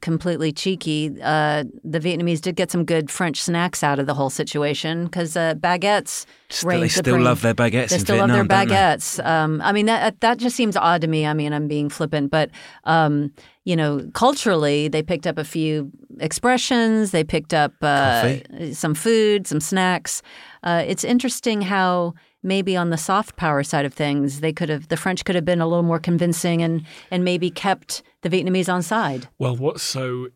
completely 0.00 0.52
cheeky, 0.52 1.14
uh, 1.22 1.64
the 1.84 2.00
Vietnamese 2.00 2.40
did 2.40 2.56
get 2.56 2.70
some 2.70 2.84
good 2.84 3.10
French 3.10 3.40
snacks 3.40 3.82
out 3.82 3.98
of 3.98 4.06
the 4.06 4.14
whole 4.14 4.30
situation 4.30 5.04
because 5.04 5.36
uh, 5.36 5.54
baguettes. 5.54 6.26
Still, 6.48 6.80
they 6.80 6.88
still 6.88 7.20
love 7.20 7.42
their 7.42 7.54
baguettes. 7.54 7.90
They 7.90 7.98
still 7.98 8.16
Vietnam, 8.16 8.38
love 8.38 8.48
their 8.48 8.66
baguettes. 8.66 9.24
Um, 9.24 9.60
I 9.62 9.72
mean, 9.72 9.86
that 9.86 10.20
that 10.20 10.38
just 10.38 10.56
seems 10.56 10.76
odd 10.76 11.02
to 11.02 11.06
me. 11.06 11.26
I 11.26 11.34
mean, 11.34 11.52
I'm 11.52 11.68
being 11.68 11.88
flippant, 11.88 12.30
but 12.30 12.50
um, 12.84 13.32
you 13.64 13.76
know, 13.76 14.08
culturally, 14.14 14.88
they 14.88 15.02
picked 15.02 15.26
up 15.26 15.38
a 15.38 15.44
few 15.44 15.90
expressions. 16.20 17.10
They 17.10 17.22
picked 17.22 17.54
up 17.54 17.72
uh, 17.82 18.72
some 18.72 18.94
food, 18.94 19.46
some 19.46 19.60
snacks. 19.60 20.22
Uh, 20.62 20.82
it's 20.86 21.04
interesting 21.04 21.60
how 21.60 22.14
maybe 22.42 22.76
on 22.76 22.90
the 22.90 22.96
soft 22.96 23.36
power 23.36 23.62
side 23.62 23.84
of 23.84 23.94
things, 23.94 24.40
they 24.40 24.52
could 24.52 24.68
have 24.68 24.88
the 24.88 24.96
French 24.96 25.24
could 25.24 25.34
have 25.34 25.44
been 25.44 25.60
a 25.60 25.66
little 25.66 25.82
more 25.82 25.98
convincing 25.98 26.62
and 26.62 26.84
and 27.10 27.24
maybe 27.24 27.50
kept 27.50 28.02
the 28.22 28.28
Vietnamese 28.28 28.72
on 28.72 28.82
side. 28.82 29.28
Well, 29.38 29.56
what's 29.56 29.82
so 29.82 30.28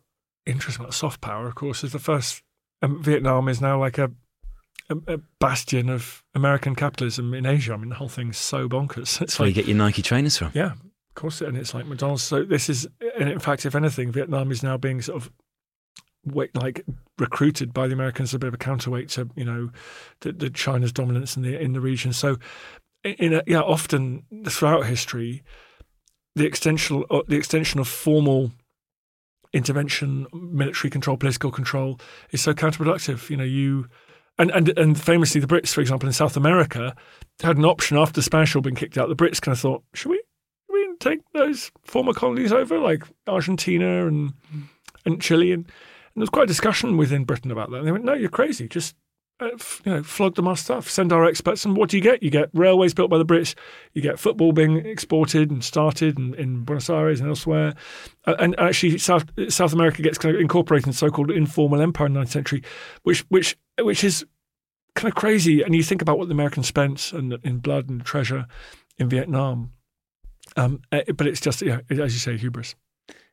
interesting 0.46 0.84
about 0.84 0.94
soft 0.94 1.20
power, 1.20 1.46
of 1.46 1.54
course, 1.54 1.84
is 1.84 1.92
the 1.92 1.98
first 1.98 2.42
um, 2.82 3.02
Vietnam 3.02 3.48
is 3.48 3.60
now 3.60 3.78
like 3.78 3.98
a, 3.98 4.10
a, 4.90 4.96
a 5.14 5.18
bastion 5.38 5.88
of 5.88 6.24
American 6.34 6.74
capitalism 6.74 7.32
in 7.34 7.46
Asia. 7.46 7.72
I 7.72 7.76
mean, 7.76 7.90
the 7.90 7.94
whole 7.94 8.08
thing's 8.08 8.38
so 8.38 8.68
bonkers. 8.68 8.98
It's 9.02 9.18
That's 9.18 9.38
where 9.38 9.48
like, 9.48 9.56
you 9.56 9.62
get 9.62 9.68
your 9.68 9.78
Nike 9.78 10.02
trainers 10.02 10.36
from. 10.36 10.50
yeah, 10.54 10.72
of 10.72 11.14
course, 11.14 11.40
and 11.40 11.56
it's 11.56 11.74
like 11.74 11.86
McDonald's. 11.86 12.22
So 12.22 12.42
this 12.42 12.68
is, 12.68 12.88
and 13.18 13.28
in 13.28 13.38
fact, 13.38 13.64
if 13.66 13.74
anything, 13.74 14.10
Vietnam 14.12 14.50
is 14.50 14.62
now 14.62 14.76
being 14.76 15.00
sort 15.02 15.22
of 15.22 15.30
like 16.24 16.84
recruited 17.18 17.72
by 17.72 17.86
the 17.86 17.94
Americans 17.94 18.30
as 18.30 18.34
a 18.34 18.38
bit 18.38 18.48
of 18.48 18.54
a 18.54 18.58
counterweight 18.58 19.08
to 19.10 19.28
you 19.36 19.44
know 19.44 19.70
the, 20.20 20.32
the 20.32 20.50
China's 20.50 20.92
dominance 20.92 21.36
in 21.36 21.42
the 21.42 21.60
in 21.60 21.72
the 21.72 21.80
region. 21.80 22.12
So, 22.12 22.36
in 23.04 23.34
a, 23.34 23.42
yeah, 23.46 23.60
often 23.60 24.24
throughout 24.48 24.86
history, 24.86 25.42
the 26.34 26.46
extension 26.46 27.04
uh, 27.10 27.22
the 27.26 27.36
extension 27.36 27.80
of 27.80 27.88
formal 27.88 28.52
intervention, 29.52 30.26
military 30.32 30.90
control, 30.90 31.16
political 31.16 31.50
control 31.50 32.00
is 32.30 32.40
so 32.40 32.54
counterproductive. 32.54 33.28
You 33.28 33.36
know, 33.36 33.44
you 33.44 33.88
and 34.38 34.50
and 34.50 34.76
and 34.78 35.00
famously, 35.00 35.40
the 35.40 35.46
Brits, 35.46 35.72
for 35.72 35.80
example, 35.80 36.08
in 36.08 36.12
South 36.12 36.36
America, 36.36 36.94
had 37.42 37.58
an 37.58 37.64
option 37.64 37.96
after 37.96 38.14
the 38.14 38.22
Spanish 38.22 38.52
had 38.52 38.62
been 38.62 38.74
kicked 38.74 38.98
out. 38.98 39.08
The 39.08 39.16
Brits 39.16 39.40
kind 39.40 39.54
of 39.54 39.60
thought, 39.60 39.84
should 39.94 40.10
we, 40.10 40.22
should 40.66 40.72
we 40.72 40.96
take 41.00 41.20
those 41.34 41.70
former 41.84 42.12
colonies 42.12 42.52
over, 42.52 42.78
like 42.78 43.04
Argentina 43.26 44.06
and 44.06 44.32
and 45.04 45.20
Chile, 45.20 45.52
and 45.52 45.70
there 46.14 46.22
was 46.22 46.30
quite 46.30 46.44
a 46.44 46.46
discussion 46.46 46.96
within 46.96 47.24
Britain 47.24 47.50
about 47.50 47.70
that. 47.70 47.78
And 47.78 47.86
they 47.86 47.92
went, 47.92 48.04
no, 48.04 48.14
you're 48.14 48.28
crazy. 48.28 48.68
Just 48.68 48.94
uh, 49.40 49.48
f- 49.54 49.82
you 49.84 49.92
know, 49.92 50.02
flog 50.02 50.36
them 50.36 50.46
our 50.46 50.56
stuff, 50.56 50.88
send 50.88 51.12
our 51.12 51.24
experts, 51.24 51.64
and 51.64 51.76
what 51.76 51.88
do 51.88 51.96
you 51.96 52.02
get? 52.02 52.22
You 52.22 52.30
get 52.30 52.50
railways 52.52 52.94
built 52.94 53.10
by 53.10 53.18
the 53.18 53.24
British, 53.24 53.54
you 53.92 54.02
get 54.02 54.18
football 54.18 54.52
being 54.52 54.76
exported 54.76 55.50
and 55.50 55.64
started 55.64 56.18
in, 56.18 56.34
in 56.34 56.64
Buenos 56.64 56.88
Aires 56.88 57.18
and 57.18 57.28
elsewhere, 57.28 57.74
uh, 58.26 58.36
and 58.38 58.58
actually 58.60 58.98
South 58.98 59.24
South 59.48 59.72
America 59.72 60.02
gets 60.02 60.18
kind 60.18 60.34
of 60.34 60.40
incorporated 60.40 60.86
in 60.86 60.92
so-called 60.92 61.30
informal 61.30 61.80
empire 61.80 62.06
in 62.06 62.12
the 62.12 62.20
19th 62.20 62.28
century, 62.28 62.62
which 63.02 63.20
which 63.30 63.56
which 63.80 64.04
is 64.04 64.24
kind 64.94 65.10
of 65.10 65.16
crazy. 65.16 65.62
And 65.62 65.74
you 65.74 65.82
think 65.82 66.02
about 66.02 66.18
what 66.18 66.28
the 66.28 66.34
Americans 66.34 66.68
spent 66.68 67.12
and 67.12 67.32
in 67.42 67.58
blood 67.58 67.88
and 67.88 68.04
treasure 68.04 68.46
in 68.98 69.08
Vietnam, 69.08 69.72
um, 70.56 70.82
uh, 70.92 71.00
but 71.16 71.26
it's 71.26 71.40
just 71.40 71.62
yeah, 71.62 71.80
as 71.90 72.12
you 72.12 72.20
say, 72.20 72.36
hubris. 72.36 72.76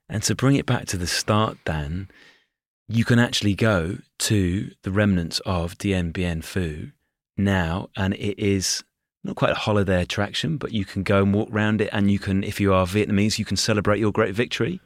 And 0.08 0.24
to 0.24 0.34
bring 0.34 0.56
it 0.56 0.66
back 0.66 0.88
to 0.88 0.98
the 0.98 1.06
start, 1.06 1.58
Dan, 1.66 2.10
you 2.90 3.06
can 3.06 3.20
actually 3.20 3.56
go 3.56 3.98
to 4.18 4.72
the 4.84 4.92
remnants 4.92 5.40
of 5.46 5.78
Dien 5.78 6.12
Bien 6.12 6.42
Phu 6.42 6.92
now, 7.38 7.90
and 7.96 8.16
it 8.16 8.38
is 8.40 8.84
not 9.24 9.36
quite 9.36 9.52
a 9.52 9.56
holiday 9.56 10.02
attraction, 10.02 10.58
but 10.58 10.72
you 10.72 10.86
can 10.86 11.04
go 11.04 11.22
and 11.22 11.34
walk 11.34 11.50
around 11.52 11.82
it, 11.82 11.90
and 11.94 12.10
you 12.10 12.20
can, 12.20 12.44
if 12.44 12.60
you 12.60 12.74
are 12.74 12.86
Vietnamese, 12.86 13.38
you 13.38 13.46
can 13.46 13.58
celebrate 13.58 14.00
your 14.00 14.12
great 14.12 14.34
victory. 14.34 14.82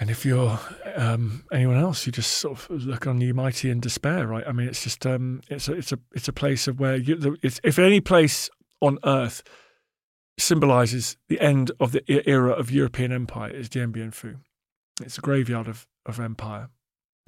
And 0.00 0.10
if 0.10 0.24
you're 0.24 0.58
um, 0.96 1.44
anyone 1.52 1.76
else, 1.76 2.06
you 2.06 2.12
just 2.12 2.32
sort 2.38 2.58
of 2.58 2.70
look 2.70 3.06
on 3.06 3.20
you 3.20 3.34
mighty 3.34 3.70
in 3.70 3.78
despair, 3.78 4.26
right? 4.26 4.44
I 4.48 4.52
mean, 4.52 4.66
it's 4.66 4.82
just 4.82 5.06
um, 5.06 5.42
it's 5.48 5.68
a 5.68 5.74
it's 5.74 5.92
a 5.92 5.98
it's 6.12 6.26
a 6.26 6.32
place 6.32 6.66
of 6.66 6.80
where 6.80 6.96
you, 6.96 7.36
it's, 7.42 7.60
if 7.62 7.78
any 7.78 8.00
place 8.00 8.50
on 8.80 8.98
earth 9.04 9.44
symbolizes 10.38 11.16
the 11.28 11.38
end 11.38 11.70
of 11.78 11.92
the 11.92 12.02
era 12.28 12.50
of 12.50 12.70
European 12.70 13.12
empire, 13.12 13.50
is 13.50 13.68
Dien 13.68 13.92
Bien 13.92 14.10
Phu. 14.10 14.38
It's 15.00 15.18
a 15.18 15.20
graveyard 15.20 15.68
of, 15.68 15.86
of 16.06 16.20
empire. 16.20 16.68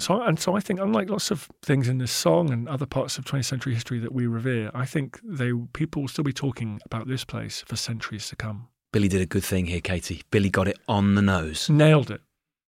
So 0.00 0.20
and 0.20 0.40
so, 0.40 0.56
I 0.56 0.60
think 0.60 0.80
unlike 0.80 1.08
lots 1.08 1.30
of 1.30 1.48
things 1.62 1.88
in 1.88 1.98
this 1.98 2.10
song 2.10 2.50
and 2.50 2.68
other 2.68 2.86
parts 2.86 3.16
of 3.16 3.24
20th 3.24 3.44
century 3.44 3.74
history 3.74 4.00
that 4.00 4.12
we 4.12 4.26
revere, 4.26 4.70
I 4.74 4.86
think 4.86 5.20
they 5.22 5.52
people 5.72 6.02
will 6.02 6.08
still 6.08 6.24
be 6.24 6.32
talking 6.32 6.80
about 6.84 7.06
this 7.06 7.24
place 7.24 7.62
for 7.66 7.76
centuries 7.76 8.28
to 8.30 8.36
come. 8.36 8.68
Billy 8.92 9.08
did 9.08 9.20
a 9.20 9.26
good 9.26 9.44
thing 9.44 9.66
here, 9.66 9.80
Katie. 9.80 10.22
Billy 10.30 10.50
got 10.50 10.66
it 10.66 10.78
on 10.88 11.14
the 11.14 11.22
nose. 11.22 11.70
Nailed 11.70 12.10
it. 12.10 12.20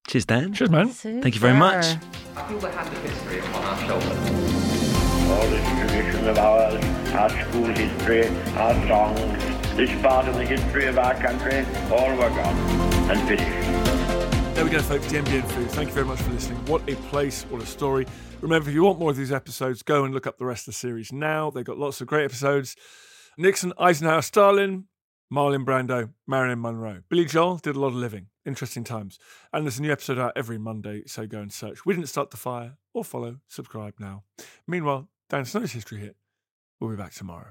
Cheers, 0.07 0.27
Dan. 0.27 0.53
Cheers, 0.55 0.71
man. 0.71 0.89
Thank 0.89 1.35
you 1.35 1.41
very 1.41 1.59
much. 1.59 1.85
I 2.37 2.49
feel 2.49 2.59
the 2.61 2.71
hand 2.71 2.97
of 2.97 3.03
history 3.03 3.41
upon 3.41 3.65
our 3.65 3.79
shoulders. 3.87 4.07
All 5.29 5.49
this 5.51 5.69
tradition 5.81 6.29
of 6.29 6.39
ours, 6.39 6.85
our 7.13 7.31
school 7.31 7.67
history, 7.67 8.29
our 8.57 8.75
songs, 8.87 9.77
this 9.77 9.91
part 10.01 10.29
of 10.29 10.37
the 10.37 10.45
history 10.45 10.87
of 10.87 10.97
our 10.97 11.15
country, 11.15 11.67
all 11.91 12.11
were 12.13 12.31
gone 12.31 12.57
and 13.11 13.29
finished. 13.29 13.86
There 14.57 14.65
we 14.65 14.71
go, 14.71 14.81
folks. 14.81 15.07
Dien 15.09 15.23
Bien 15.25 15.43
Phu. 15.43 15.69
Thank 15.69 15.89
you 15.89 15.95
very 15.95 16.07
much 16.07 16.19
for 16.23 16.31
listening. 16.31 16.57
What 16.65 16.89
a 16.89 16.97
place, 17.11 17.43
what 17.51 17.63
a 17.63 17.67
story. 17.67 18.07
Remember, 18.41 18.71
if 18.71 18.75
you 18.75 18.85
want 18.85 18.99
more 18.99 19.11
of 19.11 19.17
these 19.19 19.31
episodes, 19.31 19.83
go 19.83 20.05
and 20.05 20.15
look 20.15 20.27
up 20.27 20.39
the 20.39 20.47
rest 20.47 20.63
of 20.63 20.73
the 20.73 20.79
series 20.79 21.13
now. 21.13 21.51
They've 21.51 21.63
got 21.63 21.77
lots 21.77 22.01
of 22.01 22.07
great 22.07 22.25
episodes. 22.25 22.75
Nixon, 23.37 23.75
Eisenhower, 23.79 24.23
Stalin, 24.23 24.87
Marlon 25.31 25.67
Brando, 25.67 26.09
Marilyn 26.27 26.63
Monroe. 26.63 27.03
Billy 27.11 27.27
Joel 27.27 27.59
did 27.59 27.77
a 27.77 27.79
lot 27.79 27.89
of 27.89 27.97
living. 27.97 28.29
Interesting 28.47 28.83
times. 28.83 29.19
And 29.53 29.67
there's 29.67 29.79
a 29.79 29.83
new 29.83 29.93
episode 29.93 30.19
out 30.19 30.33
every 30.35 30.57
Monday, 30.57 31.03
so 31.05 31.27
go 31.27 31.41
and 31.41 31.53
search. 31.53 31.85
We 31.85 31.93
didn't 31.93 32.09
start 32.09 32.31
the 32.31 32.39
fire, 32.39 32.79
or 32.95 33.05
follow, 33.05 33.41
subscribe 33.49 33.97
now. 34.01 34.23
Meanwhile, 34.67 35.11
Dan 35.29 35.45
Snow's 35.45 35.73
History 35.73 36.01
Hit. 36.01 36.17
We'll 36.81 36.89
be 36.89 36.97
back 36.97 37.13
tomorrow. 37.13 37.51